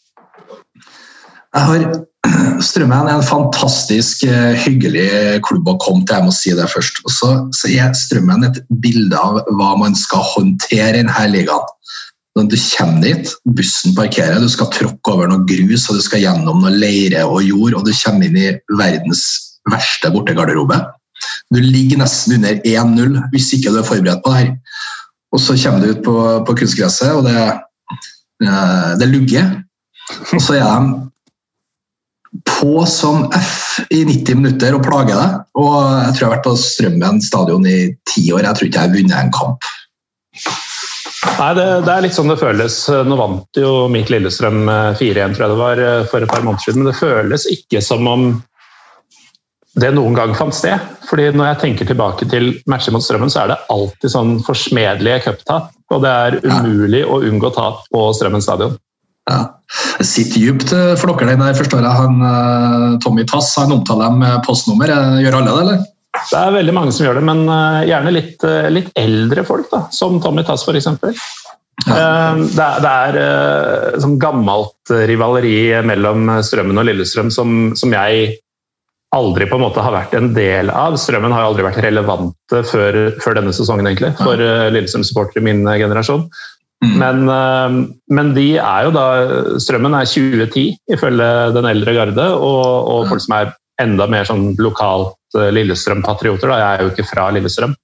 Jeg 1.55 1.69
har 1.69 1.85
Strømmen 2.69 3.05
er 3.11 3.19
en 3.19 3.27
fantastisk 3.27 4.23
eh, 4.25 4.57
hyggelig 4.65 5.05
klubb 5.45 5.69
å 5.69 5.77
komme 5.83 6.01
til, 6.07 6.17
jeg 6.17 6.25
må 6.25 6.33
si 6.33 6.55
det 6.57 6.65
først. 6.71 7.03
Og 7.05 7.13
så, 7.13 7.31
så 7.53 7.69
er 7.69 7.93
Strømmen 7.99 8.47
et 8.47 8.59
bilde 8.81 9.19
av 9.19 9.43
hva 9.59 9.75
man 9.79 9.93
skal 9.99 10.25
håndtere 10.33 10.95
i 10.95 11.03
denne 11.03 11.29
ligaen. 11.29 11.71
Du 12.35 12.57
kommer 12.77 12.99
dit, 12.99 13.29
bussen 13.47 13.93
parkerer, 13.95 14.41
du 14.43 14.49
skal 14.51 14.67
tråkke 14.73 15.13
over 15.13 15.29
noe 15.31 15.45
grus 15.47 15.85
og 15.87 15.95
du 15.95 16.03
skal 16.03 16.19
gjennom 16.19 16.65
noe 16.65 16.73
leire 16.73 17.23
og 17.23 17.45
jord, 17.47 17.77
og 17.77 17.85
du 17.87 17.93
kommer 17.95 18.27
inn 18.27 18.35
i 18.35 18.49
verdens 18.75 19.21
verste 19.71 20.11
bortegarderobe. 20.11 20.81
Du 21.53 21.61
ligger 21.63 22.01
nesten 22.01 22.35
under 22.35 22.59
1-0 22.59 23.15
hvis 23.31 23.53
ikke 23.55 23.71
du 23.71 23.79
er 23.79 23.87
forberedt 23.87 24.23
på 24.25 24.33
det 24.33 24.41
her. 24.41 24.51
Og 25.31 25.41
så 25.43 25.55
kommer 25.63 25.79
du 25.79 25.93
ut 25.93 26.03
på, 26.03 26.17
på 26.47 26.57
kunstgresset, 26.59 27.15
og 27.15 27.23
det, 27.23 27.39
eh, 28.43 28.91
det 28.99 29.09
lugger. 29.13 29.49
Og 30.35 30.43
så 30.43 30.59
er 30.59 30.67
de 30.67 32.41
på 32.45 32.83
som 32.89 33.29
F 33.31 33.79
i 33.91 34.03
90 34.03 34.41
minutter 34.41 34.75
og 34.75 34.83
plager 34.83 35.15
deg. 35.15 35.41
Og 35.55 35.75
jeg 35.79 36.11
tror 36.11 36.19
jeg 36.19 36.27
har 36.27 36.35
vært 36.35 36.47
på 36.49 36.55
Strømmen 36.59 37.23
stadion 37.23 37.67
i 37.67 37.79
ti 38.11 38.27
år. 38.35 38.43
Jeg 38.43 38.59
tror 38.59 38.69
ikke 38.69 38.81
jeg 38.81 38.89
har 38.89 38.95
vunnet 38.95 39.19
en 39.19 39.35
kamp. 39.35 39.69
Nei, 41.35 41.51
det, 41.57 41.65
det, 41.83 41.91
er 41.91 42.03
litt 42.05 42.15
sånn 42.15 42.31
det 42.31 42.39
føles. 42.39 42.75
Nå 43.07 43.15
vant 43.19 43.59
jo 43.59 43.85
mitt 43.91 44.11
Lillestrøm 44.13 44.69
4-1 44.99 45.35
tror 45.35 45.45
jeg 45.45 45.53
det 45.53 45.61
var 45.61 45.81
for 46.11 46.23
et 46.23 46.31
par 46.31 46.45
måneder 46.45 46.63
siden, 46.63 46.83
men 46.83 46.91
det 46.91 46.99
føles 46.99 47.47
ikke 47.51 47.81
som 47.83 48.07
om 48.07 48.29
det 49.81 49.91
noen 49.95 50.15
gang 50.15 50.33
fant 50.37 50.55
sted. 50.55 50.79
Fordi 51.09 51.29
når 51.35 51.49
jeg 51.49 51.61
tenker 51.63 51.89
tilbake 51.89 52.27
til 52.31 52.53
matcher 52.71 52.95
mot 52.95 53.03
Strømmen, 53.03 53.31
så 53.31 53.43
er 53.43 53.53
det 53.53 53.61
alltid 53.73 54.13
sånn 54.13 54.37
forsmedelige 54.45 55.25
cuptap. 55.27 55.71
Og 55.93 56.01
det 56.05 56.11
er 56.11 56.39
umulig 56.45 57.03
å 57.05 57.21
unngå 57.27 57.51
tap 57.55 57.83
på 57.93 58.07
Strømmen 58.17 58.43
stadion. 58.43 58.77
Ja. 59.29 59.41
Det 59.97 60.05
sitter 60.05 60.43
dypt 60.43 60.71
eh, 60.75 60.93
for 61.01 61.17
dere 61.17 61.35
der, 61.39 61.57
forstår 61.57 61.81
jeg. 61.81 61.97
Han, 61.97 62.21
eh, 62.29 62.87
Tommy 63.03 63.25
Tass 63.29 63.51
han 63.57 63.73
omtaler 63.73 64.11
dem 64.11 64.21
med 64.21 64.43
postnummer. 64.45 64.91
Eh, 64.93 65.21
gjør 65.25 65.39
alle 65.39 65.51
det, 65.51 65.63
eller? 65.63 65.85
Det 66.31 66.39
er 66.39 66.55
veldig 66.55 66.75
mange 66.75 66.93
som 66.95 67.05
gjør 67.05 67.19
det, 67.19 67.25
men 67.27 67.43
gjerne 67.87 68.13
litt, 68.13 68.45
litt 68.73 68.89
eldre 68.99 69.43
folk, 69.47 69.67
da, 69.71 69.85
som 69.93 70.19
Tommy 70.23 70.45
Tass 70.47 70.65
f.eks. 70.65 70.87
Ja. 70.87 71.11
Det 71.85 72.65
er, 72.65 72.79
det 72.81 72.91
er 73.19 73.99
sånn 74.01 74.15
gammelt 74.21 74.93
rivaleri 75.09 75.83
mellom 75.85 76.31
Strømmen 76.45 76.79
og 76.81 76.87
Lillestrøm 76.87 77.29
som, 77.33 77.75
som, 77.77 77.93
jeg 77.93 78.39
aldri 79.15 79.45
på 79.47 79.59
en 79.59 79.65
måte 79.65 79.83
har 79.83 79.93
vært 79.93 80.15
en 80.17 80.31
del 80.35 80.71
av. 80.73 80.95
Strømmen 80.99 81.35
har 81.35 81.45
aldri 81.45 81.67
vært 81.67 81.83
relevante 81.83 82.63
før, 82.67 82.97
før 83.23 83.37
denne 83.37 83.53
sesongen 83.55 83.91
egentlig, 83.91 84.15
for 84.21 84.39
Lillestrøm-supportere 84.73 85.43
i 85.43 85.49
min 85.51 85.63
generasjon. 85.67 86.25
Mm. 86.83 86.95
Men, 86.99 87.29
eh, 87.29 87.75
men, 88.11 88.33
de 88.35 88.47
er 88.59 88.87
jo 88.87 88.95
da 88.95 89.05
Strømmen 89.63 89.95
er 89.95 90.09
2010 90.09 90.75
ifølge 90.91 91.29
den 91.55 91.69
eldre 91.69 91.93
garde, 91.95 92.25
og, 92.35 92.65
og 92.91 93.07
folk 93.11 93.23
som 93.23 93.37
er 93.39 93.53
enda 93.81 94.07
mer 94.11 94.27
sånn 94.27 94.53
lokalt 94.61 95.15
eh, 95.15 95.24
Lillestrøm-patrioter. 95.35 96.53
Jeg 96.55 96.65
er 96.67 96.83
jo 96.83 96.93
ikke 96.93 97.07
fra 97.09 97.29
Lillestrøm. 97.35 97.75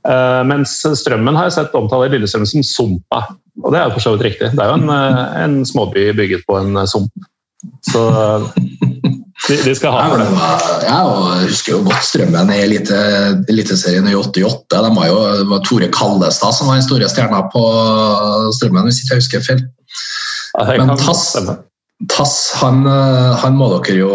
Uh, 0.00 0.40
mens 0.48 0.78
Strømmen 0.96 1.36
har 1.36 1.50
jeg 1.50 1.58
sett 1.58 1.74
omtale 1.76 2.08
Lillestrøm 2.14 2.46
som 2.48 2.64
Sumpa, 2.64 3.24
og 3.60 3.74
det 3.74 3.80
er 3.80 3.88
jo 3.88 3.96
for 3.98 4.04
så 4.06 4.14
vidt 4.14 4.30
riktig. 4.30 4.52
Det 4.54 4.64
er 4.64 4.70
jo 4.70 4.78
en, 4.80 4.94
en 5.44 5.58
småby 5.68 6.06
bygget 6.16 6.46
på 6.48 6.56
en 6.60 6.80
sump. 6.88 7.28
Så 7.84 8.02
de, 9.48 9.56
de, 9.64 9.74
skal 9.76 9.92
ha 9.92 10.06
for 10.08 10.20
det. 10.20 10.28
Ja, 10.86 11.00
jeg 11.40 11.50
husker 11.50 11.74
jo 11.74 11.80
godt 11.84 12.06
Strømmen 12.08 12.52
i 12.54 12.60
Eliteserien 12.64 14.08
i 14.08 14.16
88. 14.16 14.64
De 14.72 14.92
var 14.96 15.10
jo, 15.10 15.18
det 15.42 15.48
var 15.50 15.64
Tore 15.68 15.88
Kallestad 15.92 16.56
som 16.56 16.70
var 16.70 16.80
den 16.80 16.86
store 16.86 17.08
stjerna 17.12 17.42
på 17.52 17.64
Strømmen, 18.56 18.88
hvis 18.88 19.02
ikke 19.02 19.16
jeg 19.16 19.24
husker 19.24 19.44
feil. 19.44 19.64
Men 20.80 20.94
Tass, 21.00 21.24
Tass 22.10 22.36
han, 22.60 22.84
han, 22.88 23.56
må 23.60 23.68
dere 23.76 23.98
jo 24.00 24.12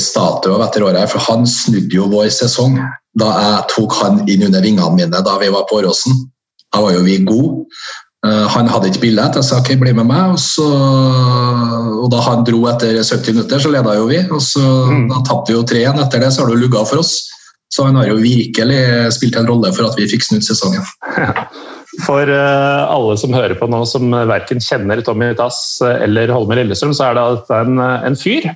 statue 0.00 0.54
av 0.54 0.62
etter 0.64 0.82
året, 0.86 1.10
for 1.12 1.20
han 1.28 1.46
snudde 1.46 1.96
jo 1.96 2.08
vår 2.08 2.30
sesong 2.32 2.78
da 3.16 3.28
jeg 3.40 3.68
tok 3.72 3.92
han 4.00 4.24
inn 4.28 4.44
under 4.48 4.64
vingene 4.64 4.96
mine 4.96 5.22
da 5.24 5.36
vi 5.40 5.48
var 5.52 5.66
på 5.68 5.80
Åråsen. 5.80 6.26
Da 6.72 6.82
var 6.84 6.92
jo 6.96 7.04
vi 7.06 7.16
gode. 7.24 7.64
Eh, 8.26 8.46
han 8.52 8.68
hadde 8.68 8.90
ikke 8.90 9.04
billett, 9.06 9.36
jeg 9.38 9.46
sa 9.46 9.60
ok, 9.60 9.72
bli 9.80 9.94
med 9.96 10.08
meg. 10.08 10.34
Og, 10.34 10.40
så, 10.42 10.66
og 12.02 12.10
da 12.12 12.20
han 12.26 12.44
dro 12.48 12.64
etter 12.72 12.98
70 13.00 13.38
minutter, 13.38 13.62
så 13.62 13.72
leda 13.72 13.96
jo 13.98 14.10
vi. 14.10 14.20
og 14.28 14.42
så, 14.44 14.64
mm. 14.90 15.06
Da 15.12 15.22
tapte 15.28 15.52
vi 15.52 15.58
jo 15.58 15.64
3-1. 15.68 16.02
Etter 16.04 16.24
det 16.24 16.32
så 16.34 16.44
har 16.44 16.52
det 16.52 16.60
lugga 16.60 16.84
for 16.88 17.04
oss. 17.04 17.18
Så 17.72 17.86
han 17.88 17.96
har 17.98 18.08
jo 18.08 18.20
virkelig 18.20 18.82
spilt 19.16 19.36
en 19.38 19.48
rolle 19.48 19.72
for 19.74 19.88
at 19.88 19.96
vi 19.98 20.08
fikk 20.10 20.24
snudd 20.26 20.44
sesongen. 20.46 20.84
For 22.04 22.28
uh, 22.28 22.82
alle 22.92 23.14
som 23.16 23.32
hører 23.32 23.54
på 23.56 23.64
nå, 23.72 23.78
som 23.88 24.10
verken 24.28 24.60
kjenner 24.60 25.00
Tommy 25.00 25.30
Tass 25.38 25.78
eller 25.80 26.28
Holmer 26.28 26.58
Lillestrøm, 26.58 26.92
så 26.92 27.06
er 27.06 27.16
det 27.16 27.56
en, 27.56 27.80
en 27.80 28.18
fyr. 28.20 28.50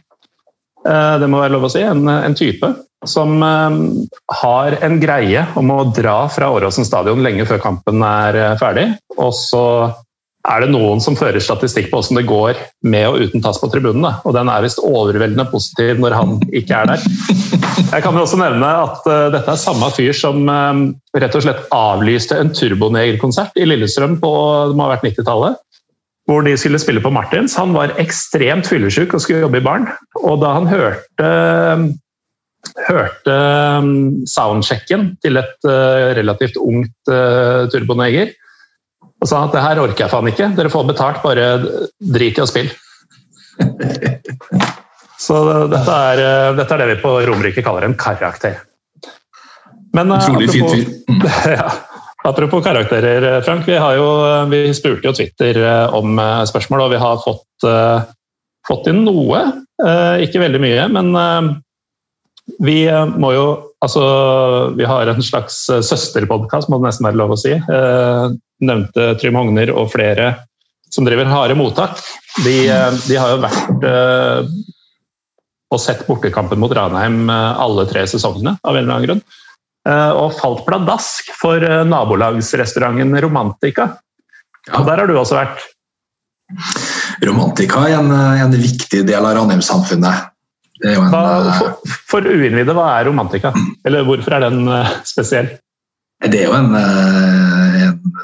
Uh, 0.86 1.16
det 1.20 1.28
må 1.28 1.42
være 1.42 1.54
lov 1.56 1.68
å 1.68 1.72
si. 1.72 1.82
En, 1.84 2.06
en 2.08 2.38
type 2.38 2.70
som 3.06 3.42
eh, 3.42 3.70
har 4.42 4.76
en 4.84 5.00
greie 5.00 5.46
om 5.56 5.72
å 5.72 5.88
dra 5.96 6.28
fra 6.32 6.50
Åråsen 6.52 6.84
stadion 6.84 7.22
lenge 7.24 7.48
før 7.48 7.62
kampen 7.62 8.04
er 8.04 8.36
eh, 8.36 8.56
ferdig. 8.60 8.86
Og 9.16 9.32
så 9.36 9.64
er 10.48 10.64
det 10.64 10.70
noen 10.72 11.02
som 11.04 11.16
fører 11.16 11.40
statistikk 11.44 11.90
på 11.90 12.00
hvordan 12.00 12.16
det 12.16 12.28
går 12.28 12.60
med 12.88 13.06
og 13.08 13.24
uten 13.24 13.44
tass 13.44 13.60
på 13.60 13.68
tribunen. 13.72 14.08
Og 14.24 14.36
den 14.36 14.48
er 14.52 14.64
visst 14.64 14.80
overveldende 14.80 15.48
positiv 15.52 16.00
når 16.00 16.16
han 16.16 16.38
ikke 16.48 16.82
er 16.82 16.92
der. 16.92 17.08
Jeg 17.90 18.04
kan 18.04 18.16
jo 18.16 18.24
også 18.24 18.40
nevne 18.40 18.70
at 18.84 19.04
dette 19.34 19.52
er 19.52 19.60
samme 19.60 19.90
fyr 19.92 20.16
som 20.16 20.48
rett 21.16 21.36
og 21.36 21.44
slett 21.44 21.66
avlyste 21.76 22.38
en 22.40 22.52
Turboneger-konsert 22.56 23.56
i 23.60 23.68
Lillestrøm 23.68 24.16
på 24.22 24.32
det 24.70 24.78
må 24.78 24.86
ha 24.86 24.94
vært 24.94 25.08
90-tallet. 25.10 25.60
Hvor 26.30 26.44
de 26.46 26.54
skulle 26.54 26.78
spille 26.78 27.02
på 27.02 27.10
Martins. 27.10 27.56
Han 27.58 27.74
var 27.74 27.96
ekstremt 27.98 28.68
fyllesyk 28.70 29.16
og 29.16 29.24
skulle 29.24 29.42
jobbe 29.42 29.58
i 29.58 29.64
baren. 29.66 29.88
Og 30.22 30.38
da 30.44 30.54
han 30.54 30.70
hørte 30.70 31.30
hørte 32.86 33.34
um, 33.80 34.20
soundchecken 34.28 35.14
til 35.24 35.40
et 35.40 35.66
uh, 35.66 36.12
relativt 36.16 36.58
ungt 36.60 37.10
uh, 37.10 37.66
turboneger 37.72 38.34
og 39.20 39.28
sa 39.28 39.42
at 39.44 39.52
det 39.52 39.62
her 39.64 39.80
orker 39.82 40.06
jeg 40.06 40.12
faen 40.12 40.30
ikke, 40.30 40.48
dere 40.56 40.72
får 40.72 40.86
betalt, 40.88 41.20
bare 41.24 41.48
drit 42.00 42.38
i 42.38 42.44
å 42.44 42.48
spille. 42.48 42.72
Så 45.20 45.36
dette 45.68 45.96
er, 46.14 46.22
uh, 46.24 46.56
dette 46.56 46.72
er, 46.76 46.80
det 46.80 46.88
vi 46.94 47.02
på 47.02 47.12
Romerike 47.28 47.64
kaller 47.64 47.84
en 47.84 47.96
karakter. 48.00 48.62
Men 49.92 50.14
apropos, 50.14 50.72
ja, 51.50 51.66
apropos, 52.24 52.62
karakterer, 52.64 53.42
Frank. 53.46 53.66
Vi, 53.68 53.76
jo, 53.76 54.10
vi, 54.50 54.60
spurte 54.76 55.08
jo 55.08 55.14
Twitter 55.16 55.60
om 55.96 56.20
spørsmål, 56.48 56.86
og 56.86 56.94
vi 56.94 57.00
har 57.00 57.24
fått, 57.24 57.66
fått 58.68 58.90
inn 58.92 59.02
noe. 59.06 59.42
Ikke 60.24 60.42
veldig 60.42 60.60
mye, 60.62 60.86
men 60.92 61.12
Vi 62.60 62.82
må 63.16 63.34
jo 63.36 63.44
Altså, 63.80 64.02
vi 64.76 64.84
har 64.84 65.08
en 65.08 65.22
slags 65.24 65.54
søsterpodkast, 65.64 66.68
må 66.68 66.76
det 66.76 66.90
nesten 66.90 67.06
være 67.06 67.16
lov 67.16 67.30
å 67.32 67.38
si. 67.40 67.54
Nevnte 68.60 69.06
Trym 69.16 69.38
Hogner 69.38 69.72
og 69.72 69.88
flere 69.94 70.34
som 70.92 71.06
driver 71.06 71.30
harde 71.32 71.56
mottak. 71.56 71.96
De, 72.44 72.58
de 73.06 73.16
har 73.16 73.32
jo 73.32 73.38
vært 73.40 73.86
og 75.70 75.78
sett 75.80 76.02
bortekampen 76.08 76.58
mot 76.60 76.72
Ranheim 76.74 77.30
alle 77.30 77.86
tre 77.90 78.02
sesongene, 78.10 78.56
av 78.60 78.74
en 78.74 78.82
eller 78.82 78.96
annen 78.96 79.06
grunn. 79.06 79.22
Og 79.88 80.34
falt 80.36 80.66
pladask 80.66 81.30
for 81.40 81.62
nabolagsrestauranten 81.88 83.14
Romantica. 83.24 83.86
Og 84.76 84.84
der 84.84 85.00
har 85.00 85.08
du 85.08 85.14
også 85.16 85.38
vært. 85.38 85.62
Romantika 87.24 87.86
er 87.88 87.96
en, 87.96 88.12
en 88.12 88.58
viktig 88.60 89.06
del 89.08 89.24
av 89.24 89.38
Ranheim-samfunnet. 89.38 90.30
For, 90.80 91.74
for 92.08 92.24
uinnvidde, 92.24 92.72
hva 92.76 92.86
er 92.96 93.10
romantika? 93.10 93.52
Eller 93.84 94.06
hvorfor 94.08 94.36
er 94.36 94.46
den 94.46 94.64
eh, 94.72 94.94
spesiell? 95.08 95.50
Det 96.20 96.42
er 96.42 96.48
jo 96.48 96.56
en, 96.56 96.74
eh, 96.76 97.84
en 97.88 98.14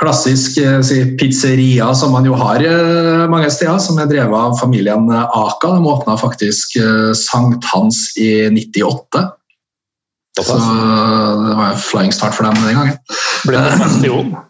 klassisk 0.00 0.58
eh, 0.60 0.78
si, 0.84 1.00
pizzeria 1.20 1.88
som 1.96 2.12
man 2.16 2.28
jo 2.28 2.36
har 2.36 2.64
mange 3.32 3.48
steder, 3.52 3.80
som 3.80 4.00
er 4.00 4.10
drevet 4.12 4.36
av 4.36 4.58
familien 4.60 5.08
Aka. 5.12 5.72
De 5.72 5.92
åpna 5.92 6.18
faktisk 6.20 6.76
sankthans 7.16 8.10
i 8.20 8.30
98. 8.52 9.24
Så 10.36 10.56
det 10.58 11.54
var 11.56 11.70
en 11.70 11.80
flying 11.80 12.12
start 12.12 12.36
for 12.36 12.44
dem 12.44 12.58
den 12.60 12.76
gangen. 12.76 12.98
Ble 13.46 13.62
det 13.64 13.78
festival? 13.80 14.28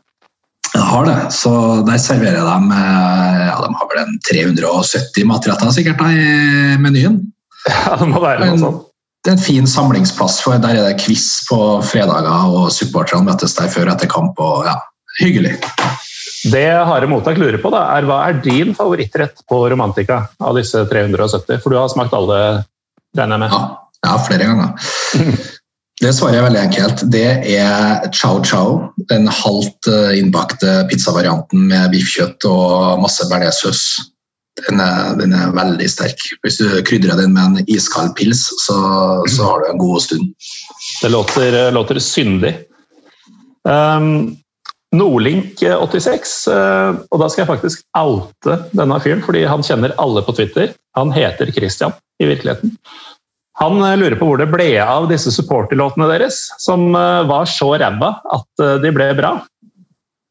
Jeg 0.76 0.88
har 0.90 1.06
det. 1.06 1.20
Så 1.32 1.50
der 1.86 2.00
serverer 2.02 2.36
jeg 2.36 2.44
dem 2.44 2.66
ja, 2.74 3.54
de 3.62 3.68
har 3.78 3.86
vel 3.88 4.00
en 4.02 4.18
370 4.28 5.24
matretter 5.24 5.70
sikkert 5.72 6.02
da, 6.02 6.10
i 6.12 6.74
menyen. 6.82 7.20
Ja, 7.70 7.94
det 7.96 8.08
må 8.10 8.20
være 8.20 8.50
noe 8.50 8.60
sånt. 8.60 8.82
Det 9.24 9.32
er 9.32 9.38
en 9.38 9.42
fin 9.42 9.66
samlingsplass. 9.66 10.36
for 10.44 10.60
Der 10.60 10.76
er 10.76 10.90
det 10.90 11.00
quiz 11.00 11.46
på 11.48 11.56
fredager, 11.82 12.50
og 12.52 12.68
supporterne 12.74 13.26
møtes 13.26 13.56
der 13.56 13.72
før 13.72 13.88
etter 13.94 14.10
kamp. 14.10 14.36
og 14.38 14.68
ja, 14.68 14.76
Hyggelig. 15.22 15.56
Det 16.52 16.66
Harde 16.86 17.08
Mottak 17.10 17.40
lurer 17.40 17.58
på, 17.62 17.72
da, 17.72 17.86
er 17.96 18.06
hva 18.06 18.20
er 18.28 18.38
din 18.44 18.74
favorittrett 18.76 19.40
på 19.48 19.64
Romantica 19.72 20.26
av 20.38 20.58
disse 20.58 20.84
370? 20.86 21.58
For 21.62 21.72
du 21.72 21.80
har 21.80 21.88
smakt 21.90 22.14
alle, 22.14 22.40
regner 23.16 23.38
jeg 23.38 23.44
med? 23.46 23.56
Ja, 23.56 23.62
ja 24.06 24.18
flere 24.28 24.50
ganger. 24.50 24.92
Det 25.96 26.12
svarer 26.12 26.36
jeg 26.36 26.44
veldig 26.44 26.60
enkelt. 26.60 27.04
Det 27.12 27.28
er 27.56 28.10
chow 28.12 28.42
chow. 28.44 28.82
Den 29.08 29.30
halvt 29.32 29.88
eh, 29.88 30.18
innbakte 30.18 30.82
pizzavarianten 30.90 31.70
med 31.70 31.88
biffkjøtt 31.94 32.44
og 32.50 33.00
masse 33.00 33.24
bearnéssaus. 33.30 33.86
Den, 34.66 34.80
den, 35.20 35.32
er 35.36 35.54
veldig 35.56 35.88
sterk. 35.88 36.20
Hvis 36.44 36.60
du 36.60 36.68
krydrer 36.84 37.16
den 37.20 37.32
med 37.36 37.44
en 37.60 37.72
iskald 37.72 38.14
pils, 38.16 38.44
så, 38.64 38.76
så 39.28 39.48
har 39.48 39.62
du 39.62 39.70
en 39.70 39.80
god 39.80 40.04
stund. 40.04 40.30
Det 41.02 41.12
låter, 41.12 41.56
låter 41.72 42.00
syndig. 42.00 42.54
Um, 43.68 44.36
Nordlink86, 44.96 46.36
uh, 46.48 47.00
og 47.10 47.20
da 47.20 47.28
skal 47.28 47.42
jeg 47.42 47.50
faktisk 47.50 47.84
oute 47.98 48.60
denne 48.76 49.00
fyren, 49.04 49.24
fordi 49.24 49.44
han 49.48 49.64
kjenner 49.66 49.96
alle 50.00 50.22
på 50.24 50.36
Twitter. 50.38 50.72
Han 50.96 51.12
heter 51.12 51.52
Christian 51.52 51.96
i 52.22 52.28
virkeligheten. 52.28 52.76
Han 53.60 53.80
eh, 53.82 53.96
lurer 53.96 54.16
på 54.20 54.28
hvor 54.28 54.40
det 54.40 54.50
ble 54.52 54.68
av 54.82 55.08
disse 55.10 55.32
supporterlåtene 55.34 56.08
deres, 56.10 56.42
som 56.62 56.90
eh, 56.92 57.26
var 57.28 57.48
så 57.50 57.72
ræva 57.80 58.16
at 58.36 58.64
eh, 58.64 58.78
de 58.84 58.92
ble 58.94 59.10
bra. 59.18 59.38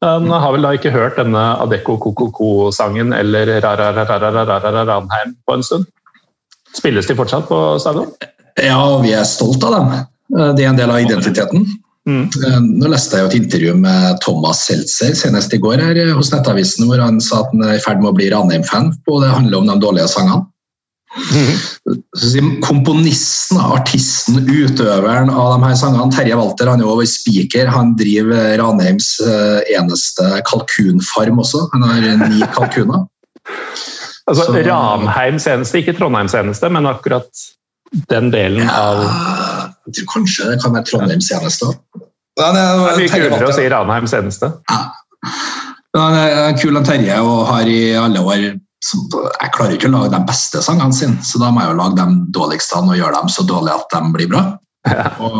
Han 0.04 0.28
har 0.28 0.52
vel 0.52 0.66
da 0.66 0.74
ikke 0.76 0.92
hørt 0.92 1.16
denne 1.16 1.40
Adecco 1.64 1.96
Kokoko-sangen 1.98 3.14
eller 3.16 3.48
Ranheim 3.64 5.32
på 5.48 5.54
en 5.56 5.64
stund. 5.64 5.86
Spilles 6.76 7.08
de 7.08 7.16
fortsatt 7.16 7.48
på 7.48 7.60
stadion? 7.80 8.10
Ja, 8.60 8.76
vi 9.00 9.14
er 9.16 9.24
stolt 9.26 9.64
av 9.64 9.72
dem. 9.72 9.94
Det 10.54 10.66
er 10.66 10.68
en 10.68 10.78
del 10.78 10.92
av 10.92 11.00
identiteten. 11.00 11.64
Mm. 12.06 12.28
Nå 12.76 12.90
leste 12.92 13.18
jeg 13.18 13.30
et 13.30 13.38
intervju 13.40 13.72
med 13.80 14.20
Thomas 14.22 14.60
Seltzer 14.68 15.16
senest 15.16 15.56
i 15.56 15.62
går 15.64 15.80
her 15.80 16.12
hos 16.14 16.30
Nettavisen, 16.30 16.86
hvor 16.86 17.00
han 17.02 17.16
sa 17.24 17.40
at 17.40 17.56
han 17.56 17.64
er 17.64 17.80
i 17.80 17.82
ferd 17.82 18.04
med 18.04 18.12
å 18.12 18.16
bli 18.20 18.28
Ranheim-fan, 18.36 18.92
og 19.08 19.24
det 19.24 19.32
handler 19.32 19.64
om 19.64 19.72
de 19.72 19.80
dårlige 19.82 20.12
sangene. 20.12 20.44
Komponisten, 22.66 23.58
artisten, 23.60 24.42
utøveren 24.44 25.30
av 25.30 25.54
de 25.54 25.68
her 25.68 25.76
sangene, 25.78 26.10
Terje 26.12 26.36
Walter, 26.36 26.70
han 26.72 26.82
er 26.82 26.88
jo 26.88 27.06
speaker. 27.08 27.70
Han 27.72 27.94
driver 27.98 28.56
Ranheims 28.60 29.14
eh, 29.24 29.60
eneste 29.78 30.42
kalkunfarm 30.48 31.40
også. 31.42 31.66
Han 31.74 31.86
har 31.86 32.08
ni 32.26 32.42
kalkuner. 32.56 33.06
altså 34.26 34.48
Så, 34.50 34.56
Ranheims 34.66 35.46
eneste, 35.46 35.80
ikke 35.80 35.96
Trondheims 35.96 36.34
eneste, 36.36 36.70
men 36.74 36.90
akkurat 36.90 37.46
den 38.10 38.32
delen 38.34 38.66
ja, 38.66 38.74
av 38.74 39.04
Jeg 39.86 40.00
tror 40.00 40.08
kanskje 40.16 40.50
det 40.50 40.60
kan 40.64 40.74
være 40.74 40.88
Trondheims 40.90 41.30
eneste. 41.32 41.72
Ja, 42.36 42.50
det 42.52 42.60
er 42.60 42.98
mye 42.98 43.12
kulere 43.14 43.48
å 43.48 43.56
si 43.56 43.68
Ranheims 43.72 44.12
eneste. 44.18 44.52
Ja. 44.68 44.82
Han 45.96 46.12
er 46.18 46.56
kul, 46.60 46.76
Terje, 46.84 47.16
og 47.24 47.46
har 47.48 47.68
i 47.70 47.80
alle 47.96 48.20
år 48.20 48.50
jeg 48.94 49.52
klarer 49.54 49.74
ikke 49.76 49.90
å 49.90 49.94
lage 49.96 50.12
de 50.14 50.22
beste 50.28 50.62
sangene 50.64 50.94
sine, 50.94 51.18
så 51.26 51.40
da 51.42 51.50
må 51.50 51.62
jeg 51.62 51.72
jo 51.72 51.80
lage 51.80 51.98
de 51.98 52.20
dårligste 52.36 52.78
og 52.82 52.94
gjøre 52.98 53.18
dem 53.18 53.32
så 53.32 53.44
dårlige 53.48 53.80
at 53.80 53.96
de 53.96 54.14
blir 54.14 54.30
bra. 54.30 54.44
Ja. 54.86 55.06
Og 55.18 55.38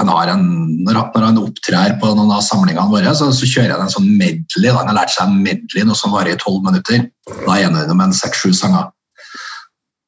han 0.00 0.08
har 0.10 0.32
en, 0.32 0.46
når 0.82 1.02
han 1.22 1.38
opptrer 1.38 1.94
på 2.02 2.12
noen 2.16 2.32
av 2.34 2.42
samlingene 2.42 2.90
våre, 2.90 3.12
så, 3.14 3.30
så 3.34 3.46
kjører 3.46 3.76
han 3.76 3.86
en 3.86 3.92
sånn 3.92 4.08
medley. 4.18 4.72
Han 4.74 4.90
har 4.90 4.96
lært 4.96 5.14
seg 5.14 5.28
en 5.28 5.42
medley 5.44 5.86
noe 5.86 5.98
som 5.98 6.14
varer 6.14 6.34
i 6.34 6.40
tolv 6.40 6.64
minutter. 6.66 7.04
Da 7.44 7.54
er 7.54 7.68
han 7.68 7.78
med 7.78 8.08
en 8.08 8.16
seks-sju 8.16 8.50
sanger. 8.56 8.90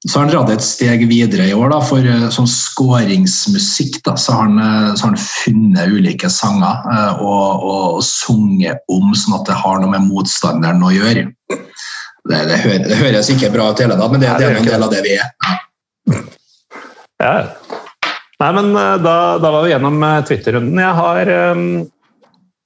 Så 0.02 0.18
har 0.18 0.24
han 0.26 0.32
dratt 0.32 0.50
et 0.50 0.64
steg 0.66 1.04
videre 1.06 1.44
i 1.46 1.54
år. 1.54 1.68
Da, 1.70 1.78
for 1.86 2.06
sånn 2.34 2.48
skåringsmusikk 2.50 4.00
da, 4.08 4.16
så 4.18 4.34
har, 4.34 4.48
han, 4.48 4.58
uh, 4.58 4.94
så 4.96 5.06
har 5.06 5.12
han 5.12 5.20
funnet 5.22 5.94
ulike 5.94 6.30
sanger 6.32 7.20
og, 7.22 7.62
og, 7.62 7.84
og 8.00 8.02
sunget 8.06 8.82
om, 8.90 9.12
sånn 9.14 9.38
at 9.38 9.46
det 9.46 9.60
har 9.62 9.78
noe 9.78 9.92
med 9.94 10.08
motstanderen 10.08 10.82
å 10.82 10.90
gjøre. 10.90 11.28
Det, 12.22 12.38
det, 12.46 12.58
høres, 12.62 12.84
det, 12.86 12.98
høres 13.00 13.30
ikke 13.32 13.50
bra 13.54 13.70
ut, 13.72 13.80
hele 13.82 13.98
tatt, 13.98 14.12
men 14.12 14.22
det, 14.22 14.30
det 14.38 14.46
er 14.46 14.60
en 14.60 14.68
del 14.68 14.86
av 14.86 14.92
det 14.92 15.02
vi 15.02 15.16
er. 15.18 15.32
Ja. 17.22 17.32
Nei, 18.42 18.50
men 18.58 18.70
eh, 18.74 18.96
da, 19.02 19.16
da, 19.42 19.50
var 19.54 19.66
vi 19.66 19.72
gjennom 19.72 20.02
eh, 20.06 20.20
Twitter-runden. 20.26 20.80
Jeg 20.82 20.98
har 20.98 21.30
um, 21.54 21.66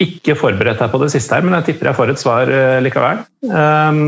ikke 0.02 0.36
forberedt 0.38 0.80
deg 0.80 0.92
på 0.92 1.00
det 1.02 1.10
siste 1.12 1.36
her, 1.36 1.44
men 1.44 1.56
jeg 1.58 1.70
tipper 1.70 1.90
jeg 1.90 1.98
får 1.98 2.12
et 2.12 2.22
svar 2.22 2.52
uh, 2.52 2.78
likevel. 2.84 3.24
Um, 3.48 4.02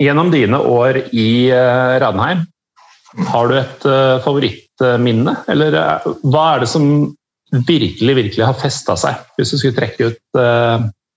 gjennom 0.00 0.32
dine 0.32 0.60
år 0.60 1.00
i 1.12 1.28
uh, 1.52 1.96
Ranheim, 2.02 2.44
har 3.32 3.48
du 3.48 3.56
et 3.56 3.86
uh, 3.88 4.18
favorittminne? 4.24 5.36
Eller 5.52 5.78
hva 6.28 6.44
er 6.54 6.64
det 6.64 6.70
som 6.72 6.90
virkelig, 7.68 8.18
virkelig 8.18 8.44
har 8.44 8.60
festa 8.60 8.96
seg? 9.00 9.24
Hvis 9.38 9.54
du 9.54 9.60
skulle 9.60 9.78
trekke 9.78 10.10
ut 10.12 10.42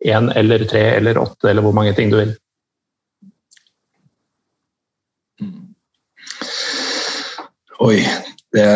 én 0.01 0.32
eller 0.39 0.63
tre 0.65 0.86
eller 0.95 1.19
åtte, 1.19 1.49
eller 1.51 1.65
hvor 1.65 1.76
mange 1.76 1.91
ting 1.97 2.09
du 2.09 2.15
vil. 2.17 2.32
Oi, 7.82 8.02
det, 8.54 8.68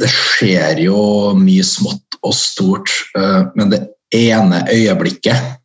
det, 0.00 0.08
skjer 0.08 0.78
jo 0.86 0.98
mye 1.36 1.64
smått 1.66 2.16
og 2.24 2.32
stort, 2.36 2.88
eh, 3.18 3.42
men 3.58 3.72
det 3.74 3.82
ene 4.14 4.62
øyeblikket 4.70 5.58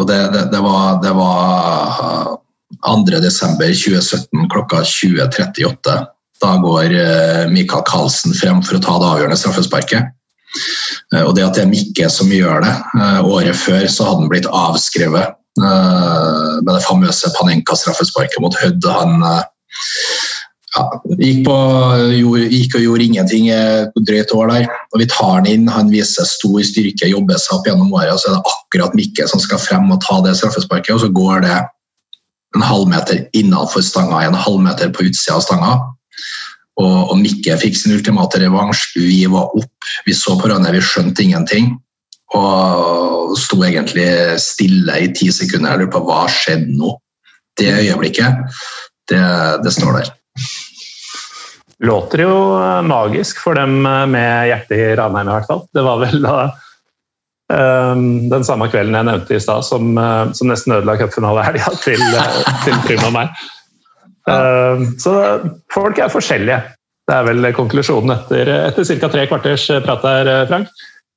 Og 0.00 0.06
det, 0.08 0.18
det, 0.32 0.46
det 0.50 0.60
var, 0.64 0.98
det 1.04 1.12
var 1.12 2.38
2.12.2017 2.88 4.46
klokka 4.48 4.80
20.38. 4.86 5.96
Da 6.40 6.54
går 6.62 6.86
Michael 6.88 7.50
Mikael 7.52 7.84
Karlsen 7.84 8.32
frem 8.32 8.62
for 8.64 8.78
å 8.78 8.80
ta 8.80 8.94
det 8.96 9.10
avgjørende 9.10 9.36
straffesparket. 9.36 10.08
Eh, 11.12 11.20
og 11.20 11.34
det 11.36 11.44
at 11.44 11.58
det 11.58 11.66
er 11.66 11.70
Mikke 11.74 12.08
som 12.08 12.32
gjør 12.32 12.64
det. 12.64 12.72
Året 13.28 13.60
før 13.60 13.84
så 13.92 14.08
hadde 14.08 14.24
han 14.24 14.32
blitt 14.32 14.48
avskrevet 14.48 15.36
med 15.60 16.70
det 16.70 16.80
famøse 16.86 17.28
Panenka-straffesparket 17.36 18.40
mot 18.40 18.56
Hødd. 18.56 18.86
Han 18.88 19.20
ja, 20.76 20.84
gikk, 21.18 21.42
på, 21.48 21.56
gikk, 22.52 22.76
og 22.78 22.84
gjorde 22.84 23.06
ingenting 23.06 23.48
på 23.90 24.02
drøyt 24.06 24.34
år 24.36 24.52
der. 24.52 24.68
og 24.92 25.02
Vi 25.02 25.08
tar 25.10 25.32
han 25.40 25.48
inn, 25.50 25.66
han 25.70 25.90
viser 25.90 26.28
stor 26.28 26.60
styrke, 26.66 27.10
jobber 27.10 27.40
seg 27.42 27.56
opp 27.58 27.66
gjennom 27.66 27.90
året. 27.96 28.14
og 28.14 28.22
Så 28.22 28.30
er 28.30 28.36
det 28.36 28.54
akkurat 28.54 28.96
Mikke 28.98 29.26
som 29.30 29.42
skal 29.42 29.62
frem 29.62 29.90
og 29.90 30.02
ta 30.04 30.20
det 30.26 30.36
straffesparket, 30.38 30.94
og 30.94 31.02
så 31.02 31.10
går 31.10 31.42
det 31.46 31.56
en 32.56 32.66
halvmeter 32.66 33.24
innenfor 33.36 33.82
stanga, 33.86 34.22
en 34.26 34.38
halvmeter 34.38 34.92
på 34.94 35.06
utsida 35.08 35.38
av 35.38 35.44
stanga. 35.46 35.74
Og, 36.80 36.96
og 37.10 37.16
Mikke 37.18 37.58
fikk 37.60 37.76
sin 37.76 37.96
ultimate 37.96 38.40
revansj. 38.42 38.94
Vi 38.98 39.24
var 39.30 39.50
opp, 39.58 39.90
vi 40.06 40.16
så 40.16 40.36
på 40.36 40.46
hverandre, 40.46 40.76
vi 40.78 40.84
skjønte 40.86 41.26
ingenting. 41.26 41.74
Og 42.38 43.34
sto 43.38 43.58
egentlig 43.66 44.06
stille 44.42 45.02
i 45.02 45.10
ti 45.14 45.32
sekunder. 45.34 45.74
Jeg 45.74 45.82
lurer 45.82 45.92
på 45.98 46.04
hva 46.06 46.22
skjedde 46.30 46.78
nå? 46.78 46.94
Det 47.58 47.74
øyeblikket, 47.74 48.54
det, 49.10 49.20
det 49.66 49.74
står 49.74 49.98
der. 49.98 50.14
Låter 51.80 52.26
jo 52.26 52.34
eh, 52.60 52.82
magisk 52.84 53.38
for 53.40 53.56
dem 53.56 53.86
eh, 53.86 54.06
med 54.12 54.48
hjertet 54.50 54.76
i 54.76 54.88
Ranheim, 55.00 55.30
i 55.30 55.36
hvert 55.38 55.48
fall. 55.48 55.62
Det 55.72 55.84
var 55.86 56.02
vel 56.02 56.20
da 56.24 56.34
um, 57.52 58.02
den 58.28 58.44
samme 58.44 58.68
kvelden 58.72 58.98
jeg 58.98 59.08
nevnte 59.08 59.38
i 59.38 59.40
stad, 59.40 59.64
som, 59.64 59.96
som, 60.36 60.50
nesten 60.50 60.76
ødela 60.76 60.98
cupfinalehelga 61.00 61.72
til, 61.80 62.04
til 62.66 62.76
Trym 62.84 63.08
og 63.08 63.16
meg. 63.16 63.40
Så 65.00 65.12
folk 65.72 65.98
er 65.98 66.12
forskjellige. 66.12 66.60
Det 67.08 67.16
er 67.16 67.24
vel 67.26 67.48
konklusjonen 67.56 68.12
etter, 68.14 68.52
etter 68.68 68.86
ca. 68.86 69.08
tre 69.10 69.24
kvarters 69.26 69.64
prat 69.82 70.04
her, 70.06 70.30
Frank. 70.52 70.68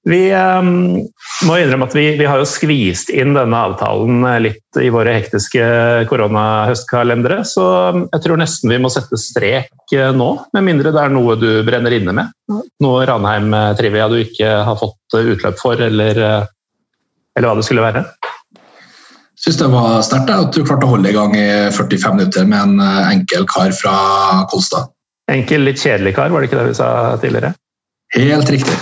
Vi 0.03 0.19
um, 0.35 0.97
må 1.47 1.57
innrømme 1.61 1.87
at 1.87 1.93
vi, 1.95 2.03
vi, 2.19 2.25
har 2.27 2.41
jo 2.41 2.47
skvist 2.47 3.11
inn 3.13 3.31
denne 3.37 3.59
avtalen 3.69 4.25
litt 4.43 4.79
i 4.81 4.89
våre 4.91 5.13
hektiske 5.15 5.63
koronahøstkalendere, 6.09 7.39
så 7.47 7.65
jeg 8.09 8.23
tror 8.25 8.41
nesten 8.41 8.73
vi 8.73 8.81
må 8.83 8.91
sette 8.91 9.19
strek 9.19 9.95
nå, 10.17 10.29
med 10.55 10.67
mindre 10.67 10.91
det 10.91 11.05
er 11.05 11.13
noe 11.13 11.37
du 11.39 11.47
brenner 11.63 11.95
inne 11.95 12.15
med. 12.19 12.35
Noe 12.83 13.07
Ranheim-trivia 13.07 14.09
du 14.11 14.17
ikke 14.25 14.51
har 14.67 14.79
fått 14.81 15.19
utløp 15.21 15.59
for, 15.61 15.79
eller, 15.79 16.19
eller 16.19 17.47
hva 17.47 17.55
det 17.59 17.67
skulle 17.69 17.87
være. 17.87 18.03
Jeg 19.33 19.47
syns 19.47 19.63
det 19.63 19.71
var 19.71 20.03
sterkt 20.03 20.35
at 20.35 20.55
du 20.55 20.63
klarte 20.67 20.87
å 20.87 20.93
holde 20.97 21.11
i 21.11 21.15
gang 21.15 21.33
i 21.35 21.47
45 21.71 22.19
minutter 22.19 22.47
med 22.47 22.59
en 22.59 23.07
enkel 23.07 23.47
kar 23.47 23.71
fra 23.75 23.95
Kolstad. 24.51 24.91
Enkel, 25.31 25.63
litt 25.63 25.79
kjedelig 25.79 26.17
kar, 26.17 26.31
var 26.31 26.43
det 26.43 26.51
ikke 26.51 26.59
det 26.59 26.71
vi 26.73 26.79
sa 26.79 26.87
tidligere? 27.21 27.55
Helt 28.13 28.49
riktig. 28.49 28.75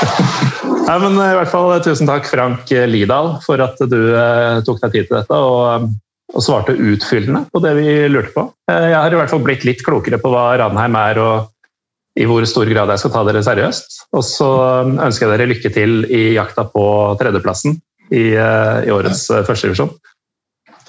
Nei, 0.86 0.98
men 1.02 1.16
i 1.18 1.34
hvert 1.34 1.50
fall 1.50 1.72
Tusen 1.82 2.08
takk, 2.08 2.28
Frank 2.30 2.70
Lidahl, 2.90 3.36
for 3.42 3.62
at 3.62 3.80
du 3.90 4.00
eh, 4.14 4.60
tok 4.66 4.78
deg 4.84 4.94
tid 4.94 5.08
til 5.08 5.18
dette 5.18 5.38
og, 5.38 5.88
og, 6.32 6.42
svarte 6.42 6.76
utfyllende 6.76 7.44
på 7.50 7.62
det 7.64 7.72
vi 7.80 7.96
lurte 8.10 8.30
på. 8.36 8.46
Eh, 8.70 8.92
jeg 8.92 8.98
har 8.98 9.14
i 9.14 9.18
hvert 9.18 9.32
fall 9.32 9.42
blitt 9.42 9.66
litt 9.66 9.82
klokere 9.86 10.20
på 10.22 10.30
hva 10.30 10.52
Ranheim 10.62 10.98
er 11.00 11.22
og 11.22 11.50
i 12.18 12.26
hvor 12.28 12.44
stor 12.46 12.68
grad 12.68 12.92
jeg 12.92 13.02
skal 13.02 13.14
ta 13.14 13.22
dere 13.26 13.42
seriøst. 13.42 14.00
Og 14.14 14.24
så 14.26 14.50
ønsker 14.84 15.26
jeg 15.26 15.32
dere 15.34 15.50
lykke 15.50 15.72
til 15.74 16.02
i 16.06 16.24
jakta 16.36 16.66
på 16.70 16.86
tredjeplassen 17.20 17.78
i, 18.12 18.34
eh, 18.36 18.78
i 18.86 18.92
årets 18.94 19.26
ja. 19.32 19.42
førstedivisjon. 19.48 19.94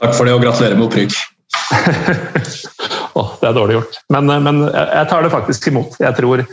Takk 0.01 0.17
for 0.17 0.27
det, 0.27 0.35
og 0.35 0.43
gratulerer 0.43 0.77
med 0.77 0.89
opprykk. 0.89 1.15
oh, 3.17 3.33
det 3.39 3.47
er 3.49 3.55
dårlig 3.55 3.79
gjort. 3.79 4.01
Men, 4.13 4.29
men 4.45 4.65
jeg 4.67 5.09
tar 5.09 5.25
det 5.25 5.33
faktisk 5.33 5.71
imot. 5.71 5.97
Jeg 6.01 6.17
tror 6.19 6.43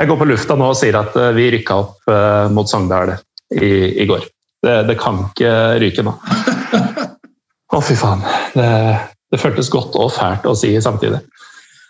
jeg 0.00 0.08
går 0.08 0.20
på 0.20 0.28
lufta 0.30 0.56
nå 0.56 0.70
og 0.72 0.78
sier 0.78 0.96
at 1.00 1.16
eh, 1.18 1.32
vi 1.36 1.50
rykka 1.56 1.76
opp 1.82 2.10
uh, 2.10 2.48
mot 2.54 2.68
Sogndal 2.68 3.12
i, 3.52 4.00
i, 4.00 4.06
går. 4.08 4.24
Det, 4.64 4.76
det, 4.88 4.96
kan 5.00 5.24
ikke 5.26 5.52
ryke 5.82 6.04
nå. 6.06 6.14
Å, 7.74 7.80
fy 7.84 7.96
faen. 7.98 8.24
Det, 8.56 8.68
det, 9.30 9.40
føltes 9.40 9.70
godt 9.72 9.98
og 10.00 10.12
fælt 10.16 10.46
å 10.48 10.56
si 10.58 10.72
samtidig. 10.82 11.20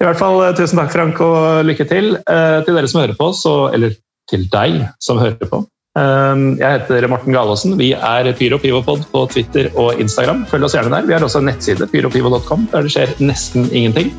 I 0.01 0.09
hvert 0.09 0.19
fall 0.19 0.41
uh, 0.43 0.51
tusen 0.57 0.81
takk, 0.81 0.95
Frank, 0.95 1.21
og 1.23 1.67
lykke 1.69 1.87
til. 1.91 2.17
Uh, 2.27 2.63
til 2.67 2.79
dere 2.79 2.91
som 2.91 3.03
hører 3.05 3.19
på, 3.19 3.31
så, 3.37 3.55
eller 3.77 3.95
til 4.31 4.49
deg 4.51 4.83
som 5.03 5.21
hører 5.23 5.47
på. 5.51 5.65
Jeg 6.01 6.63
heter 6.63 7.05
Morten 7.11 7.35
Galaasen. 7.35 7.75
Vi 7.77 7.89
er 7.93 8.29
PyroPivopod 8.39 9.03
på 9.11 9.25
Twitter 9.33 9.67
og 9.75 9.99
Instagram. 10.01 10.45
Følg 10.49 10.69
oss 10.69 10.79
gjerne 10.79 10.95
der. 10.95 11.09
Vi 11.11 11.17
har 11.17 11.27
også 11.27 11.43
en 11.43 11.51
nettside, 11.51 11.91
pyropivo.com, 11.91 12.69
der 12.71 12.87
det 12.87 12.95
skjer 12.95 13.17
nesten 13.19 13.67
ingenting. 13.75 14.15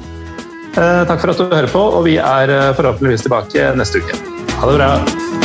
Eh, 0.71 1.03
takk 1.07 1.19
for 1.19 1.33
at 1.33 1.41
du 1.41 1.51
hører 1.51 1.67
på, 1.71 1.81
og 1.99 2.05
vi 2.07 2.15
er 2.15 2.55
eh, 2.55 2.71
forhåpentligvis 2.77 3.27
tilbake 3.27 3.71
neste 3.75 3.99
uke. 3.99 4.15
Ha 4.55 4.71
det 4.71 4.79
bra. 4.79 5.40